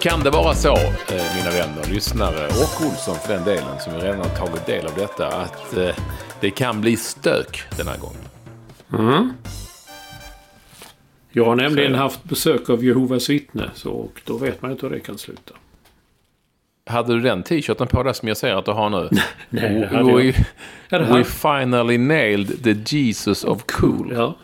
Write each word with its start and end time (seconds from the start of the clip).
Kan 0.00 0.20
det 0.20 0.30
vara 0.30 0.54
så, 0.54 0.74
eh, 0.76 1.36
mina 1.36 1.50
vänner, 1.50 1.84
lyssnare 1.94 2.46
och 2.46 2.86
Olsson 2.86 3.14
för 3.26 3.32
den 3.34 3.44
delen, 3.44 3.80
som 3.80 3.92
redan 3.92 4.18
har 4.18 4.28
tagit 4.46 4.66
del 4.66 4.86
av 4.86 4.94
detta, 4.94 5.26
att 5.28 5.76
eh, 5.76 5.94
det 6.40 6.50
kan 6.50 6.80
bli 6.80 6.96
stök 6.96 7.62
den 7.76 7.88
här 7.88 7.96
gången. 7.98 9.32
Jag 11.32 11.44
har 11.44 11.56
nämligen 11.56 11.92
Så- 11.92 11.98
haft 11.98 12.24
besök 12.24 12.70
av 12.70 12.84
Jehovas 12.84 13.30
vittne, 13.30 13.70
så, 13.74 13.90
och 13.90 14.20
då 14.24 14.36
vet 14.36 14.62
man 14.62 14.70
inte 14.70 14.86
hur 14.86 14.94
det 14.94 15.00
kan 15.00 15.18
sluta. 15.18 15.54
Hade 16.86 17.12
du 17.14 17.20
den 17.20 17.42
t-shirten 17.42 17.86
på 17.86 18.02
dig 18.02 18.14
som 18.14 18.28
jag 18.28 18.36
ser 18.36 18.54
att 18.54 18.64
du 18.64 18.70
har 18.72 18.90
nu? 18.90 19.08
Nej, 19.50 19.74
det 19.80 19.86
hade 19.86 20.12
we, 20.16 20.34
jag. 20.88 21.00
We 21.18 21.24
finally 21.24 21.98
nailed 21.98 22.64
the 22.64 22.96
Jesus 22.96 23.44
of 23.44 23.62
cool. 23.66 24.12
Ja. 24.14 24.34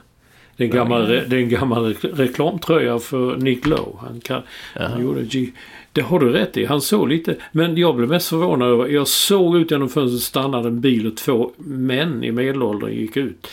Det 0.56 0.64
är 0.64 0.68
en 0.68 0.74
gammal, 0.74 1.06
det 1.08 1.16
är 1.16 1.34
en 1.34 1.48
gammal 1.48 1.94
re- 1.94 2.14
reklamtröja 2.16 2.98
för 2.98 3.36
Nick 3.36 3.66
Lowe. 3.66 3.96
Han, 4.00 4.20
kan, 4.20 4.42
han 4.74 5.02
gjorde 5.02 5.22
G. 5.22 5.50
Det 5.92 6.00
har 6.00 6.20
du 6.20 6.32
rätt 6.32 6.56
i. 6.56 6.64
Han 6.64 6.80
såg 6.80 7.08
lite. 7.08 7.36
Men 7.52 7.76
jag 7.76 7.96
blev 7.96 8.08
mest 8.08 8.28
förvånad 8.28 8.68
över. 8.68 8.86
Jag 8.86 9.08
såg 9.08 9.56
ut 9.56 9.70
genom 9.70 9.88
fönstret 9.88 10.22
stannade 10.22 10.68
en 10.68 10.80
bil 10.80 11.06
och 11.06 11.16
två 11.16 11.52
män 11.58 12.24
i 12.24 12.32
medelåldern 12.32 12.92
gick 12.92 13.16
ut. 13.16 13.46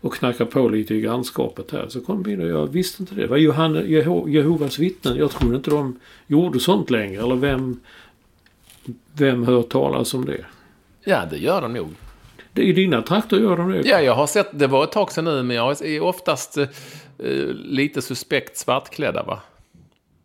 Och 0.00 0.14
knackade 0.14 0.50
på 0.50 0.68
lite 0.68 0.94
i 0.94 1.00
grannskapet 1.00 1.70
här. 1.70 1.86
Så 1.88 2.00
kom 2.00 2.22
bilen 2.22 2.44
och 2.44 2.60
jag 2.60 2.72
visste 2.72 3.02
inte 3.02 3.14
det. 3.14 3.20
Det 3.20 3.26
var 3.26 3.36
Johanne, 3.36 3.82
Jeho, 3.82 4.28
Jehovas 4.28 4.78
vittnen. 4.78 5.16
Jag 5.16 5.30
trodde 5.30 5.56
inte 5.56 5.70
de 5.70 6.00
gjorde 6.26 6.60
sånt 6.60 6.90
längre. 6.90 7.22
Eller 7.22 7.34
vem, 7.36 7.80
vem 9.12 9.44
hör 9.46 9.62
talas 9.62 10.14
om 10.14 10.24
det? 10.24 10.44
Ja, 11.04 11.22
det 11.30 11.38
gör 11.38 11.60
de 11.62 11.72
nog. 11.72 11.88
Det 12.56 12.62
I 12.62 12.72
dina 12.72 13.02
trakter 13.02 13.36
gör 13.36 13.56
de 13.56 13.70
det? 13.70 13.82
Ja, 13.88 14.00
jag 14.00 14.14
har 14.14 14.26
sett, 14.26 14.48
det 14.52 14.66
var 14.66 14.84
ett 14.84 14.92
tag 14.92 15.12
sedan 15.12 15.24
nu, 15.24 15.42
men 15.42 15.56
jag 15.56 15.82
är 15.82 16.00
oftast 16.02 16.58
eh, 16.58 16.66
lite 17.54 18.02
suspekt 18.02 18.56
svartklädda, 18.56 19.22
va? 19.22 19.40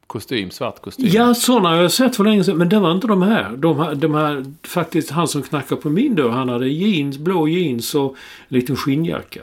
Kostym, 0.08 0.52
svart 0.52 0.82
kostym. 0.82 1.06
Ja, 1.10 1.34
sådana 1.34 1.70
har 1.70 1.76
jag 1.82 1.92
sett 1.92 2.16
för 2.16 2.24
länge 2.24 2.44
sedan. 2.44 2.58
Men 2.58 2.70
det 2.70 2.80
var 2.80 2.92
inte 2.92 3.08
de 3.08 3.22
här. 3.22 3.50
De 3.58 3.80
här, 3.80 3.96
de 3.96 4.14
här 4.16 4.46
faktiskt 4.64 5.10
han 5.12 5.28
som 5.28 5.42
knackade 5.42 5.82
på 5.82 5.90
min 5.90 6.16
dörr. 6.16 6.30
Han 6.30 6.50
hade 6.50 6.68
jeans, 6.68 7.18
blå 7.18 7.48
jeans 7.48 7.96
och 7.96 8.10
en 8.50 8.58
liten 8.58 8.76
skinnjacka. 8.76 9.42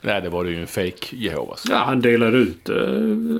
Nej, 0.00 0.20
det 0.22 0.28
var 0.28 0.44
det 0.44 0.50
ju 0.50 0.60
en 0.60 0.66
fake 0.66 1.16
Jehovas. 1.16 1.64
Ja, 1.70 1.76
han 1.76 2.00
delade 2.00 2.36
ut. 2.38 2.68
eh, 2.68 2.76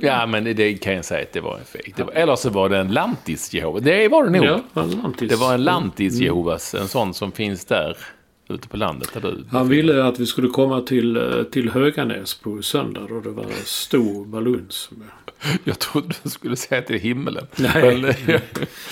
Ja, 0.09 0.25
men 0.25 0.43
det 0.43 0.73
kan 0.73 0.93
jag 0.93 1.05
säga 1.05 1.21
att 1.21 1.33
det 1.33 1.41
var 1.41 1.57
en 1.57 1.65
fake. 1.65 2.03
Var, 2.03 2.11
eller 2.13 2.35
så 2.35 2.49
var 2.49 2.69
det 2.69 2.77
en 2.77 2.91
lantis 2.93 3.53
Jehovas. 3.53 3.81
Det 3.83 4.07
var 4.07 4.23
det 4.23 4.29
nog. 4.29 4.45
ja, 4.45 4.61
lantis. 4.73 5.29
Det 5.29 5.35
var 5.35 5.53
en 5.53 5.63
lantis 5.63 6.19
Jehovas, 6.19 6.73
en 6.75 6.87
sån 6.87 7.13
som 7.13 7.31
finns 7.31 7.65
där 7.65 7.97
ute 8.49 8.67
på 8.67 8.77
landet 8.77 9.09
där 9.13 9.21
du 9.21 9.43
Han 9.51 9.67
ville 9.69 10.03
att 10.05 10.19
vi 10.19 10.25
skulle 10.25 10.47
komma 10.47 10.81
till, 10.81 11.17
eh, 11.17 11.43
till 11.43 11.69
Höganäs 11.69 12.33
på 12.35 12.61
söndag 12.61 13.05
då 13.09 13.19
det 13.19 13.29
var 13.29 13.45
stor 13.65 14.25
baluns. 14.25 14.89
Jag 15.63 15.79
trodde 15.79 16.15
du 16.23 16.29
skulle 16.29 16.55
säga 16.55 16.81
till 16.81 16.99
himmelen. 16.99 17.47
Nej. 17.55 18.01
Men, 18.01 18.13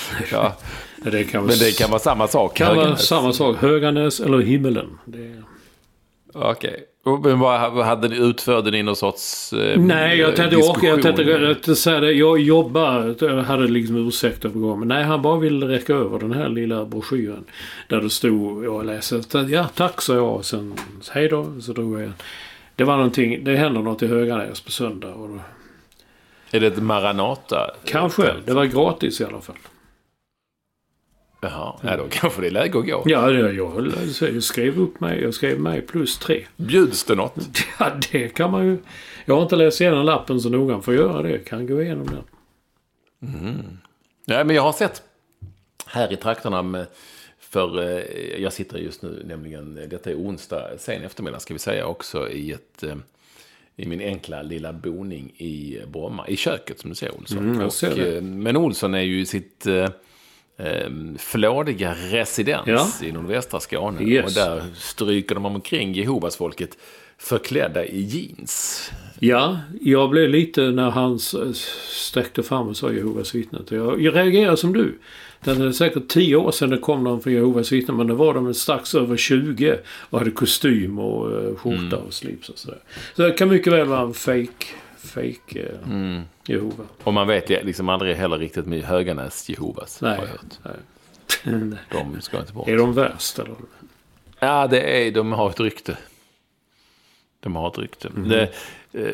ja, 0.31 0.57
Det 1.03 1.23
kan, 1.23 1.41
vara, 1.41 1.51
men 1.51 1.59
det 1.59 1.77
kan 1.77 1.89
vara 1.89 1.99
samma 1.99 2.27
sak. 2.27 2.57
kan 2.57 2.67
vara 2.67 2.77
Höganäs. 2.79 3.07
samma 3.07 3.33
sak. 3.33 3.57
Höganäs 3.57 4.19
eller 4.19 4.39
himmelen. 4.39 4.97
Det, 5.05 5.43
Okej. 6.33 6.43
Och 6.43 6.45
Men 6.63 6.96
vad 7.15 7.85
hade 7.85 8.07
ni, 8.07 8.17
utförde 8.17 8.71
ni 8.71 8.83
någon 8.83 8.95
sorts 8.95 9.53
eh, 9.53 9.79
Nej, 9.79 10.17
jag 10.17 10.35
tänkte 10.35 10.57
åka. 10.57 10.87
Jag 10.87 11.01
tänkte 11.01 11.71
att 11.71 11.77
säga 11.77 11.99
det. 11.99 12.11
Jag 12.11 12.39
jobbar. 12.39 13.15
Jag 13.19 13.43
hade 13.43 13.67
liksom 13.67 14.07
ursäkter 14.07 14.49
på 14.49 14.59
gång. 14.59 14.79
Men 14.79 14.87
nej, 14.87 15.03
han 15.03 15.21
bara 15.21 15.39
ville 15.39 15.67
räcka 15.67 15.93
över 15.93 16.19
den 16.19 16.31
här 16.33 16.49
lilla 16.49 16.85
broschyren. 16.85 17.43
Där 17.87 18.01
det 18.01 18.09
stod, 18.09 18.65
jag 18.65 18.85
läste. 18.85 19.21
Ja, 19.49 19.67
tack 19.75 20.01
sa 20.01 20.13
jag. 20.15 20.35
Och 20.35 20.45
sen 20.45 20.73
hej 21.11 21.27
då. 21.27 21.61
Så 21.61 21.73
drog 21.73 21.93
jag 21.93 21.99
igen. 22.01 22.13
Det 22.75 22.83
var 22.83 22.95
någonting. 22.95 23.43
Det 23.43 23.55
händer 23.55 23.81
något 23.81 24.03
i 24.03 24.07
Höganäs 24.07 24.61
på 24.61 24.71
söndag. 24.71 25.13
Och 25.13 25.29
då, 25.29 25.39
Är 26.51 26.59
det 26.59 26.67
ett 26.67 26.83
Maranata? 26.83 27.71
kanske. 27.85 28.33
Det 28.45 28.53
var 28.53 28.65
gratis 28.65 29.21
i 29.21 29.23
alla 29.23 29.41
fall. 29.41 29.55
Jaha, 31.41 31.79
ja, 31.83 31.97
då 31.97 32.07
kanske 32.09 32.41
det 32.41 32.47
är 32.47 32.51
läge 32.51 32.79
att 32.79 32.85
gå. 32.85 33.03
Ja, 33.05 33.31
jag, 33.31 33.55
jag 34.21 34.43
skrev 34.43 34.79
upp 34.79 34.99
mig. 34.99 35.21
Jag 35.21 35.33
skrev 35.33 35.59
mig 35.59 35.81
plus 35.81 36.17
tre. 36.17 36.45
Bjuds 36.55 37.03
det 37.03 37.15
något? 37.15 37.35
Ja, 37.79 37.91
det 38.11 38.29
kan 38.29 38.51
man 38.51 38.65
ju. 38.65 38.77
Jag 39.25 39.35
har 39.35 39.41
inte 39.43 39.55
läst 39.55 39.81
igenom 39.81 40.05
lappen 40.05 40.41
så 40.41 40.49
noga. 40.49 40.81
Får 40.81 40.93
göra 40.95 41.21
det. 41.21 41.37
Kan 41.37 41.67
gå 41.67 41.81
igenom 41.81 42.07
den. 42.07 42.23
Nej, 44.25 44.45
men 44.45 44.55
jag 44.55 44.63
har 44.63 44.73
sett 44.73 45.01
här 45.85 46.13
i 46.13 46.15
trakterna 46.15 46.61
med, 46.61 46.87
för 47.39 47.81
eh, 47.81 48.41
jag 48.41 48.53
sitter 48.53 48.77
just 48.77 49.01
nu 49.01 49.23
nämligen, 49.25 49.75
detta 49.89 50.09
är 50.09 50.15
onsdag, 50.15 50.77
sen 50.77 51.03
eftermiddag 51.03 51.39
ska 51.39 51.53
vi 51.53 51.59
säga 51.59 51.85
också, 51.85 52.29
i 52.29 52.51
ett 52.51 52.83
eh, 52.83 52.95
i 53.75 53.85
min 53.85 54.01
enkla 54.01 54.41
lilla 54.41 54.73
boning 54.73 55.33
i 55.37 55.81
Bromma. 55.87 56.27
I 56.27 56.37
köket 56.37 56.79
som 56.79 56.89
du 56.89 56.95
ser 56.95 57.15
Olsson. 57.17 57.37
Mm, 57.37 57.71
ser 57.71 57.91
Och, 57.91 57.97
eh, 57.97 58.21
Men 58.21 58.57
Olsson 58.57 58.93
är 58.93 59.01
ju 59.01 59.19
i 59.21 59.25
sitt 59.25 59.67
eh, 60.57 60.65
eh, 60.65 60.89
flådiga 61.17 61.95
residens 62.11 62.67
Ja. 62.67 62.87
i 63.07 63.11
nordvästra 63.11 63.59
Skåne. 63.59 64.03
Yes. 64.03 64.25
Och 64.25 64.31
där 64.31 64.63
stryker 64.75 65.35
de 65.35 65.45
omkring 65.45 65.93
Jehovas 65.93 66.37
folket 66.37 66.77
förklädda 67.17 67.85
i 67.85 68.01
jeans. 68.01 68.91
Ja, 69.19 69.59
jag 69.81 70.09
blev 70.09 70.29
lite 70.29 70.61
när 70.61 70.89
han 70.89 71.19
sträckte 71.89 72.43
fram 72.43 72.67
och 72.67 72.77
sa 72.77 72.91
Jehovas 72.91 73.35
vittnet. 73.35 73.71
Jag, 73.71 74.01
jag 74.01 74.15
reagerade 74.15 74.57
som 74.57 74.73
du. 74.73 74.97
Det 75.43 75.51
är 75.51 75.71
säkert 75.71 76.07
tio 76.07 76.35
år 76.35 76.51
sedan 76.51 76.69
det 76.69 76.77
kom 76.77 77.03
någon 77.03 77.21
från 77.21 77.33
Jehovas 77.33 77.71
vittnen 77.71 77.97
men 77.97 78.07
då 78.07 78.15
var 78.15 78.33
de 78.33 78.53
strax 78.53 78.95
över 78.95 79.17
20 79.17 79.77
och 79.87 80.19
hade 80.19 80.31
kostym 80.31 80.99
och 80.99 81.31
uh, 81.31 81.55
skjorta 81.55 81.97
och 81.97 82.13
slips 82.13 82.49
och 82.49 82.57
sådär. 82.57 82.79
Så 83.15 83.21
det 83.21 83.31
kan 83.31 83.49
mycket 83.49 83.73
väl 83.73 83.87
vara 83.87 84.01
en 84.01 84.13
fake, 84.13 84.65
fake 85.07 85.67
uh, 85.89 86.21
Jehova. 86.45 86.83
Och 87.03 87.13
man 87.13 87.27
vet 87.27 87.49
liksom 87.49 87.89
aldrig 87.89 88.15
heller 88.15 88.37
riktigt 88.37 88.65
med 88.65 88.83
Höganäs 88.83 89.49
Jehovas. 89.49 90.01
Nej. 90.01 90.17
Har 90.17 90.25
jag 90.25 90.31
hört. 90.31 90.59
nej. 90.63 90.75
De 91.91 92.21
ska 92.21 92.39
inte 92.39 92.53
bort. 92.53 92.67
är 92.67 92.77
de 92.77 92.93
värst 92.93 93.39
eller? 93.39 93.55
Ja, 94.39 94.67
det 94.67 95.07
är, 95.07 95.11
de 95.11 95.31
har 95.31 95.49
ett 95.49 95.59
rykte. 95.59 95.97
De 97.39 97.55
har 97.55 97.67
ett 97.67 97.77
rykte. 97.77 98.09
Det, 98.15 98.51
eh, 98.93 99.11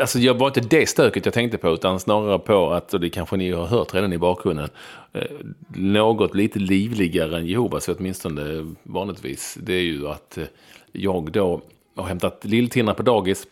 alltså, 0.00 0.18
jag 0.18 0.34
var 0.34 0.46
inte 0.46 0.60
det 0.60 0.88
stöket 0.88 1.24
jag 1.24 1.34
tänkte 1.34 1.58
på, 1.58 1.68
utan 1.68 2.00
snarare 2.00 2.38
på 2.38 2.72
att, 2.72 2.94
och 2.94 3.00
det 3.00 3.10
kanske 3.10 3.36
ni 3.36 3.50
har 3.50 3.66
hört 3.66 3.94
redan 3.94 4.12
i 4.12 4.18
bakgrunden, 4.18 4.68
eh, 5.12 5.30
något 5.68 6.34
lite 6.34 6.58
livligare 6.58 7.38
än 7.38 7.46
Jehovas, 7.46 7.88
åtminstone 7.88 8.74
vanligtvis, 8.82 9.58
det 9.60 9.74
är 9.74 9.82
ju 9.82 10.08
att 10.08 10.38
eh, 10.38 10.44
jag 10.92 11.32
då 11.32 11.60
har 11.96 12.04
hämtat 12.04 12.44
lilltindrar 12.44 12.94
på 12.94 13.02
dagis, 13.02 13.46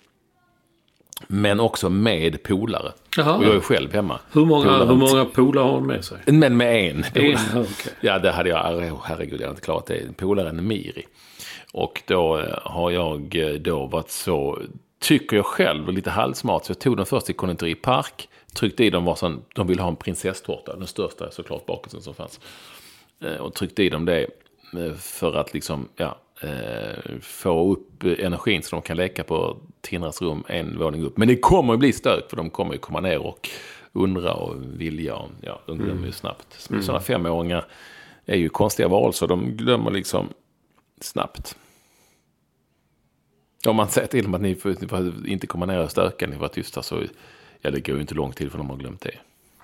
men 1.27 1.61
också 1.61 1.89
med 1.91 2.43
polare. 2.43 2.93
Och 3.17 3.45
jag 3.45 3.55
är 3.55 3.61
själv 3.61 3.93
hemma. 3.93 4.19
Hur 4.33 4.45
många, 4.45 4.65
Polaren- 4.65 4.89
hur 4.89 4.95
många 4.97 5.25
polare 5.25 5.65
har 5.65 5.73
hon 5.73 5.87
med 5.87 6.05
sig? 6.05 6.19
Men 6.27 6.57
med 6.57 6.91
en. 6.91 7.05
En, 7.15 7.37
okej. 7.55 7.93
Ja, 8.01 8.19
det 8.19 8.31
hade 8.31 8.49
jag, 8.49 8.77
oh, 8.93 9.01
herregud, 9.05 9.33
jag 9.41 9.47
hade 9.47 9.51
inte 9.51 9.63
klarat 9.63 9.87
det. 9.87 10.17
Polaren 10.17 10.67
Miri. 10.69 11.07
Och 11.73 12.03
då 12.07 12.39
eh, 12.39 12.59
har 12.63 12.91
jag 12.91 13.37
eh, 13.37 13.53
då 13.55 13.87
varit 13.87 14.11
så, 14.11 14.59
tycker 15.01 15.37
jag 15.37 15.47
själv, 15.47 15.89
lite 15.93 16.11
halvsmart. 16.11 16.65
Så 16.65 16.71
jag 16.71 16.79
tog 16.79 16.97
dem 16.97 17.07
först 17.07 17.27
till 17.27 17.35
Konditori 17.37 17.75
Park. 17.75 18.29
Tryckte 18.55 18.85
i 18.85 18.91
dem 18.91 19.05
varsin, 19.05 19.41
de 19.55 19.67
ville 19.67 19.83
ha 19.83 19.89
en 19.89 19.97
prinsesstårta. 19.97 20.77
Den 20.77 20.87
största 20.87 21.31
såklart 21.31 21.67
bakelsen 21.67 22.01
som 22.03 22.15
fanns. 22.15 22.41
Eh, 23.25 23.35
Och 23.35 23.55
tryckte 23.55 23.83
i 23.83 23.89
dem 23.89 24.05
det 24.05 24.27
för 24.99 25.37
att 25.37 25.55
liksom, 25.55 25.89
ja, 25.97 26.17
få 27.23 27.73
upp 27.73 28.03
energin 28.19 28.63
så 28.63 28.77
de 28.77 28.83
kan 28.83 28.97
leka 28.97 29.25
på 29.25 29.57
Tindras 29.81 30.23
rum 30.23 30.45
en 30.49 30.79
våning 30.79 31.03
upp. 31.03 31.17
Men 31.17 31.29
det 31.29 31.37
kommer 31.37 31.73
ju 31.73 31.79
bli 31.79 31.93
stök 31.93 32.31
för 32.31 32.37
de 32.37 32.51
kommer 32.51 32.73
ju 32.73 32.79
komma 32.79 33.01
ner 33.01 33.19
och 33.19 33.51
undra 33.93 34.35
och 34.35 34.57
vilja. 34.77 35.15
Och, 35.17 35.31
ja, 35.41 35.61
de 35.67 35.79
glömmer 35.79 36.07
ju 36.07 36.13
snabbt. 36.13 36.69
Mm. 36.71 36.83
Sådana 36.83 37.01
femåringar 37.01 37.65
är 38.27 38.37
ju 38.37 38.49
konstiga 38.49 38.89
varelser. 38.89 39.27
De 39.27 39.57
glömmer 39.57 39.91
liksom 39.91 40.29
snabbt. 41.01 41.57
Om 43.67 43.77
man 43.77 43.89
säger 43.89 44.09
till 44.09 44.25
dem 44.25 44.35
att 44.35 44.41
ni 44.41 44.55
får, 44.55 44.77
inte 45.27 45.47
komma 45.47 45.67
ner 45.67 45.85
och 45.85 45.91
stöka, 45.91 46.27
ni 46.27 46.33
får 46.33 46.41
vara 46.41 46.49
tysta 46.49 46.83
så 46.83 47.03
ja, 47.61 47.71
det 47.71 47.87
går 47.87 47.95
ju 47.95 48.01
inte 48.01 48.15
lång 48.15 48.33
tid 48.33 48.51
för 48.51 48.59
de 48.59 48.71
har 48.71 48.77
glömt 48.77 49.01
det. 49.01 49.15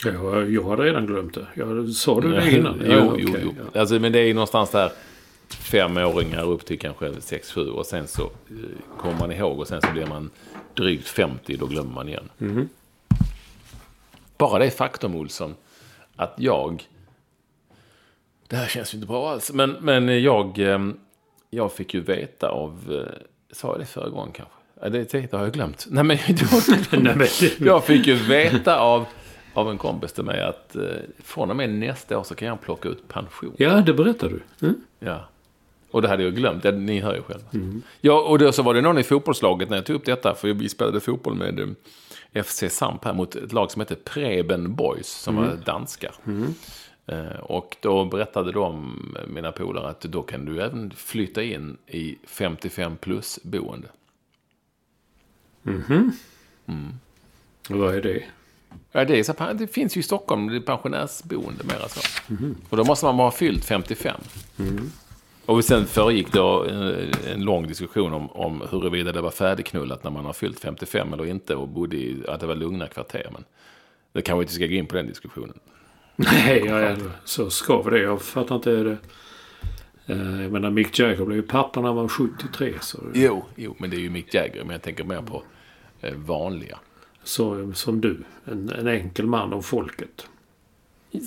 Ja, 0.05 0.43
jag 0.43 0.63
har 0.63 0.77
redan 0.77 1.07
glömt 1.07 1.35
det. 1.35 1.47
Jag, 1.55 1.89
sa 1.89 2.21
du 2.21 2.31
det 2.33 2.51
innan? 2.51 2.81
jo, 2.85 2.93
Ja, 2.93 3.15
jo, 3.19 3.29
okej, 3.29 3.41
jo. 3.45 3.55
ja. 3.73 3.81
Alltså, 3.81 3.99
men 3.99 4.13
det 4.13 4.19
är 4.19 4.25
ju 4.25 4.35
någonstans 4.35 4.71
där 4.71 4.93
femåringar 5.49 6.45
upp 6.45 6.67
till 6.67 6.79
kanske 6.79 7.09
6-7 7.09 7.69
och 7.69 7.87
sen 7.87 8.07
så 8.07 8.23
eh, 8.23 8.99
kommer 8.99 9.19
man 9.19 9.33
ihåg 9.33 9.59
och 9.61 9.69
sen 9.69 9.81
så 9.81 9.91
blir 9.93 10.07
man 10.07 10.31
drygt 10.75 11.09
50 11.09 11.57
då 11.57 11.67
glömmer 11.67 11.93
man 11.93 12.09
igen. 12.09 12.29
Mhm. 12.39 12.69
Bara 14.39 14.59
det 14.59 14.71
faktum 14.71 15.15
Olsson 15.15 15.55
att 16.17 16.35
jag 16.37 16.89
det 18.49 18.57
här 18.57 18.67
känns 18.67 18.95
ju 18.95 18.97
inte 18.97 19.09
bra 19.09 19.31
alls. 19.31 19.53
Men, 19.53 19.71
men 19.81 20.23
jag, 20.23 20.59
eh, 20.59 20.79
jag 21.51 21.73
fick 21.73 21.95
ju 21.95 22.01
veta 22.01 22.49
av, 22.49 23.05
eh, 23.07 23.23
sa 23.53 23.69
jag 23.69 23.79
det 23.81 23.87
förra 23.87 24.09
gången 24.09 24.33
kanske? 24.33 24.55
Ja, 24.81 24.89
Det, 24.89 25.13
det 25.13 25.33
har 25.33 25.43
jag 25.45 25.53
glömt. 25.53 25.87
Nej, 25.91 26.05
men, 26.05 26.19
jag 27.59 27.85
fick 27.85 28.07
ju 28.07 28.15
veta 28.15 28.79
av, 28.79 29.05
av 29.55 29.71
en 29.71 29.79
kompis 29.79 30.13
till 30.13 30.25
mig 30.25 30.41
att 30.43 30.77
från 31.25 31.51
och 31.51 31.57
med 31.57 31.71
nästa 31.71 32.19
år 32.19 32.23
så 32.25 32.35
kan 32.35 32.49
jag 32.49 32.61
plocka 32.61 32.89
ut 32.89 33.09
pension. 33.09 33.55
Ja, 33.57 33.81
det 33.81 33.95
berättar 33.95 34.29
du. 34.29 34.67
Mm. 34.67 34.81
Ja. 34.99 35.29
Och 35.91 36.03
det 36.03 36.09
hade 36.09 36.23
jag 36.23 36.35
glömt, 36.35 36.65
ja, 36.65 36.71
ni 36.71 37.01
hör 37.01 37.15
ju 37.15 37.23
själva. 37.23 37.45
Ja, 38.01 38.21
och 38.21 38.39
då 38.39 38.53
så 38.53 38.63
var 38.63 38.75
det 38.75 38.81
någon 38.81 38.99
i 38.99 39.03
fotbollslaget 39.03 39.71
när 39.71 39.77
jag 39.77 39.87
tog 39.87 39.97
upp 39.97 40.05
detta, 40.05 40.35
för 40.35 40.53
vi 40.53 40.69
spelade 40.69 41.01
fotboll 41.01 41.35
med 41.35 41.61
eh, 42.33 42.43
FC 42.43 42.65
Samp 42.71 43.05
här 43.05 43.13
mot 43.15 43.37
ett 43.37 43.53
lag 43.53 43.71
som 43.71 43.81
heter 43.81 43.95
Preben 43.95 44.75
Boys, 44.75 45.09
som 45.09 45.37
var 45.37 45.57
danskar. 45.65 46.15
Eh, 47.07 47.41
och 47.41 47.77
då 47.81 48.05
berättade 48.05 48.53
de, 48.53 48.97
mina 49.29 49.53
polare, 49.53 49.89
att 49.89 50.01
då 50.01 50.23
kan 50.23 50.45
du 50.45 50.63
även 50.63 50.91
flytta 50.97 51.43
in 51.43 51.77
i 51.87 52.19
55 52.27 52.97
plus 52.97 53.39
boende. 53.43 53.89
Och 57.71 57.77
Vad 57.79 57.95
är 57.95 58.03
det? 58.03 58.23
Ja, 58.93 59.05
det, 59.05 59.19
är 59.19 59.23
så, 59.23 59.35
det 59.55 59.67
finns 59.67 59.97
ju 59.97 60.01
i 60.01 60.03
Stockholm, 60.03 60.47
det 60.47 60.57
är 60.57 60.61
pensionärsboende 60.61 61.65
mera 61.65 61.89
så. 61.89 62.01
Och 62.69 62.77
då 62.77 62.85
måste 62.85 63.07
man 63.07 63.15
ha 63.15 63.31
fyllt 63.31 63.65
55. 63.65 64.21
Och 65.47 65.65
sen 65.65 65.87
föregick 65.87 66.33
då 66.33 66.65
en, 66.65 67.11
en 67.33 67.43
lång 67.45 67.67
diskussion 67.69 68.13
om, 68.13 68.31
om 68.31 68.63
huruvida 68.71 69.13
det 69.13 69.21
var 69.21 69.31
färdigknullat 69.31 70.05
när 70.05 70.11
man 70.11 70.25
har 70.25 70.33
fyllt 70.33 70.61
55 70.61 71.13
eller 71.13 71.27
inte 71.27 71.55
och 71.55 71.69
bodde 71.69 71.97
i, 71.97 72.23
att 72.29 72.41
det 72.41 72.47
var 72.47 72.55
lugna 72.55 72.87
kvarter. 72.87 73.29
Men 73.33 73.45
det 74.13 74.23
kanske 74.23 74.43
inte 74.43 74.53
ska 74.55 74.67
gå 74.67 74.73
in 74.73 74.87
på 74.87 74.97
den 74.97 75.07
diskussionen. 75.07 75.59
Nej, 76.17 76.63
ja, 76.67 76.81
ja, 76.81 76.97
så 77.25 77.51
ska 77.51 77.83
vi 77.83 77.91
det. 77.91 77.99
Jag 78.03 78.23
fattar 78.23 78.55
inte 78.55 78.71
det. 78.71 78.97
Eh, 80.07 80.43
Jag 80.43 80.53
menar, 80.53 80.71
Mick 80.71 80.99
Jagger 80.99 81.25
blev 81.25 81.37
ju 81.37 81.43
pappa 81.43 81.81
när 81.81 81.87
han 81.89 81.97
var 81.97 82.09
73. 82.09 82.75
Så, 82.81 82.99
Jo, 83.15 83.45
jo, 83.57 83.77
men 83.79 83.91
det 83.91 83.97
är 83.97 84.01
ju 84.01 84.11
Mick 84.11 84.35
Jagger, 84.35 84.61
men 84.65 84.71
jag 84.71 84.83
tänker 84.83 85.05
mer 85.05 85.23
på 85.23 85.43
eh, 86.01 86.15
vanliga. 86.15 86.79
så 87.25 87.73
som 87.73 88.01
du. 88.01 88.19
En, 88.45 88.69
en 88.79 88.87
enkel 88.87 89.27
man 89.27 89.53
av 89.53 89.63
folket. 89.63 90.27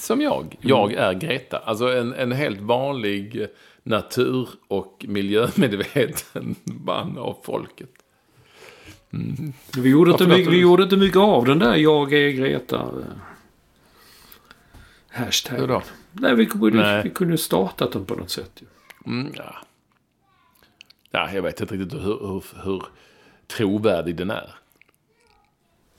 Som 0.02 0.22
jag. 0.22 0.58
Jag 0.62 0.94
är 0.94 1.14
Greta. 1.14 1.58
Alltså 1.58 1.98
en, 1.98 2.14
en 2.14 2.32
helt 2.32 2.62
vanlig 2.62 3.42
eh, 3.42 3.48
natur 3.84 4.50
och 4.68 5.06
miljömedveten 5.08 6.56
man 6.66 7.18
av 7.18 7.38
folket. 7.44 7.90
Vi 9.78 9.90
gjorde, 9.90 10.12
inte 10.12 10.28
mycket, 10.28 10.54
vi 10.54 10.60
gjorde 10.60 10.84
inte 10.84 10.98
mycket 10.98 11.18
av 11.18 11.46
den 11.46 11.60
där 11.60 11.76
Jag 11.76 12.14
är 12.14 12.30
Greta. 12.30 12.76
eh, 12.78 13.18
Hashtag. 15.10 15.68
Då? 15.68 15.82
Nej, 16.12 16.36
vi, 16.36 16.46
kunde, 16.46 16.70
Nej. 16.78 17.04
vi 17.04 17.10
kunde 17.10 17.38
startat 17.38 17.92
den 17.92 18.06
på 18.06 18.16
något 18.16 18.30
sätt. 18.30 18.52
ju. 18.62 18.68
Mm, 19.06 19.34
ja. 19.36 19.56
ja, 21.12 21.32
jag 21.34 21.42
vet 21.42 21.62
inte 21.62 21.76
riktigt 21.76 21.94
hur, 21.94 22.20
hur, 22.28 22.44
hur 22.64 22.84
trovärdig 23.48 24.16
den 24.16 24.30
är. 24.32 24.56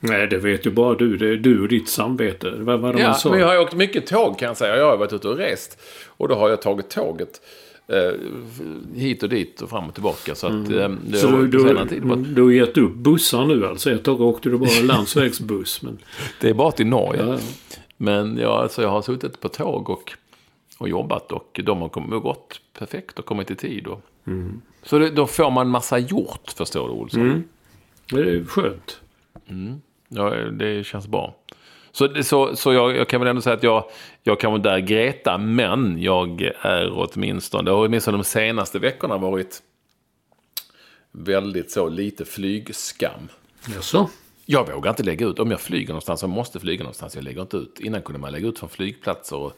Nej, 0.01 0.27
det 0.27 0.39
vet 0.39 0.67
ju 0.67 0.71
bara 0.71 0.95
du. 0.95 1.17
Det 1.17 1.29
är 1.29 1.37
du 1.37 1.61
och 1.63 1.69
ditt 1.69 1.89
samvete. 1.89 2.51
Vad 2.51 2.81
var 2.81 2.89
det 2.93 2.99
man 2.99 3.03
Ja, 3.03 3.15
sa? 3.15 3.31
men 3.31 3.41
jag 3.41 3.47
har 3.47 3.55
ju 3.55 3.61
åkt 3.61 3.75
mycket 3.75 4.07
tåg 4.07 4.39
kan 4.39 4.47
jag 4.49 4.57
säga. 4.57 4.77
Jag 4.77 4.91
har 4.91 4.97
varit 4.97 5.13
ute 5.13 5.29
och 5.29 5.37
rest. 5.37 5.81
Och 6.07 6.29
då 6.29 6.35
har 6.35 6.49
jag 6.49 6.63
tagit 6.63 6.91
tåget 6.91 7.41
eh, 7.91 8.13
hit 8.95 9.23
och 9.23 9.29
dit 9.29 9.63
och 9.63 9.71
fram 9.71 9.89
och 9.89 9.95
tillbaka. 9.95 10.35
Så 10.35 10.47
att 10.47 10.53
eh, 10.53 10.59
det 10.69 10.85
Mm. 10.85 11.13
Så 11.15 11.31
du, 11.31 11.47
du, 11.49 11.59
varit, 11.75 12.35
du 12.35 12.43
har 12.43 12.51
gett 12.51 12.79
upp 12.79 12.95
bussar 12.95 13.45
nu 13.45 13.67
alltså? 13.67 13.91
Ett 13.91 14.05
tag 14.05 14.21
åkte 14.21 14.49
du 14.49 14.59
bara 14.59 14.81
landsvägsbuss. 14.83 15.83
Men, 15.83 15.99
Det 16.41 16.49
är 16.49 16.55
bara 16.55 16.73
till 16.73 16.87
Norge. 16.87 17.23
ja, 17.27 17.39
Men 17.97 18.39
ja, 18.39 18.63
alltså, 18.63 18.83
jag 18.83 18.89
har 18.89 19.03
suttit 19.03 19.41
på 19.41 19.49
tåg 19.49 19.91
och, 19.91 20.13
och 20.79 20.89
jobbat 20.89 21.33
och 21.33 21.61
de 21.65 21.81
har 21.81 21.89
kommit, 21.89 22.23
gått 22.23 22.61
perfekt 22.79 23.19
och 23.19 23.25
kommit 23.27 23.51
i 23.51 23.57
tid. 23.57 23.87
Och, 23.87 24.01
Mm. 24.27 24.61
Så 24.83 24.99
det, 24.99 25.11
då 25.11 25.27
får 25.27 25.51
man 25.51 25.69
massa 25.69 25.99
gjort, 25.99 26.51
förstår 26.57 26.89
du 26.89 26.95
Olsson. 26.95 27.23
men 28.13 28.23
det 28.25 28.31
är 28.31 28.45
skönt. 28.45 29.01
Ja, 30.09 30.31
det 30.35 30.87
känns 30.87 31.09
bra. 31.09 31.35
Så, 31.93 32.23
så, 32.23 32.57
så 32.57 32.73
jag, 32.73 32.97
jag 32.97 33.09
kan 33.09 33.21
väl 33.21 33.29
ändå 33.29 33.43
säga 33.43 33.57
att 33.57 33.63
jag, 33.63 33.85
jag 34.23 34.41
kan 34.41 34.53
vara 34.53 34.63
där 34.63 34.79
Greta, 34.79 35.39
men 35.39 36.03
jag 36.03 36.43
är 36.61 36.93
åtminstone, 36.93 37.63
det 37.63 37.71
har 37.71 37.87
åtminstone 37.87 38.17
de 38.17 38.25
senaste 38.25 38.79
veckorna 38.79 39.17
varit 39.17 39.63
väldigt 41.13 41.71
så 41.71 41.89
lite 41.89 42.25
flygskam. 42.25 43.29
Jaså? 43.75 44.11
Jag 44.47 44.73
vågar 44.73 44.91
inte 44.91 45.03
lägga 45.03 45.27
ut, 45.27 45.39
om 45.39 45.51
jag 45.51 45.61
flyger 45.61 45.89
någonstans, 45.89 46.23
jag 46.23 46.31
måste 46.31 46.61
flyga 46.61 46.83
någonstans, 46.83 47.15
jag 47.15 47.25
lägger 47.25 47.43
inte 47.43 47.57
ut. 47.57 47.81
Innan 47.81 48.03
kunde 48.03 48.21
man 48.21 48.33
lägga 48.33 48.49
ut 48.49 48.59
från 48.59 48.69
flygplatser 48.69 49.37
och 49.37 49.53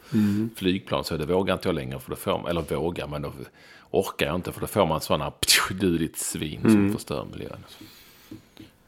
flygplan, 0.56 1.04
så 1.04 1.16
det 1.16 1.26
vågar 1.26 1.54
inte 1.54 1.68
jag 1.68 1.74
längre, 1.74 2.00
för 2.00 2.10
då 2.10 2.16
får 2.16 2.38
man, 2.38 2.50
eller 2.50 2.76
vågar, 2.76 3.06
men 3.06 3.22
då 3.22 3.32
orkar 3.90 4.26
jag 4.26 4.34
inte, 4.34 4.52
för 4.52 4.60
då 4.60 4.66
får 4.66 4.86
man 4.86 5.00
sådana, 5.00 5.32
du 5.70 5.98
ditt 5.98 6.16
svin 6.16 6.60
som 6.62 6.92
förstör 6.92 7.26
miljön. 7.32 7.64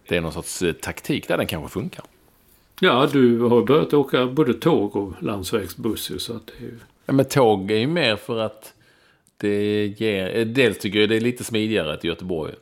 Det 0.08 0.16
är 0.16 0.20
någon 0.20 0.32
sorts 0.32 0.62
eh, 0.62 0.72
taktik 0.72 1.28
där 1.28 1.38
den 1.38 1.46
kanske 1.46 1.72
funkar. 1.72 2.04
Ja, 2.80 3.08
du 3.12 3.40
har 3.40 3.62
börjat 3.62 3.94
åka 3.94 4.26
både 4.26 4.54
tåg 4.54 4.96
och 4.96 5.22
landsvägsbuss 5.22 6.22
så 6.22 6.36
att 6.36 6.46
det 6.46 6.52
är 6.64 6.68
ju... 6.68 6.78
Ja, 7.06 7.12
men 7.12 7.24
tåg 7.24 7.70
är 7.70 7.76
ju 7.78 7.86
mer 7.86 8.16
för 8.16 8.38
att 8.38 8.74
det 9.36 9.86
ger... 9.86 10.36
eh, 10.38 10.46
Dels 10.46 10.78
tycker 10.78 11.00
jag 11.00 11.08
det 11.08 11.16
är 11.16 11.20
lite 11.20 11.44
smidigare 11.44 11.96
till 12.00 12.08
Göteborg. 12.10 12.54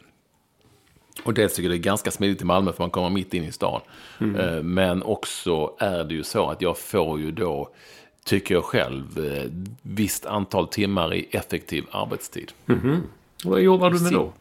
Och 1.25 1.35
dels 1.35 1.55
tycker 1.55 1.69
jag 1.69 1.79
det 1.79 1.81
är 1.81 1.85
ganska 1.85 2.11
smidigt 2.11 2.39
till 2.39 2.47
Malmö 2.47 2.73
för 2.73 2.83
man 2.83 2.91
kommer 2.91 3.11
mitt 3.11 3.35
in 3.35 3.45
i 3.45 3.53
stan. 3.53 3.81
Eh, 4.21 4.63
Men 4.63 5.03
också 5.03 5.75
är 5.79 6.05
det 6.05 6.15
ju 6.15 6.23
så 6.23 6.51
att 6.51 6.63
jag 6.63 6.79
får 6.79 7.21
ju 7.21 7.31
då, 7.31 7.69
tycker 8.25 8.55
jag 8.55 8.65
själv, 8.65 9.25
eh, 9.35 9.51
visst 9.83 10.27
antal 10.27 10.69
timmar 10.69 11.15
i 11.15 11.27
effektiv 11.31 11.85
arbetstid. 11.91 12.53
Vad 13.45 13.61
jobbar 13.61 13.91
du 13.91 14.01
med 14.01 14.13
då? 14.13 14.33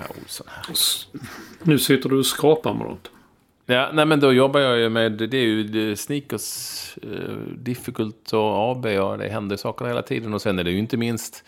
Ja. 0.00 0.14
Nu 1.62 1.78
sitter 1.78 2.08
du 2.08 2.18
och 2.18 2.26
skrapar 2.26 2.74
med 2.74 2.86
något. 2.86 3.10
Ja, 3.72 3.90
nej 3.92 4.06
men 4.06 4.20
då 4.20 4.32
jobbar 4.32 4.60
jag 4.60 4.78
ju 4.78 4.88
med, 4.88 5.12
det 5.12 5.36
är 5.36 5.42
ju 5.42 5.96
Sneakers, 5.96 6.98
eh, 7.02 7.08
Difficult 7.56 8.32
och 8.32 8.70
AB 8.70 8.86
och 8.86 9.18
det 9.18 9.28
händer 9.28 9.56
saker 9.56 9.84
hela 9.84 10.02
tiden. 10.02 10.34
Och 10.34 10.42
sen 10.42 10.58
är 10.58 10.64
det 10.64 10.70
ju 10.70 10.78
inte 10.78 10.96
minst 10.96 11.44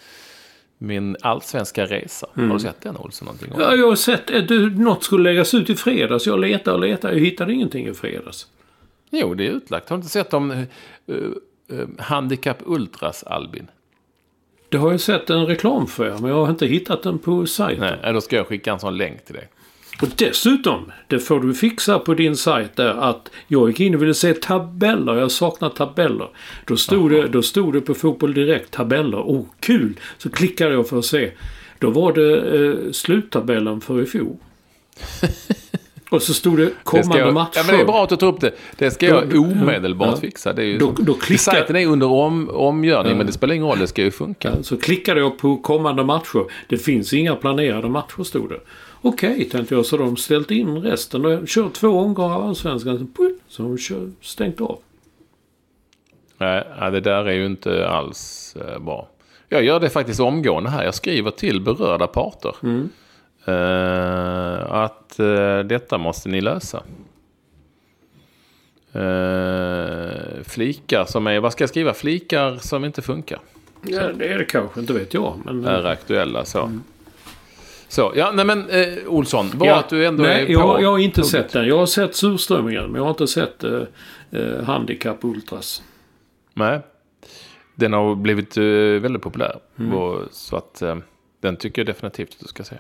min 0.78 1.16
allsvenska 1.21 1.87
resa. 1.87 2.26
Har 2.35 2.54
du 2.54 2.59
sett 2.59 2.81
den 2.81 2.97
Olsson? 2.97 3.26
Någonting 3.26 3.52
om? 3.52 3.61
Ja, 3.61 3.75
jag 3.75 3.88
har 3.88 3.97
sett 3.97 4.35
att 4.35 4.49
du, 4.49 4.71
något 4.71 5.04
skulle 5.04 5.31
läggas 5.31 5.54
ut 5.54 5.71
i 5.71 5.75
fredags. 5.75 6.26
Jag 6.26 6.40
letade 6.40 6.75
och 6.75 6.81
letade. 6.81 7.14
Jag 7.14 7.21
hittade 7.21 7.52
ingenting 7.52 7.87
i 7.87 7.95
fredags. 7.95 8.47
Jo, 9.11 9.35
det 9.35 9.47
är 9.47 9.50
utlagt. 9.50 9.88
Har 9.88 9.97
du 9.97 9.99
inte 9.99 10.12
sett 10.12 10.35
om 10.35 10.50
uh, 10.50 10.64
uh, 11.73 11.87
Handikapp 11.99 12.59
Ultras, 12.66 13.25
Albin? 13.25 13.66
Det 14.69 14.76
har 14.76 14.90
jag 14.90 15.00
sett 15.00 15.31
en 15.31 15.47
reklam 15.47 15.87
för, 15.87 16.19
men 16.19 16.31
jag 16.31 16.45
har 16.45 16.50
inte 16.50 16.66
hittat 16.66 17.02
den 17.02 17.19
på 17.19 17.47
sajten. 17.47 17.99
Nej, 18.02 18.12
då 18.12 18.21
ska 18.21 18.37
jag 18.37 18.47
skicka 18.47 18.73
en 18.73 18.81
sån 18.81 18.97
länk 18.97 19.25
till 19.25 19.35
dig. 19.35 19.49
Och 20.02 20.08
dessutom, 20.16 20.92
det 21.08 21.18
får 21.18 21.40
du 21.40 21.54
fixa 21.54 21.98
på 21.98 22.14
din 22.14 22.36
sajt 22.36 22.76
där, 22.76 22.94
att 23.10 23.30
jag 23.46 23.68
gick 23.68 23.80
in 23.80 23.94
och 23.94 24.02
ville 24.02 24.14
se 24.14 24.34
tabeller. 24.34 25.14
Jag 25.16 25.30
saknar 25.30 25.68
tabeller. 25.68 26.28
Då 26.66 26.76
stod, 26.76 27.10
det, 27.10 27.28
då 27.28 27.42
stod 27.42 27.72
det 27.72 27.80
på 27.80 27.94
Fotboll 27.94 28.34
Direkt 28.34 28.70
tabeller. 28.70 29.18
Oh, 29.18 29.44
kul! 29.60 29.94
Så 30.18 30.30
klickade 30.30 30.72
jag 30.74 30.88
för 30.88 30.98
att 30.98 31.04
se. 31.04 31.30
Då 31.78 31.90
var 31.90 32.12
det 32.12 32.36
eh, 32.36 32.92
sluttabellen 32.92 33.80
för 33.80 34.02
i 34.02 34.06
fjol. 34.06 34.36
Och 36.10 36.22
så 36.22 36.34
stod 36.34 36.56
det 36.58 36.64
Det 36.64 36.70
kommande 36.84 37.18
jag, 37.18 37.34
matcher. 37.34 37.50
ja, 37.56 37.62
men 37.66 37.76
det 37.76 37.80
är 37.82 37.86
bra 37.86 38.02
att 38.04 38.08
du 38.08 38.16
tar 38.16 38.26
upp 38.26 38.40
det. 38.40 38.52
Det 38.76 38.90
ska 38.90 39.06
jag 39.06 39.28
Då- 39.28 39.38
omedelbart 39.38 40.08
ja. 40.10 40.16
fixa. 40.16 40.52
Det 40.52 40.62
är 40.62 40.66
ju 40.66 40.78
Då- 40.78 40.94
då 40.98 41.14
klickar- 41.14 41.38
Sajten 41.42 41.76
är 41.76 41.86
under 41.86 42.06
om, 42.06 42.48
omgörning, 42.50 43.16
men 43.16 43.26
det 43.26 43.32
spelar 43.32 43.54
ingen 43.54 43.66
roll. 43.68 43.78
Det 43.78 43.86
ska 43.86 44.02
ju 44.02 44.10
funka. 44.10 44.52
Ja, 44.56 44.62
Så 44.62 44.76
klickade 44.76 45.20
jag 45.20 45.38
på 45.38 45.56
kommande 45.56 46.04
matcher. 46.04 46.44
Det 46.68 46.78
finns 46.78 47.12
inga 47.12 47.34
planerade 47.36 47.88
matcher 47.88 48.22
stod 48.22 48.48
det. 48.48 48.60
Okej, 49.06 49.44
tänkte 49.44 49.75
jag. 49.75 49.87
Så 49.87 49.96
de 49.96 50.16
ställt 50.16 50.50
in 50.50 50.82
resten. 50.82 51.25
Och 51.25 51.49
kör 51.49 51.68
två 51.68 51.88
omgångar 51.88 52.34
av 52.34 52.42
Allsvenskan. 52.42 53.12
Så, 53.49 53.62
har 53.62 53.70
de 53.70 53.78
kör, 53.78 54.11
stängt 54.20 54.61
av. 54.61 54.78
Nej, 56.38 56.64
det 56.92 57.00
där 57.00 57.25
är 57.25 57.32
ju 57.32 57.46
inte 57.46 57.88
alls 57.88 58.56
eh, 58.61 58.78
bra. 58.78 59.08
Jag 59.49 59.64
gör 59.64 59.80
det 59.80 59.90
faktiskt 59.90 60.20
omgående 60.20 60.70
här. 60.70 60.84
Jag 60.84 60.94
skriver 60.94 61.30
till 61.30 61.61
berörda 61.61 62.06
parter. 62.06 62.54
Eh, 63.44 64.73
att 64.73 65.18
eh, 65.18 65.58
detta 65.58 65.99
måste 65.99 66.28
ni 66.28 66.40
lösa. 66.40 66.82
Flikar 70.44 71.04
som 71.04 71.26
är, 71.26 71.40
vad 71.40 71.52
ska 71.52 71.62
jag 71.62 71.68
skriva? 71.68 71.94
Flikar 71.94 72.56
som 72.56 72.84
inte 72.84 73.02
funkar. 73.02 73.38
Ja, 73.82 74.12
det 74.12 74.28
är 74.28 74.38
det 74.38 74.44
kanske, 74.44 74.80
inte 74.80 74.92
vet 74.92 75.14
jag. 75.14 75.40
Men, 75.44 75.64
Är 75.64 75.84
aktuella 75.84 76.44
så. 76.44 76.70
Så, 77.88 78.12
ja, 78.17 78.33
nej 78.35 78.45
men 78.45 78.69
eh, 78.71 78.87
Olsson, 79.07 79.50
bra 79.55 79.67
Ja, 79.69 79.79
att 79.79 79.88
du 79.88 80.07
ändå 80.07 80.23
nej, 80.23 80.43
är 80.43 80.47
på. 80.47 80.53
jag, 80.53 80.83
jag 80.83 80.91
har 80.91 80.99
inte 80.99 81.14
tåget. 81.17 81.31
sett 81.31 81.53
den. 81.53 81.67
Jag 81.67 81.79
har 81.79 81.87
sett 81.87 82.14
surströmmingen, 82.14 82.85
men 82.85 82.95
jag 82.95 83.03
har 83.03 83.11
inte 83.11 83.26
sett 83.26 83.64
eh, 83.64 83.81
eh, 84.31 84.62
Handikapp 84.64 85.25
Ultras. 85.25 85.83
Nej. 86.55 86.81
Den 87.75 87.93
har 87.93 88.14
blivit 88.14 88.57
eh, 88.57 88.62
väldigt 89.03 89.23
populär. 89.23 89.59
Mm. 89.79 89.93
Och, 89.95 90.21
så 90.31 90.57
att 90.57 90.83
eh, 90.83 90.97
den 91.41 91.57
tycker 91.57 91.83
jag 91.83 91.87
definitivt 91.87 92.29
att 92.33 92.41
du 92.41 92.47
ska 92.47 92.64
se. 92.64 92.76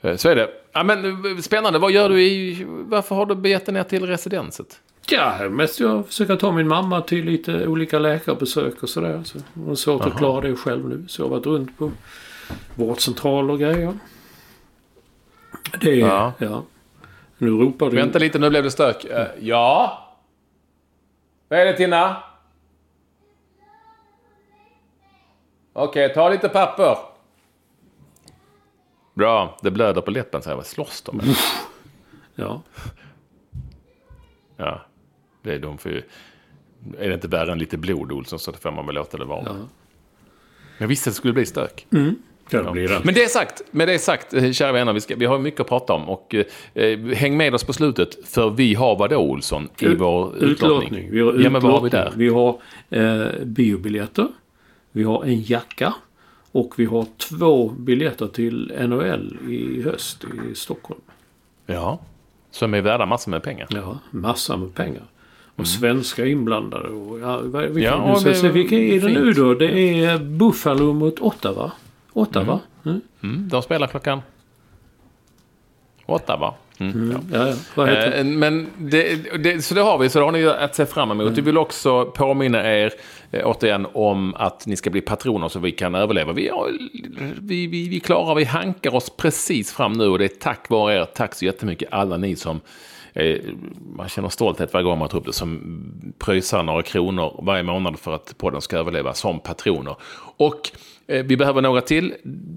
Eh, 0.00 0.16
så 0.16 0.28
är 0.28 0.36
det. 0.36 0.48
Ja, 0.72 0.82
men, 0.84 1.04
eh, 1.04 1.36
spännande. 1.40 1.78
Vad 1.78 1.92
gör 1.92 2.08
du 2.08 2.22
i... 2.22 2.64
Varför 2.68 3.14
har 3.14 3.26
du 3.26 3.34
begett 3.34 3.66
dig 3.66 3.72
ner 3.74 3.84
till 3.84 4.06
residenset? 4.06 4.80
Ja, 5.10 5.48
mest 5.48 5.80
jag 5.80 6.06
försöker 6.06 6.36
ta 6.36 6.52
min 6.52 6.68
mamma 6.68 7.00
till 7.00 7.24
lite 7.24 7.66
olika 7.66 7.98
läkarbesök 7.98 8.82
och 8.82 8.88
sådär. 8.88 9.22
Så 9.24 9.38
hon 9.54 9.68
har 9.68 9.74
svårt 9.74 10.06
att 10.06 10.16
klara 10.18 10.40
det 10.40 10.56
själv 10.56 10.88
nu. 10.88 11.04
Så 11.08 11.22
jag 11.22 11.28
har 11.28 11.36
varit 11.36 11.46
runt 11.46 11.78
på 11.78 11.90
vårdcentraler 12.74 13.52
och 13.52 13.58
grejer. 13.60 13.98
Det 15.80 15.90
är... 15.90 15.98
Ja. 15.98 16.32
Ja. 16.38 16.64
Nu 17.38 17.50
ropar 17.50 17.90
du... 17.90 17.96
Vänta 17.96 18.18
lite, 18.18 18.38
nu 18.38 18.50
blev 18.50 18.64
det 18.64 18.70
stök. 18.70 19.04
Eh, 19.04 19.26
ja? 19.40 20.06
Vad 21.48 21.58
är 21.58 21.64
det 21.64 21.76
Tina? 21.76 22.22
Okej, 25.72 26.14
ta 26.14 26.28
lite 26.28 26.48
papper. 26.48 26.96
Bra, 29.14 29.56
det 29.62 29.70
blöder 29.70 30.00
på 30.00 30.10
läppen. 30.10 30.42
Så 30.42 30.48
här, 30.48 30.56
vad 30.56 30.66
slåss 30.66 31.02
de 31.02 31.16
med? 31.16 31.36
Ja. 32.34 32.62
Ja, 34.56 34.80
det 35.42 35.54
är 35.54 35.58
de 35.58 35.78
för 35.78 35.90
ju... 35.90 36.02
Är 36.98 37.08
det 37.08 37.14
inte 37.14 37.28
värre 37.28 37.52
än 37.52 37.58
lite 37.58 37.78
blod, 37.78 38.12
Olsson, 38.12 38.38
så 38.38 38.52
får 38.52 38.70
man 38.70 38.86
väl 38.86 38.94
låta 38.94 39.18
det 39.18 39.24
vara. 39.24 39.42
Ja. 39.46 39.56
Jag 40.78 40.88
visste 40.88 41.10
att 41.10 41.14
det 41.14 41.16
skulle 41.16 41.32
bli 41.32 41.46
stök. 41.46 41.86
Ja, 41.90 41.98
det 42.50 42.70
blir 42.72 42.88
det. 42.88 43.00
Men 43.04 43.14
det 43.14 43.30
sagt, 43.30 43.62
med 43.70 43.88
det 43.88 43.98
sagt, 43.98 44.34
eh, 44.34 44.52
kära 44.52 44.72
vänner, 44.72 44.92
vi, 44.92 45.00
ska, 45.00 45.16
vi 45.16 45.26
har 45.26 45.38
mycket 45.38 45.60
att 45.60 45.68
prata 45.68 45.92
om. 45.92 46.08
Och 46.08 46.34
eh, 46.74 46.98
häng 46.98 47.36
med 47.36 47.54
oss 47.54 47.64
på 47.64 47.72
slutet, 47.72 48.28
för 48.28 48.50
vi 48.50 48.74
har 48.74 48.96
vadå, 48.96 49.16
Olsson, 49.16 49.68
i 49.78 49.84
Ut- 49.84 50.00
vår 50.00 50.36
utlåtning? 50.44 51.08
Vi 51.10 51.20
har 51.20 51.32
ja, 51.32 51.50
men 51.50 51.62
vad 51.62 51.72
har 51.72 51.80
vi 51.80 51.86
utlåtning. 51.86 52.10
där? 52.10 52.12
Vi 52.16 52.28
har 52.28 52.58
eh, 52.90 53.44
biobiljetter. 53.44 54.28
Vi 54.92 55.02
har 55.02 55.24
en 55.24 55.42
jacka. 55.42 55.94
Och 56.52 56.74
vi 56.76 56.84
har 56.84 57.06
två 57.16 57.68
biljetter 57.68 58.26
till 58.26 58.72
NHL 58.88 59.38
i 59.48 59.82
höst 59.82 60.24
i 60.52 60.54
Stockholm. 60.54 61.00
Ja, 61.66 61.98
som 62.50 62.74
är 62.74 62.80
värda 62.80 63.06
massor 63.06 63.30
med 63.30 63.42
pengar. 63.42 63.66
Ja, 63.70 63.98
massa 64.10 64.56
med 64.56 64.74
pengar. 64.74 65.02
Och 65.56 65.66
svenska 65.66 66.26
inblandade. 66.26 66.88
Och, 66.88 67.20
ja, 67.20 67.38
vilka, 67.40 67.80
Ja, 67.80 67.94
och 68.12 68.20
se, 68.20 68.48
vilka 68.48 68.76
är 68.76 69.00
det 69.00 69.08
nu 69.08 69.32
då? 69.32 69.54
Det 69.54 70.04
är 70.04 70.18
Buffalo 70.18 70.92
mot 70.92 71.20
Ottawa. 71.20 71.72
Ottawa? 72.12 72.60
Mm. 72.84 73.00
Mm, 73.22 73.48
de 73.48 73.62
spelar 73.62 73.86
klockan 73.86 74.22
åtta, 76.06 76.36
va? 76.36 76.54
Mm, 76.78 77.16
ja. 77.32 77.46
Ja, 77.76 77.90
ja. 77.90 78.04
Eh, 78.12 78.24
Men 78.24 78.66
det, 78.78 79.16
det, 79.38 79.62
så 79.62 79.74
det 79.74 79.80
har 79.80 79.98
vi, 79.98 80.08
så 80.08 80.18
det 80.18 80.24
har 80.24 80.32
ni 80.32 80.46
att 80.46 80.74
se 80.74 80.86
fram 80.86 81.10
emot. 81.10 81.32
Vi 81.38 81.40
vill 81.40 81.58
också 81.58 82.04
påminna 82.04 82.72
er 82.78 82.92
eh, 83.30 83.42
återigen 83.44 83.86
om 83.92 84.34
att 84.34 84.66
ni 84.66 84.76
ska 84.76 84.90
bli 84.90 85.00
patroner 85.00 85.48
så 85.48 85.58
vi 85.58 85.72
kan 85.72 85.94
överleva. 85.94 86.32
Vi, 86.32 86.50
vi, 87.40 87.66
vi, 87.66 87.88
vi 87.88 88.00
klarar, 88.00 88.34
vi 88.34 88.44
hankar 88.44 88.94
oss 88.94 89.10
precis 89.10 89.72
fram 89.72 89.92
nu 89.92 90.06
och 90.06 90.18
det 90.18 90.24
är 90.24 90.28
tack 90.40 90.68
vare 90.70 90.94
er. 90.94 91.04
Tack 91.04 91.34
så 91.34 91.44
jättemycket 91.44 91.88
alla 91.92 92.16
ni 92.16 92.36
som 92.36 92.60
man 93.96 94.08
känner 94.08 94.28
stolthet 94.28 94.72
varje 94.72 94.84
gång 94.84 94.98
man 94.98 95.08
tar 95.08 95.18
upp 95.18 95.26
det 95.26 95.32
som 95.32 95.60
pröjsar 96.18 96.62
några 96.62 96.82
kronor 96.82 97.40
varje 97.42 97.62
månad 97.62 97.98
för 97.98 98.14
att 98.14 98.38
podden 98.38 98.60
ska 98.60 98.76
överleva 98.76 99.14
som 99.14 99.40
patroner. 99.40 99.96
Och 100.36 100.70
eh, 101.06 101.24
vi 101.24 101.36
behöver 101.36 101.62
några 101.62 101.80
till. 101.80 102.14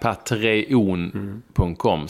Patreon.com 0.03 2.09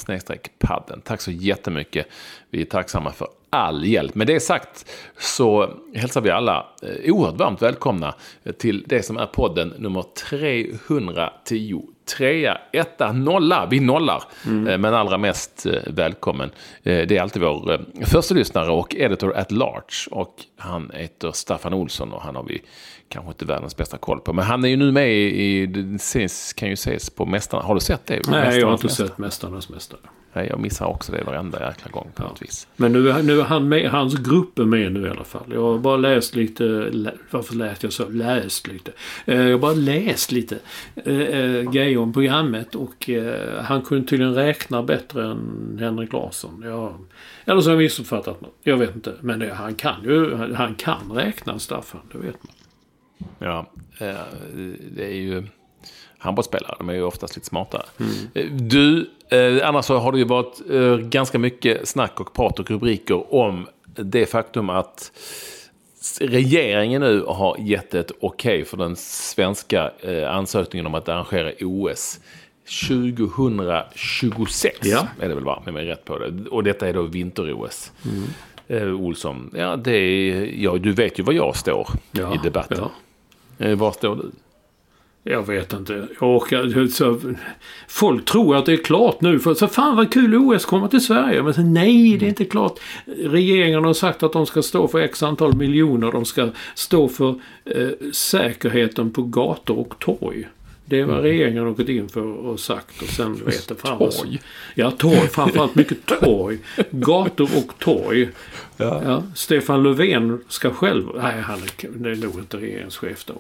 padden. 0.59 1.01
Tack 1.01 1.21
så 1.21 1.31
jättemycket. 1.31 2.07
Vi 2.51 2.61
är 2.61 2.65
tacksamma 2.65 3.13
för 3.13 3.29
all 3.53 3.85
hjälp. 3.85 4.15
Med 4.15 4.27
det 4.27 4.41
sagt 4.41 4.91
så 5.19 5.71
hälsar 5.95 6.21
vi 6.21 6.31
alla 6.31 6.67
eh, 6.83 7.13
oerhört 7.15 7.37
varmt 7.39 7.63
välkomna 7.63 8.15
till 8.59 8.85
det 8.87 9.03
som 9.03 9.17
är 9.17 9.27
podden 9.27 9.69
nummer 9.79 10.05
310. 10.31 11.83
Trea, 12.19 12.59
etta, 12.73 13.13
nolla. 13.13 13.67
Vi 13.71 13.81
nollar. 13.81 14.23
Eh, 14.47 14.79
Men 14.79 14.85
allra 14.85 15.19
mest 15.19 15.67
eh, 15.67 15.73
välkommen. 15.87 16.51
Eh, 16.83 17.07
Det 17.07 17.17
är 17.17 17.21
alltid 17.23 17.43
vår 17.43 17.73
eh, 17.73 17.79
första 18.07 18.35
lyssnare 18.35 18.71
och 18.71 18.95
editor 18.95 19.37
at 19.37 19.51
large. 19.53 20.09
Och 20.11 20.35
han 20.57 20.91
heter 20.95 21.33
Staffan 21.33 21.75
Olsson 21.75 22.13
och 22.13 22.23
han 22.23 22.37
har 22.37 22.43
vi 22.45 22.63
kanske 23.09 23.29
inte 23.31 23.45
världens 23.45 23.77
bästa 23.77 23.99
koll 23.99 24.21
på. 24.21 24.33
Men 24.33 24.45
han 24.45 24.65
är 24.65 24.69
ju 24.69 24.77
nu 24.77 24.93
med 24.93 25.09
i, 25.13 25.23
i 25.63 25.95
ses, 25.95 26.53
kan 26.53 26.69
ju 26.69 26.75
ses 26.75 27.11
på 27.11 27.27
Mästarna. 27.27 27.63
Har 27.63 27.75
du 27.75 27.81
sett 27.81 28.07
det? 28.07 28.21
Nej, 28.29 28.59
jag 28.59 28.67
har 28.67 28.73
Mästarnas 28.73 28.73
inte 28.81 28.87
mästare? 28.87 29.09
sett 29.09 29.19
Mästarnas 29.19 29.69
Mästare. 29.69 30.01
Nej, 30.33 30.47
jag 30.51 30.61
missar 30.61 30.87
också 30.87 31.13
det 31.13 31.25
varenda 31.25 31.69
jäkla 31.69 31.91
gång 31.91 32.11
på 32.15 32.23
något 32.23 32.43
vis. 32.43 32.69
Men 32.77 32.93
nu 32.93 33.23
nu 33.23 33.41
är 33.41 33.45
han 33.45 33.69
med, 33.69 33.91
hans 33.91 34.15
grupp 34.15 34.59
är 34.59 34.65
med 34.65 34.93
nu 34.93 35.07
i 35.07 35.11
alla 35.11 35.25
fall. 35.25 35.53
Jag 35.53 35.63
har 35.63 35.79
bara 35.79 35.97
läst 35.97 36.35
lite, 36.35 36.65
lä, 36.91 37.13
varför 37.31 37.55
lät 37.55 37.83
jag 37.83 37.93
så? 37.93 38.09
Läst 38.09 38.69
lite. 38.69 38.93
Eh, 39.25 39.43
jag 39.43 39.53
har 39.53 39.59
bara 39.59 39.73
läst 39.73 40.33
lite 40.33 40.59
eh, 40.95 41.21
eh, 41.21 41.71
grejer 41.71 41.99
om 41.99 42.13
programmet 42.13 42.75
och 42.75 43.11
eh, 43.11 43.63
han 43.63 43.83
kunde 43.83 44.09
tydligen 44.09 44.35
räkna 44.35 44.83
bättre 44.83 45.25
än 45.25 45.77
Henrik 45.81 46.13
Larsson. 46.13 46.63
Jag, 46.65 46.95
eller 47.45 47.61
så 47.61 47.69
har 47.71 47.75
jag 47.75 47.83
missuppfattat 47.83 48.41
något. 48.41 48.57
Jag 48.63 48.77
vet 48.77 48.95
inte. 48.95 49.15
Men 49.21 49.39
det, 49.39 49.55
han 49.55 49.75
kan 49.75 50.05
ju, 50.05 50.35
han, 50.35 50.55
han 50.55 50.75
kan 50.75 51.13
räkna 51.13 51.59
Staffan, 51.59 52.01
det 52.13 52.19
vet 52.19 52.37
man. 52.43 52.53
Ja, 53.39 53.67
eh, 53.99 54.15
det 54.97 55.05
är 55.05 55.17
ju 55.17 55.47
handbollsspelare. 56.23 56.75
De 56.79 56.89
är 56.89 56.93
ju 56.95 57.03
oftast 57.03 57.37
lite 57.37 57.47
smartare. 57.49 57.83
Eh, 58.35 58.47
Du, 58.47 59.11
eh, 59.29 59.69
annars 59.69 59.85
så 59.85 59.99
har 59.99 60.13
det 60.13 60.19
ju 60.19 60.25
varit 60.25 60.61
eh, 60.71 60.97
ganska 60.97 61.39
mycket 61.39 61.89
snack 61.89 62.21
och 62.21 62.33
prat 62.35 62.59
och 62.61 62.71
rubriker 62.71 63.35
om 63.35 63.67
det 63.85 64.27
faktum 64.27 64.71
att 64.71 65.13
regeringen 66.21 67.01
nu 67.01 67.25
har 67.27 67.57
gett 67.61 67.95
ett 67.95 68.13
okej 68.21 68.65
för 68.65 68.77
den 68.77 68.97
svenska 68.97 69.91
eh, 70.01 70.31
ansökningen 70.37 70.87
om 70.87 70.95
att 70.95 71.09
arrangera 71.09 71.53
OS 71.61 72.21
2026. 72.89 74.79
Ja. 74.83 75.07
Är 75.21 75.29
det 75.29 75.35
väl 75.35 75.45
va? 75.45 75.63
Med 75.65 75.75
mig 75.75 75.87
rätt 75.87 76.05
på 76.05 76.19
det. 76.19 76.49
Och 76.51 76.65
detta 76.65 76.89
är 76.89 76.93
då 76.93 77.03
vinter-OS. 77.03 77.93
Eh, 78.69 78.89
Olsson, 78.89 79.51
ja, 79.57 79.77
det 79.77 79.93
är, 79.97 80.51
ja, 80.63 80.77
du 80.77 80.93
vet 80.93 81.19
ju 81.19 81.23
var 81.23 81.33
jag 81.33 81.57
står 81.57 81.89
Ja, 82.13 82.35
i 82.35 82.39
debatten. 82.43 82.79
ja. 82.81 82.91
Eh, 83.67 83.77
Var 83.79 83.93
står 83.93 84.17
du? 84.17 84.31
Jag 85.25 85.47
vet 85.47 85.73
inte. 85.73 86.09
Jag 86.21 86.37
orkar, 86.37 86.87
så, 86.87 87.21
folk 87.89 88.25
tror 88.25 88.57
att 88.57 88.67
det 88.67 88.73
är 88.73 88.85
klart 88.85 89.21
nu. 89.21 89.39
För, 89.39 89.55
så 89.55 89.69
fan 89.69 89.97
vad 89.97 90.13
kul 90.13 90.37
OS 90.37 90.65
kommer 90.65 90.89
till 90.89 91.01
Sverige. 91.01 91.43
Men 91.43 91.55
så, 91.55 91.63
nej, 91.63 92.17
det 92.19 92.27
är 92.27 92.29
inte 92.29 92.45
klart. 92.45 92.81
Regeringen 93.07 93.85
har 93.85 93.93
sagt 93.93 94.23
att 94.23 94.33
de 94.33 94.47
ska 94.47 94.63
stå 94.63 94.89
för 94.89 94.99
x 94.99 95.23
antal 95.23 95.57
miljoner. 95.57 96.13
De 96.13 96.25
ska 96.25 96.49
stå 96.75 97.09
för 97.09 97.35
eh, 97.65 97.89
säkerheten 98.13 99.11
på 99.11 99.23
gator 99.23 99.79
och 99.79 99.99
torg. 99.99 100.49
Det 100.93 101.01
är 101.01 101.05
vad 101.05 101.23
regeringen 101.23 101.65
har 101.65 101.71
gått 101.73 101.89
in 101.89 102.09
för 102.09 102.21
och 102.23 102.61
sagt. 102.61 103.03
Och 103.03 103.09
sen 103.09 103.35
vet 103.45 103.69
det 103.69 103.75
fan 103.75 104.13
som- 104.13 104.27
Torg? 104.27 104.41
Ja, 104.75 104.91
torg. 104.91 105.29
Framförallt 105.29 105.75
mycket 105.75 106.07
torg. 106.07 106.59
Gator 106.91 107.49
och 107.57 107.79
torg. 107.79 108.29
Ja. 108.77 109.23
Stefan 109.35 109.83
Löfven 109.83 110.45
ska 110.49 110.71
själv, 110.71 111.07
nej 111.23 111.41
han 111.41 111.59
är, 111.63 112.07
är 112.11 112.17
nog 112.17 112.39
inte 112.39 112.57
regeringschef 112.57 113.25
då. 113.25 113.35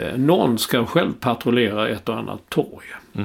Eh, 0.00 0.16
någon 0.18 0.58
ska 0.58 0.86
själv 0.86 1.12
patrullera 1.20 1.88
ett 1.88 2.08
och 2.08 2.16
annat 2.16 2.40
torg. 2.48 2.86
Eh, 3.14 3.24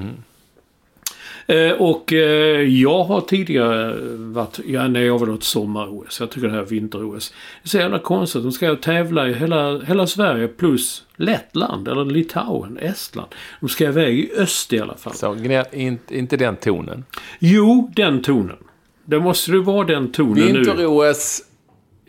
och 1.78 2.14
eh, 2.14 2.62
jag 2.62 3.04
har 3.04 3.22
tidigare 3.22 3.96
varit, 4.18 4.60
ja 4.66 4.88
när 4.88 5.02
jag 5.02 5.20
var 5.20 5.30
åt 5.30 5.44
sommar-OS. 5.44 6.20
Jag 6.20 6.30
tycker 6.32 6.48
det 6.48 6.54
här 6.54 6.66
vinter-OS. 6.66 7.34
Det 7.64 7.68
är 7.68 7.70
så 7.70 7.78
jävla 7.78 8.00
konstigt. 8.00 8.44
De 8.44 8.52
ska 8.52 8.66
ju 8.66 8.76
tävla 8.76 9.30
i 9.30 9.34
hela, 9.34 9.80
hela 9.80 10.08
Sverige 10.08 10.48
plus 10.48 11.04
Lettland 11.16 11.88
eller 11.88 12.06
Litauen, 12.06 12.78
Estland. 12.78 13.28
De 13.60 13.70
ska 13.70 13.84
iväg 13.84 14.20
i 14.20 14.32
öst 14.38 14.74
i 14.74 14.80
alla 14.80 14.96
fall. 14.96 15.14
Så 15.14 15.38
inte, 15.72 16.18
inte 16.18 16.38
den 16.38 16.56
tonen. 16.56 17.06
Jo, 17.40 17.92
den 17.96 18.22
tonen. 18.22 18.58
Det 19.06 19.20
måste 19.20 19.52
ju 19.52 19.64
vara 19.64 19.88
den 19.88 20.12
tonen 20.12 20.36
nu. 20.36 20.64
Vinter-OS 20.64 21.42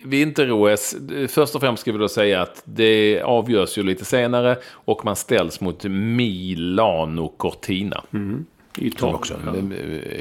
Vinter-OS, 0.04 0.96
först 1.28 1.54
och 1.54 1.60
främst 1.60 1.80
ska 1.80 1.92
vi 1.92 1.98
då 1.98 2.08
säga 2.08 2.42
att 2.42 2.62
det 2.64 3.22
avgörs 3.22 3.78
ju 3.78 3.82
lite 3.82 4.04
senare 4.04 4.56
och 4.72 5.04
man 5.04 5.16
ställs 5.16 5.60
mot 5.60 5.84
Milano 5.84 7.28
Cortina. 7.28 8.04
Mm. 8.12 8.44
Som 8.76 8.86
Italien. 8.86 9.14
också 9.14 9.40
ja. 9.46 9.56
en 9.56 9.72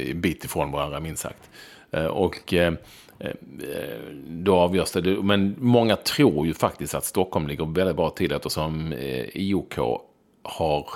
en 0.10 0.22
bit 0.22 0.46
ifrån 0.46 0.72
varandra 0.72 1.00
minst 1.00 1.22
sagt. 1.22 1.50
Eh, 1.92 2.06
Och 2.06 2.54
eh, 2.54 2.74
eh, 3.20 3.32
då 4.28 4.56
avgörs 4.56 4.92
det. 4.92 5.02
Men 5.24 5.56
många 5.60 5.96
tror 5.96 6.48
ju 6.48 6.54
faktiskt 6.54 6.96
att 6.96 7.06
Stockholm 7.06 7.48
ligger 7.48 7.66
väldigt 7.66 7.96
bra 7.96 8.10
till 8.10 8.32
eftersom 8.32 8.94
eh, 8.94 9.26
IOK 9.34 9.78
har 10.44 10.88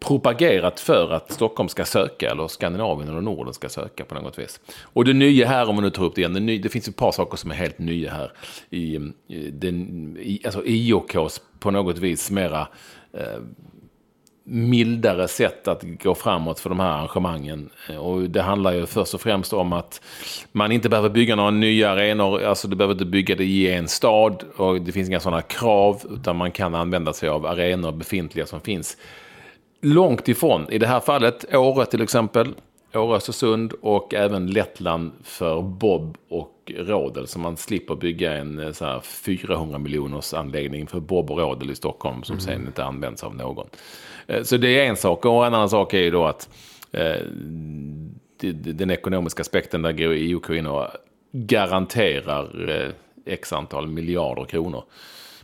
propagerat 0.00 0.80
för 0.80 1.12
att 1.12 1.32
Stockholm 1.32 1.68
ska 1.68 1.84
söka, 1.84 2.30
eller 2.30 2.48
Skandinavien 2.48 3.08
eller 3.08 3.20
Norden 3.20 3.54
ska 3.54 3.68
söka 3.68 4.04
på 4.04 4.14
något 4.14 4.38
vis. 4.38 4.60
Och 4.82 5.04
det 5.04 5.12
nya 5.12 5.46
här, 5.46 5.68
om 5.68 5.74
man 5.74 5.84
nu 5.84 5.90
tar 5.90 6.04
upp 6.04 6.14
det 6.14 6.20
igen, 6.20 6.34
det, 6.34 6.40
ny, 6.40 6.58
det 6.58 6.68
finns 6.68 6.88
ett 6.88 6.96
par 6.96 7.12
saker 7.12 7.36
som 7.36 7.50
är 7.50 7.54
helt 7.54 7.78
nya 7.78 8.12
här. 8.12 8.32
I, 8.70 8.96
i, 9.28 9.50
den, 9.50 10.16
i, 10.20 10.40
alltså 10.44 10.62
IOKs 10.66 11.40
på 11.58 11.70
något 11.70 11.98
vis 11.98 12.30
mera 12.30 12.68
eh, 13.12 13.40
mildare 14.48 15.28
sätt 15.28 15.68
att 15.68 15.82
gå 16.02 16.14
framåt 16.14 16.60
för 16.60 16.68
de 16.68 16.80
här 16.80 16.90
arrangemangen. 16.90 17.70
Eh, 17.90 17.96
och 17.96 18.30
det 18.30 18.42
handlar 18.42 18.72
ju 18.72 18.86
först 18.86 19.14
och 19.14 19.20
främst 19.20 19.52
om 19.52 19.72
att 19.72 20.00
man 20.52 20.72
inte 20.72 20.88
behöver 20.88 21.08
bygga 21.08 21.36
några 21.36 21.50
nya 21.50 21.90
arenor, 21.90 22.42
alltså 22.42 22.68
du 22.68 22.76
behöver 22.76 22.94
inte 22.94 23.04
bygga 23.04 23.34
det 23.34 23.44
i 23.44 23.72
en 23.74 23.88
stad 23.88 24.44
och 24.56 24.80
det 24.80 24.92
finns 24.92 25.08
inga 25.08 25.20
sådana 25.20 25.42
krav, 25.42 26.02
utan 26.10 26.36
man 26.36 26.50
kan 26.50 26.74
använda 26.74 27.12
sig 27.12 27.28
av 27.28 27.46
arenor 27.46 27.92
befintliga 27.92 28.46
som 28.46 28.60
finns 28.60 28.96
långt 29.82 30.28
ifrån. 30.28 30.66
I 30.70 30.78
det 30.78 30.86
här 30.86 31.00
fallet 31.00 31.54
Åre 31.54 31.86
till 31.86 32.02
exempel, 32.02 32.54
Åre 32.94 33.16
Östersund 33.16 33.72
och 33.82 34.14
även 34.14 34.46
Lettland 34.46 35.12
för 35.24 35.62
Bob 35.62 36.16
och 36.28 36.57
Rådel. 36.76 37.26
Så 37.26 37.38
man 37.38 37.56
slipper 37.56 37.94
bygga 37.94 38.32
en 38.32 38.58
eh, 38.58 38.72
så 38.72 38.84
här 38.84 39.00
400 39.00 39.78
miljoners 39.78 40.34
anläggning 40.34 40.86
för 40.86 41.00
Bob 41.00 41.30
och 41.30 41.38
Rådel 41.38 41.70
i 41.70 41.74
Stockholm 41.74 42.22
som 42.22 42.40
sen 42.40 42.66
inte 42.66 42.84
används 42.84 43.24
av 43.24 43.36
någon. 43.36 43.66
Eh, 44.26 44.42
Så 44.42 44.56
det 44.56 44.80
är 44.80 44.88
en 44.88 44.96
sak. 44.96 45.24
Och 45.24 45.46
en 45.46 45.54
annan 45.54 45.70
sak 45.70 45.94
är 45.94 45.98
ju 45.98 46.10
då 46.10 46.24
att 46.24 46.48
eh, 46.92 47.22
den 48.52 48.90
ekonomiska 48.90 49.40
aspekten 49.40 49.82
där 49.82 49.92
går 49.92 50.14
IOK 50.14 50.50
in 50.50 50.66
och 50.66 50.86
garanterar 51.32 52.70
eh, 52.70 52.92
x 53.26 53.52
antal 53.52 53.86
miljarder 53.86 54.44
kronor 54.44 54.82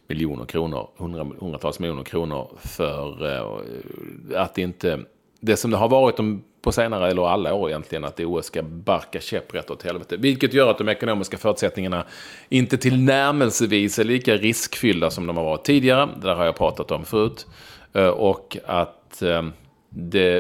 miljoner 0.06 0.44
kronor, 0.44 0.88
hundra, 0.96 1.26
hundratals 1.40 1.78
miljoner 1.78 2.04
kronor 2.04 2.48
för 2.58 3.34
eh, 3.36 4.42
att 4.42 4.58
inte, 4.58 5.00
det 5.40 5.56
som 5.56 5.70
det 5.70 5.76
har 5.76 5.88
varit 5.88 6.18
om, 6.18 6.44
på 6.64 6.72
senare, 6.72 7.10
eller 7.10 7.28
alla 7.28 7.54
år 7.54 7.68
egentligen, 7.68 8.04
att 8.04 8.20
OS 8.20 8.46
ska 8.46 8.62
barka 8.62 9.20
käpprätt 9.20 9.70
åt 9.70 9.82
helvete. 9.82 10.16
Vilket 10.16 10.54
gör 10.54 10.70
att 10.70 10.78
de 10.78 10.88
ekonomiska 10.88 11.38
förutsättningarna 11.38 12.04
inte 12.48 12.78
tillnärmelsevis 12.78 13.98
är 13.98 14.04
lika 14.04 14.36
riskfyllda 14.36 15.10
som 15.10 15.26
de 15.26 15.36
har 15.36 15.44
varit 15.44 15.64
tidigare. 15.64 16.08
Det 16.20 16.26
där 16.26 16.34
har 16.34 16.44
jag 16.44 16.56
pratat 16.56 16.90
om 16.90 17.04
förut. 17.04 17.46
Eh, 17.92 18.08
och 18.08 18.56
att 18.66 19.22
ehm, 19.22 19.52
det 19.88 20.36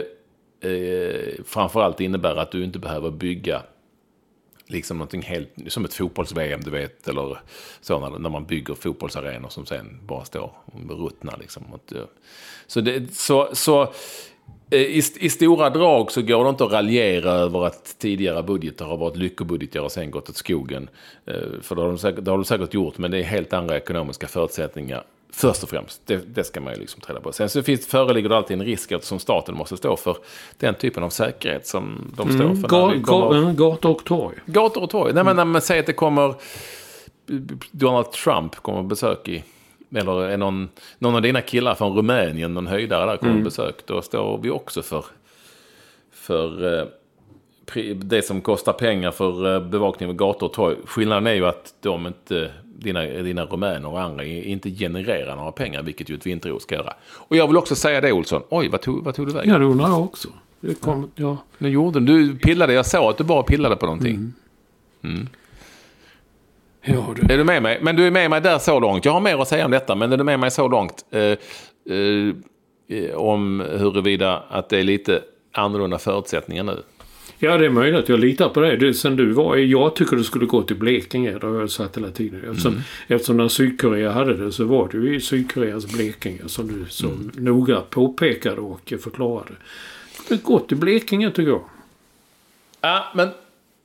eh, 0.60 1.44
framförallt 1.46 2.00
innebär 2.00 2.36
att 2.36 2.50
du 2.50 2.64
inte 2.64 2.78
behöver 2.78 3.10
bygga 3.10 3.62
liksom 4.66 4.98
någonting 4.98 5.22
helt, 5.22 5.50
som 5.68 5.84
ett 5.84 5.94
fotbolls-VM 5.94 6.60
du 6.64 6.70
vet, 6.70 7.08
eller 7.08 7.38
så 7.80 8.18
när, 8.18 8.30
man 8.30 8.46
bygger 8.46 8.74
fotbollsarenor 8.74 9.48
som 9.48 9.66
sen 9.66 10.00
bara 10.02 10.24
står 10.24 10.52
och 10.66 11.04
ruttnar 11.04 11.36
liksom. 11.40 11.62
Eh, 11.94 11.98
så, 12.66 12.80
det, 12.80 13.14
så, 13.14 13.48
så 13.52 13.92
i, 14.70 15.02
i 15.20 15.30
stora 15.30 15.70
drag 15.70 16.12
så 16.12 16.22
går 16.22 16.44
det 16.44 16.50
inte 16.50 16.64
att 16.64 16.72
raljera 16.72 17.30
över 17.30 17.66
att 17.66 17.96
tidigare 17.98 18.42
budgetar 18.42 18.84
har 18.86 18.96
varit 18.96 19.16
lyckobudgetar 19.16 19.80
och 19.80 19.92
sen 19.92 20.10
gått 20.10 20.28
åt 20.28 20.36
skogen. 20.36 20.88
Eh, 21.26 21.34
För 21.62 21.74
det 21.74 21.80
har, 21.82 21.88
de 21.88 21.98
säkert, 21.98 22.24
det 22.24 22.30
har 22.30 22.38
de 22.38 22.44
säkert 22.44 22.74
gjort, 22.74 22.98
men 22.98 23.10
det 23.10 23.18
är 23.18 23.22
helt 23.22 23.52
andra 23.52 23.76
ekonomiska 23.76 24.26
förutsättningar. 24.26 25.04
Först 25.32 25.62
och 25.62 25.68
främst, 25.68 26.00
det, 26.06 26.16
det 26.34 26.44
ska 26.44 26.60
man 26.60 26.74
ju 26.74 26.80
liksom 26.80 27.00
träda 27.00 27.20
på. 27.20 27.32
Sen 27.32 27.48
så 27.48 27.62
finns, 27.62 27.86
föreligger 27.86 28.28
det 28.28 28.36
alltid 28.36 28.60
en 28.60 28.66
risk 28.66 28.92
eftersom 28.92 29.18
staten 29.18 29.54
måste 29.56 29.76
stå 29.76 29.96
för 29.96 30.16
den 30.58 30.74
typen 30.74 31.02
av 31.02 31.10
säkerhet 31.10 31.66
som 31.66 32.12
de 32.16 32.28
står 32.32 32.38
för. 32.38 32.54
när 32.54 32.68
Ga- 32.68 32.92
vi 32.94 33.02
kommer- 33.02 33.36
ga- 33.52 33.54
Gata 33.54 33.88
och 33.88 34.04
torg. 34.04 34.36
Gator 34.46 34.82
och 34.82 34.90
torg. 34.90 35.12
Nej, 35.14 35.24
men 35.24 35.36
när 35.36 35.44
man 35.44 35.62
säger 35.62 35.80
att 35.80 35.86
det 35.86 35.92
kommer... 35.92 36.34
Donald 37.70 38.12
Trump 38.12 38.56
kommer 38.56 38.78
på 38.78 38.84
besök 38.84 39.28
i... 39.28 39.44
Eller 39.94 40.20
är 40.20 40.36
någon, 40.36 40.68
någon 40.98 41.14
av 41.14 41.22
dina 41.22 41.40
killar 41.40 41.74
från 41.74 41.96
Rumänien, 41.96 42.54
någon 42.54 42.66
höjdare 42.66 43.10
där, 43.10 43.16
kommer 43.16 43.38
på 43.38 43.44
besök. 43.44 43.86
Då 43.86 44.02
står 44.02 44.38
vi 44.38 44.50
också 44.50 44.82
för, 44.82 45.04
för 46.12 46.78
eh, 46.78 46.86
det 47.96 48.22
som 48.22 48.40
kostar 48.40 48.72
pengar 48.72 49.10
för 49.10 49.54
eh, 49.54 49.60
bevakning 49.60 50.08
av 50.08 50.14
gator 50.14 50.46
och 50.46 50.52
torg. 50.52 50.76
Skillnaden 50.84 51.26
är 51.26 51.34
ju 51.34 51.46
att 51.46 51.74
de 51.80 52.06
inte, 52.06 52.50
dina, 52.64 53.02
dina 53.04 53.44
rumäner 53.44 53.88
och 53.88 54.00
andra 54.00 54.24
inte 54.24 54.70
genererar 54.70 55.36
några 55.36 55.52
pengar, 55.52 55.82
vilket 55.82 56.10
ju 56.10 56.14
ett 56.14 56.26
vinter 56.26 56.58
ska 56.58 56.74
göra. 56.74 56.92
Och 57.12 57.36
jag 57.36 57.46
vill 57.46 57.56
också 57.56 57.74
säga 57.74 58.00
det, 58.00 58.12
Olsson. 58.12 58.42
Oj, 58.48 58.68
vad 58.68 58.80
tog, 58.80 59.04
vad 59.04 59.14
tog 59.14 59.26
du 59.26 59.32
vägen? 59.32 59.52
Ja, 59.52 59.58
det 59.58 59.64
undrar 59.64 59.88
jag 59.88 60.02
också. 60.02 60.28
Det 60.60 60.80
kom, 60.80 61.10
ja. 61.14 61.36
Nu 61.58 61.68
gjorde 61.68 62.00
du, 62.00 62.26
du 62.26 62.38
pillade, 62.38 62.72
jag 62.72 62.86
såg 62.86 63.10
att 63.10 63.18
du 63.18 63.24
bara 63.24 63.42
pillade 63.42 63.76
på 63.76 63.86
någonting. 63.86 64.32
Ja, 66.84 67.14
du. 67.16 67.34
Är 67.34 67.38
du 67.38 67.44
med 67.44 67.62
mig? 67.62 67.78
Men 67.82 67.96
du 67.96 68.06
är 68.06 68.10
med 68.10 68.30
mig 68.30 68.40
där 68.40 68.58
så 68.58 68.80
långt. 68.80 69.04
Jag 69.04 69.12
har 69.12 69.20
mer 69.20 69.38
att 69.42 69.48
säga 69.48 69.64
om 69.64 69.70
detta, 69.70 69.94
men 69.94 70.12
är 70.12 70.16
du 70.16 70.24
med 70.24 70.40
mig 70.40 70.50
så 70.50 70.68
långt? 70.68 71.04
Eh, 71.10 71.20
eh, 71.22 71.38
eh, 72.88 73.14
om 73.14 73.60
huruvida 73.78 74.42
att 74.48 74.68
det 74.68 74.78
är 74.78 74.82
lite 74.82 75.22
annorlunda 75.52 75.98
förutsättningar 75.98 76.64
nu. 76.64 76.82
Ja, 77.38 77.56
det 77.58 77.66
är 77.66 77.70
möjligt 77.70 78.00
att 78.00 78.08
jag 78.08 78.18
litar 78.20 78.48
på 78.48 78.60
dig. 78.60 78.76
Det, 78.76 78.94
sen 78.94 79.16
du 79.16 79.32
var, 79.32 79.56
jag 79.56 79.96
tycker 79.96 80.16
du 80.16 80.24
skulle 80.24 80.46
gå 80.46 80.62
till 80.62 80.76
Blekinge. 80.76 81.38
Det 81.38 81.46
har 81.46 81.60
jag 81.60 81.70
sagt 81.70 81.96
hela 81.96 82.10
tiden. 82.10 82.40
Eftersom, 82.50 82.72
Mm. 82.72 82.82
eftersom 83.08 83.36
när 83.36 83.48
Sydkorea 83.48 84.12
hade 84.12 84.34
det 84.44 84.52
så 84.52 84.64
var 84.64 84.88
det 84.92 84.98
ju 84.98 85.16
i 85.16 85.20
Sydkoreas 85.20 85.86
Blekinge 85.92 86.40
som 86.46 86.66
du 86.68 86.84
så 86.88 87.06
Mm. 87.06 87.30
noga 87.36 87.80
påpekade 87.90 88.60
och 88.60 88.92
förklarade. 89.02 89.52
Gå 90.42 90.58
till 90.58 90.76
Blekinge 90.76 91.30
tycker 91.30 91.50
jag. 91.50 91.62
Ja, 92.80 93.04
men 93.14 93.28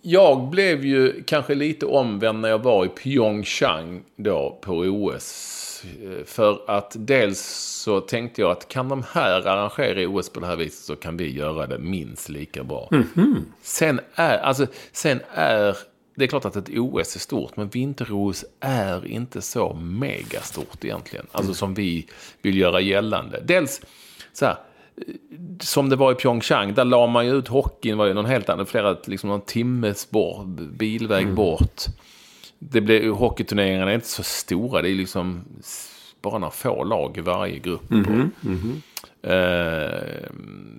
jag 0.02 0.50
blev 0.50 0.86
ju 0.86 1.24
kanske 1.24 1.56
lite 1.56 1.86
omvänd 1.86 2.40
när 2.40 2.50
jag 2.50 2.64
var 2.64 2.86
i 2.86 2.90
Pyeongchang 2.90 4.04
då 4.16 4.60
på 4.62 4.74
OS. 4.74 5.56
Eh, 6.04 6.26
För 6.26 6.62
att 6.68 6.96
dels 6.96 7.40
så 7.84 8.00
tänkte 8.00 8.42
jag 8.42 8.52
att 8.52 8.68
kan 8.68 8.90
de 8.90 9.04
här 9.12 9.48
arrangera 9.48 10.10
OS 10.10 10.30
på 10.30 10.40
det 10.40 10.46
här 10.48 10.56
viset 10.56 10.86
så 10.86 10.96
kan 10.96 11.18
vi 11.18 11.32
göra 11.32 11.68
det 11.68 11.80
minst 11.80 12.30
lika 12.30 12.64
bra. 12.64 12.90
Sen 13.62 14.00
är, 14.16 14.38
alltså, 14.38 14.68
sen 14.92 15.20
är, 15.34 15.78
det 16.16 16.24
är 16.26 16.28
klart 16.28 16.46
att 16.46 16.56
ett 16.56 16.70
OS 16.70 17.16
är 17.16 17.20
stort, 17.20 17.56
men 17.58 17.70
vinter-OS 17.70 18.46
är 18.60 19.08
inte 19.08 19.42
så 19.42 19.74
megastort 19.74 20.86
egentligen. 20.86 21.26
Alltså 21.32 21.54
som 21.54 21.74
vi 21.74 22.08
vill 22.42 22.58
göra 22.58 22.82
gällande. 22.82 23.42
Dels 23.46 23.82
så 24.34 24.46
här, 24.46 24.56
som 25.62 25.90
det 25.90 25.96
var 25.96 26.12
i 26.12 26.16
Pyeongchang, 26.16 26.74
där 26.74 26.86
la 26.86 27.08
man 27.08 27.26
ju 27.26 27.36
ut 27.38 27.48
hockeyn, 27.48 27.98
var 27.98 28.06
ju 28.06 28.14
någon 28.14 28.26
helt 28.26 28.50
annan, 28.50 28.66
flera, 28.66 28.98
liksom 29.06 29.30
någon 29.30 29.42
timmes 29.42 30.10
bort, 30.10 30.46
bilväg 30.48 31.34
bort. 31.34 31.82
Det 32.60 32.82
blev, 32.82 33.12
hockeyturneringarna 33.12 33.92
är 33.92 33.96
inte 33.96 34.08
så 34.08 34.24
stora, 34.24 34.82
det 34.82 34.90
är 34.90 34.96
liksom 34.96 35.42
bara 36.22 36.38
några 36.38 36.52
få 36.52 36.84
lag 36.84 37.18
i 37.18 37.22
varje 37.22 37.60
grupp. 37.60 37.92
Eh, 39.22 40.30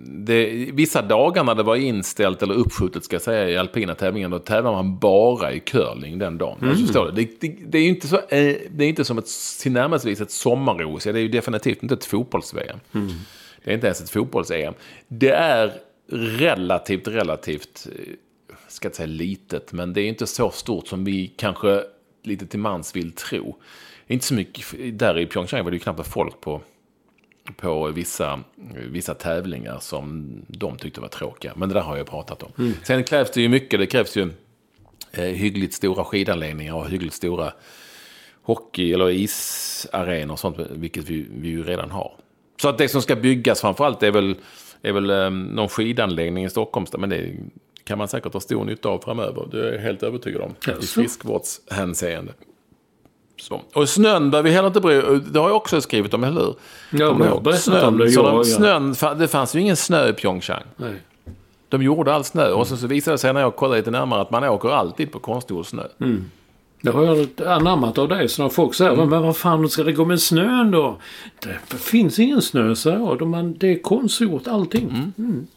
det, 0.05 0.69
vissa 0.73 1.01
dagar 1.01 1.43
när 1.43 1.55
det 1.55 1.63
var 1.63 1.75
inställt 1.75 2.43
eller 2.43 2.53
uppskjutet 2.53 3.05
ska 3.05 3.15
jag 3.15 3.21
säga 3.21 3.49
i 3.49 3.57
alpina 3.57 3.95
tävlingar, 3.95 4.29
då 4.29 4.39
tävlar 4.39 4.71
man 4.71 4.97
bara 4.99 5.51
i 5.53 5.59
curling 5.59 6.19
den 6.19 6.37
dagen. 6.37 6.57
Alltså, 6.69 6.85
förstår 6.85 7.05
du? 7.05 7.11
Det, 7.11 7.41
det, 7.41 7.55
det 7.67 7.77
är 7.77 7.81
ju 7.81 7.89
inte, 7.89 8.07
så, 8.07 8.15
eh, 8.15 8.55
det 8.71 8.83
är 8.85 8.89
inte 8.89 9.05
som 9.05 9.17
ett 9.17 9.27
tillnärmelsevis 9.61 10.21
ett 10.21 10.31
sommar-OS, 10.31 11.03
det 11.03 11.09
är 11.09 11.17
ju 11.17 11.27
definitivt 11.27 11.83
inte 11.83 11.95
ett 11.95 12.05
fotbolls-VM. 12.05 12.79
Det 13.63 13.71
är 13.71 13.75
inte 13.75 13.87
ens 13.87 14.01
ett 14.01 14.09
fotbolls-EM. 14.09 14.73
Det 15.07 15.31
är 15.31 15.73
relativt, 16.11 17.07
relativt, 17.07 17.87
eh, 17.95 18.13
ska 18.67 18.87
inte 18.87 18.97
säga 18.97 19.07
litet, 19.07 19.73
men 19.73 19.93
det 19.93 20.01
är 20.01 20.07
inte 20.07 20.27
så 20.27 20.51
stort 20.51 20.87
som 20.87 21.03
vi 21.03 21.27
kanske 21.27 21.83
lite 22.23 22.45
till 22.45 22.59
mans 22.59 22.95
vill 22.95 23.11
tro. 23.11 23.57
Inte 24.07 24.25
så 24.25 24.33
mycket, 24.33 24.99
där 24.99 25.19
i 25.19 25.25
Pyeongchang 25.25 25.63
var 25.63 25.71
det 25.71 25.75
ju 25.75 25.79
knappt 25.79 26.07
folk 26.07 26.41
på, 26.41 26.61
på 27.57 27.87
vissa, 27.87 28.39
vissa 28.91 29.13
tävlingar 29.13 29.79
som 29.79 30.35
de 30.47 30.77
tyckte 30.77 31.01
var 31.01 31.07
tråkiga. 31.07 31.53
Men 31.55 31.69
det 31.69 31.75
där 31.75 31.81
har 31.81 31.97
jag 31.97 32.07
pratat 32.07 32.43
om. 32.43 32.73
Sen 32.83 33.03
krävs 33.03 33.31
det 33.31 33.41
ju 33.41 33.49
mycket, 33.49 33.79
det 33.79 33.87
krävs 33.87 34.17
ju 34.17 34.29
eh, 35.11 35.23
hyggligt 35.23 35.73
stora 35.73 36.03
skidanläggningar 36.03 36.75
och 36.75 36.89
hyggligt 36.89 37.13
stora 37.13 37.53
hockey 38.41 38.93
eller 38.93 39.09
isarenor 39.09 40.33
och 40.33 40.39
sånt, 40.39 40.57
vilket 40.71 41.09
vi, 41.09 41.27
vi 41.31 41.49
ju 41.49 41.63
redan 41.63 41.91
har. 41.91 42.20
Så 42.61 42.69
att 42.69 42.77
det 42.77 42.89
som 42.89 43.01
ska 43.01 43.15
byggas 43.15 43.61
framförallt 43.61 44.03
är 44.03 44.11
väl 44.11 44.35
är 44.81 44.91
väl 44.91 45.09
eh, 45.09 45.29
någon 45.29 45.69
skidanläggning 45.69 46.45
i 46.45 46.49
Stockholm, 46.49 46.85
men 46.97 47.09
det 47.09 47.33
kan 47.83 47.97
man 47.97 48.07
säkert 48.07 48.33
ha 48.33 48.39
stor 48.39 48.65
nytta 48.65 48.89
av 48.89 48.99
framöver. 48.99 49.47
Det 49.51 49.67
är 49.67 49.73
jag 49.73 49.79
helt 49.79 50.03
övertygad 50.03 50.41
om. 50.41 50.55
I 50.81 50.85
friskvårdshänseende. 50.85 52.33
Så. 53.37 53.61
Och 53.73 53.89
snön 53.89 54.31
behöver 54.31 54.49
vi 54.49 54.55
heller 54.55 54.67
inte 54.67 54.81
bry 54.81 55.01
Det 55.31 55.39
har 55.39 55.47
jag 55.47 55.55
också 55.55 55.81
skrivit 55.81 56.13
om, 56.13 56.23
eller 56.23 56.41
hur? 56.41 56.55
Ja, 56.89 57.13
men 57.13 57.27
jag 57.27 57.55
snön, 57.55 57.85
om 57.85 57.97
det. 57.97 58.09
Ja, 58.09 58.43
snön, 58.43 58.95
det 59.17 59.27
fanns 59.27 59.55
ju 59.55 59.59
ingen 59.59 59.75
snö 59.75 60.09
i 60.09 60.13
Pyeongchang. 60.13 60.63
Nej. 60.75 60.93
De 61.69 61.83
gjorde 61.83 62.13
all 62.13 62.23
snö. 62.23 62.51
Och 62.51 62.67
så, 62.67 62.77
så 62.77 62.87
visade 62.87 63.13
det 63.13 63.17
sig 63.17 63.33
när 63.33 63.41
jag 63.41 63.55
kollade 63.55 63.77
lite 63.77 63.91
närmare 63.91 64.21
att 64.21 64.31
man 64.31 64.43
åker 64.43 64.69
alltid 64.69 65.11
på 65.11 65.19
konstgjord 65.19 65.65
snö. 65.65 65.83
Det 66.81 66.89
har 66.91 67.03
jag 67.05 67.27
anammat 67.47 67.97
av 67.97 68.07
dig. 68.07 68.29
Så 68.29 68.41
när 68.41 68.49
folk 68.49 68.75
säger 68.75 68.91
Mm. 68.93 69.09
men 69.09 69.21
vad 69.21 69.37
fan 69.37 69.69
ska 69.69 69.83
det 69.83 69.91
gå 69.91 70.05
med 70.05 70.21
snön 70.21 70.71
då? 70.71 70.97
Det 71.39 71.77
finns 71.77 72.19
ingen 72.19 72.41
snö, 72.41 72.75
så 72.75 72.89
jag. 72.89 73.21
Man- 73.27 73.53
Det 73.57 73.67
är 73.67 73.81
konstgjort 73.81 74.47
allting. 74.47 75.13
Mm. 75.17 75.47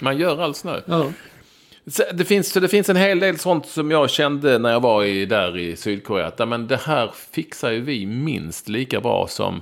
Man 0.00 0.16
gör 0.18 0.38
all 0.42 0.54
snö. 0.54 0.80
Ja. 0.86 1.06
Det 2.14 2.24
finns, 2.24 2.52
så 2.52 2.60
det 2.60 2.68
finns 2.68 2.88
en 2.88 2.96
hel 2.96 3.18
del 3.20 3.38
sånt 3.38 3.66
som 3.66 3.90
jag 3.90 4.10
kände 4.10 4.58
när 4.58 4.70
jag 4.72 4.80
var 4.80 5.04
i, 5.04 5.26
där 5.26 5.58
i 5.58 5.76
Sydkorea. 5.76 6.26
Att, 6.26 6.38
ja, 6.38 6.46
men 6.46 6.66
det 6.66 6.76
här 6.76 7.10
fixar 7.30 7.70
ju 7.70 7.80
vi 7.80 8.06
minst 8.06 8.68
lika 8.68 9.00
bra 9.00 9.26
som 9.28 9.60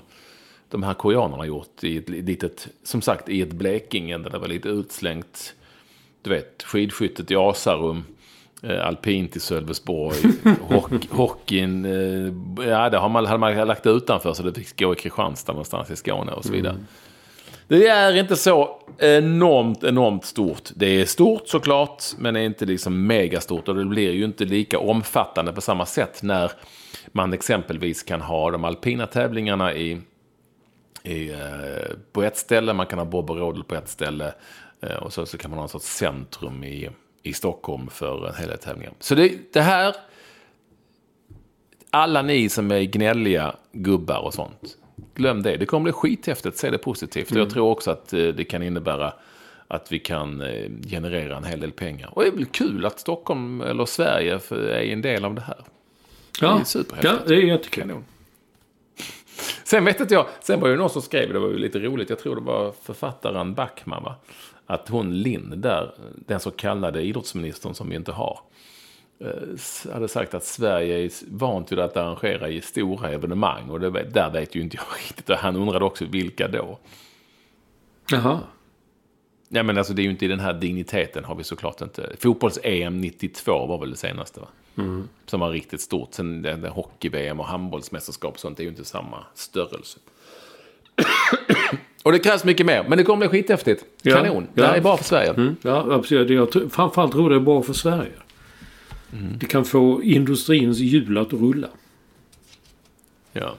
de 0.71 0.83
här 0.83 0.95
koreanerna 0.95 1.47
gjort. 1.47 1.85
I 1.85 1.97
ett 1.97 2.09
litet, 2.09 2.69
som 2.85 3.03
sagt, 3.03 3.29
i 3.29 3.43
ett 3.43 3.53
Blekinge 3.53 4.19
där 4.19 4.31
det 4.31 4.39
var 4.39 4.49
lite 4.49 4.69
utslängt. 4.69 5.55
Du 6.23 6.31
vet, 6.31 6.63
skidskyttet 6.63 7.31
i 7.31 7.37
Asarum. 7.37 8.05
Eh, 8.63 8.87
alpint 8.87 9.37
i 9.37 9.41
Sölvesborg. 9.41 10.17
hock, 10.61 10.93
hockeyn. 11.11 11.85
Eh, 11.85 12.67
ja, 12.69 12.91
det 12.91 12.99
har 12.99 13.09
man, 13.09 13.27
hade 13.27 13.39
man 13.39 13.67
lagt 13.67 13.87
utanför 13.87 14.33
så 14.33 14.43
det 14.43 14.55
fick 14.55 14.81
gå 14.81 14.93
i 14.93 14.97
Kristianstad 14.97 15.53
någonstans 15.53 15.91
i 15.91 15.97
Skåne 15.97 16.33
och 16.33 16.45
så 16.45 16.53
vidare. 16.53 16.77
Det 17.69 17.87
är 17.87 18.17
inte 18.17 18.37
så 18.37 18.81
enormt, 18.99 19.85
enormt 19.85 20.25
stort. 20.25 20.71
Det 20.75 20.87
är 20.87 21.05
stort 21.05 21.49
såklart, 21.49 22.05
men 22.19 22.35
det 22.35 22.41
är 22.41 22.45
inte 22.45 22.65
liksom 22.65 23.07
megastort. 23.07 23.69
Och 23.69 23.75
det 23.75 23.85
blir 23.85 24.13
ju 24.13 24.25
inte 24.25 24.45
lika 24.45 24.79
omfattande 24.79 25.53
på 25.53 25.61
samma 25.61 25.87
sätt 25.87 26.23
när 26.23 26.53
man 27.13 27.33
exempelvis 27.33 28.03
kan 28.03 28.21
ha 28.21 28.51
de 28.51 28.65
alpina 28.65 29.07
tävlingarna 29.07 29.75
i, 29.75 30.01
i, 31.03 31.31
eh, 31.31 31.97
på 32.13 32.23
ett 32.23 32.37
ställe. 32.37 32.73
Man 32.73 32.87
kan 32.87 32.99
ha 32.99 33.07
bob 33.07 33.31
och 33.31 33.39
rodel 33.39 33.65
på 33.65 33.75
ett 33.75 33.89
ställe. 33.89 34.35
Och 35.01 35.13
så, 35.13 35.27
så 35.27 35.39
kan 35.39 35.51
man 35.51 35.59
ha 35.59 35.65
en 35.65 35.69
sorts 35.69 35.97
centrum 35.97 36.65
i, 36.65 36.89
i 37.23 37.33
Stockholm 37.33 37.89
för 37.91 38.29
en 38.29 38.35
hel 38.35 38.49
del 38.49 38.59
tävlingar. 38.59 38.93
Så 38.99 39.15
det, 39.15 39.53
det 39.53 39.61
här, 39.61 39.97
alla 41.91 42.23
ni 42.23 42.49
som 42.49 42.71
är 42.71 42.83
gnälliga 42.83 43.57
gubbar 43.73 44.19
och 44.19 44.35
sånt. 44.35 44.77
Glöm 45.15 45.43
det. 45.43 45.57
Det 45.57 45.67
kommer 45.67 45.85
bli 45.85 45.93
skithäftigt. 45.93 46.59
Se 46.59 46.71
det 46.71 46.79
positivt. 46.79 47.31
Och 47.31 47.37
jag 47.37 47.51
tror 47.51 47.71
också 47.71 47.91
att 47.91 48.13
eh, 48.13 48.29
det 48.29 48.45
kan 48.45 48.63
innebära 48.63 49.13
att 49.69 49.93
vi 49.93 49.99
kan 49.99 50.41
eh, 50.41 50.71
generera 50.91 51.37
en 51.37 51.45
hel 51.45 51.61
del 51.61 51.73
pengar. 51.73 52.11
Och 52.13 52.23
det 52.23 52.29
är 52.29 52.33
väl 52.33 52.47
kul 52.47 52.87
att 52.87 53.01
Stockholm, 53.01 53.61
eller 53.61 53.85
Sverige, 53.85 54.41
är 54.51 54.93
en 54.93 55.03
del 55.03 55.25
av 55.25 55.35
det 55.35 55.41
här. 55.41 55.65
Det 56.41 56.47
är 56.47 56.51
Ja. 56.51 56.65
ja, 57.03 57.19
det 57.27 57.35
är 57.35 57.43
jättekul. 57.43 57.83
Kanon. 57.83 58.05
Sen 59.65 59.85
vet 59.85 60.01
inte 60.01 60.15
jag, 60.15 60.27
sen 60.41 60.61
var 60.61 60.69
det 60.69 60.77
någon 60.77 60.91
som 60.91 61.03
skrev, 61.03 61.33
det 61.33 61.39
var 61.39 61.49
ju 61.49 61.59
lite 61.59 61.79
roligt, 61.79 62.11
jag 62.11 62.19
tror 62.19 62.35
det 62.35 62.41
var 62.41 62.73
författaren 62.83 63.55
Backman 63.55 64.03
va? 64.03 64.15
Att 64.71 64.89
hon 64.89 65.23
Lind 65.23 65.59
där, 65.59 65.95
den 66.27 66.41
så 66.41 66.51
kallade 66.51 67.03
idrottsministern 67.03 67.75
som 67.75 67.91
vi 67.91 67.97
inte 67.97 68.13
har, 68.13 68.41
eh, 69.21 69.93
hade 69.93 70.09
sagt 70.09 70.35
att 70.35 70.45
Sverige 70.45 71.05
är 71.05 71.11
vant 71.31 71.73
vid 71.73 71.79
att 71.79 71.97
arrangera 71.97 72.49
i 72.49 72.61
stora 72.61 73.11
evenemang. 73.11 73.71
Och 73.71 73.81
det, 73.81 73.91
där 73.91 74.31
vet 74.31 74.55
ju 74.55 74.61
inte 74.61 74.77
jag 74.77 74.97
riktigt. 74.99 75.31
Och 75.31 75.37
han 75.37 75.57
undrade 75.57 75.85
också 75.85 76.05
vilka 76.05 76.49
då. 76.49 76.79
Jaha. 78.11 78.41
Ja, 79.49 79.63
men 79.63 79.79
alltså 79.79 79.93
det 79.93 80.03
är 80.03 80.05
ju 80.05 80.11
inte 80.11 80.25
i 80.25 80.29
den 80.29 80.41
här 80.41 80.53
digniteten 80.53 81.25
har 81.25 81.35
vi 81.35 81.45
såklart 81.45 81.81
inte. 81.81 82.17
Fotbolls-EM 82.19 83.01
92 83.01 83.67
var 83.67 83.79
väl 83.79 83.91
det 83.91 83.97
senaste 83.97 84.41
va? 84.41 84.49
Som 85.27 85.41
var 85.41 85.51
riktigt 85.51 85.81
stort. 85.81 86.15
Sen 86.15 86.43
det, 86.43 86.57
det 86.57 86.69
hockey-VM 86.69 87.41
och 87.41 87.47
handbollsmästerskap 87.47 88.35
och 88.35 88.41
sånt 88.41 88.59
är 88.59 88.63
ju 88.63 88.69
inte 88.69 88.85
samma 88.85 89.25
störrelse. 89.35 89.99
Och 92.03 92.13
det 92.13 92.19
krävs 92.19 92.45
mycket 92.45 92.67
mer. 92.67 92.85
Men 92.89 92.99
det 92.99 93.05
kommer 93.05 93.29
bli 93.29 93.39
skithäftigt. 93.39 93.85
Ja, 94.03 94.17
Kanon. 94.17 94.47
Det 94.55 94.61
ja. 94.61 94.67
här 94.67 94.77
är 94.77 94.81
bra 94.81 94.97
för 94.97 95.05
Sverige. 95.05 95.31
Mm. 95.31 95.57
Ja, 95.63 95.87
absolut. 95.95 96.31
Jag 96.31 96.51
tror- 96.53 96.69
framförallt 96.69 97.13
tror 97.13 97.31
det 97.31 97.37
är 97.37 97.41
bra 97.41 97.63
för 97.63 97.73
Sverige. 97.73 98.13
Mm. 99.13 99.39
Det 99.39 99.47
kan 99.47 99.65
få 99.65 100.03
industrins 100.03 100.79
hjul 100.79 101.19
att 101.19 101.33
rulla. 101.33 101.69
Ja. 103.33 103.55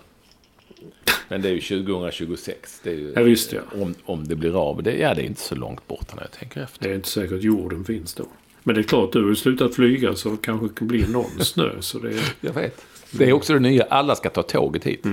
Men 1.28 1.42
det 1.42 1.50
är 1.50 1.54
ju 1.54 1.62
2026. 1.62 2.80
Det 2.84 2.90
är 2.90 2.94
ju, 2.94 3.14
Ja, 3.16 3.22
visst, 3.24 3.54
ja. 3.54 3.60
Om, 3.82 3.96
om 4.06 4.28
det 4.28 4.36
blir 4.36 4.70
av. 4.70 4.84
Det, 4.84 4.98
ja, 4.98 5.14
det 5.14 5.22
är 5.22 5.26
inte 5.26 5.42
så 5.42 5.56
långt 5.56 5.88
borta 5.88 6.16
när 6.16 6.22
jag 6.24 6.32
tänker 6.32 6.62
efter. 6.62 6.84
Det 6.84 6.90
är 6.92 6.96
inte 6.96 7.10
säkert 7.10 7.34
att 7.38 7.44
jorden 7.44 7.86
finns 7.86 8.14
då. 8.14 8.26
Men 8.64 8.76
det 8.76 8.82
är 8.82 8.84
klart, 8.84 9.12
du 9.14 9.28
har 9.28 9.34
slutat 9.34 9.76
flyga 9.76 10.16
så 10.16 10.30
det 10.30 10.38
kanske 10.42 10.70
kan 10.70 10.88
bli 10.88 11.08
någon 11.08 11.40
snö. 11.40 11.72
Så 11.80 12.00
det 12.00 12.10
är... 12.10 12.34
Jag 12.42 12.54
vet. 12.54 12.86
Det 13.12 13.30
är 13.30 13.34
också 13.34 13.54
det 13.54 13.60
nya. 13.60 13.84
Alla 13.84 14.16
ska 14.16 14.30
ta 14.30 14.44
tåget 14.44 14.84
hit. 14.84 15.06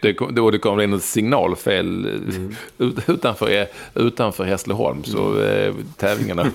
Det, 0.00 0.14
kom- 0.14 0.34
då 0.34 0.50
det 0.50 0.58
kommer 0.58 0.82
in 0.82 0.92
ett 0.92 1.02
signalfel 1.02 2.06
mm. 2.06 2.54
utanför, 3.06 3.50
e- 3.50 3.68
utanför 3.94 4.44
Hässleholm. 4.44 5.04
Så 5.04 5.40
eh, 5.42 5.74
tävlingarna 5.96 6.50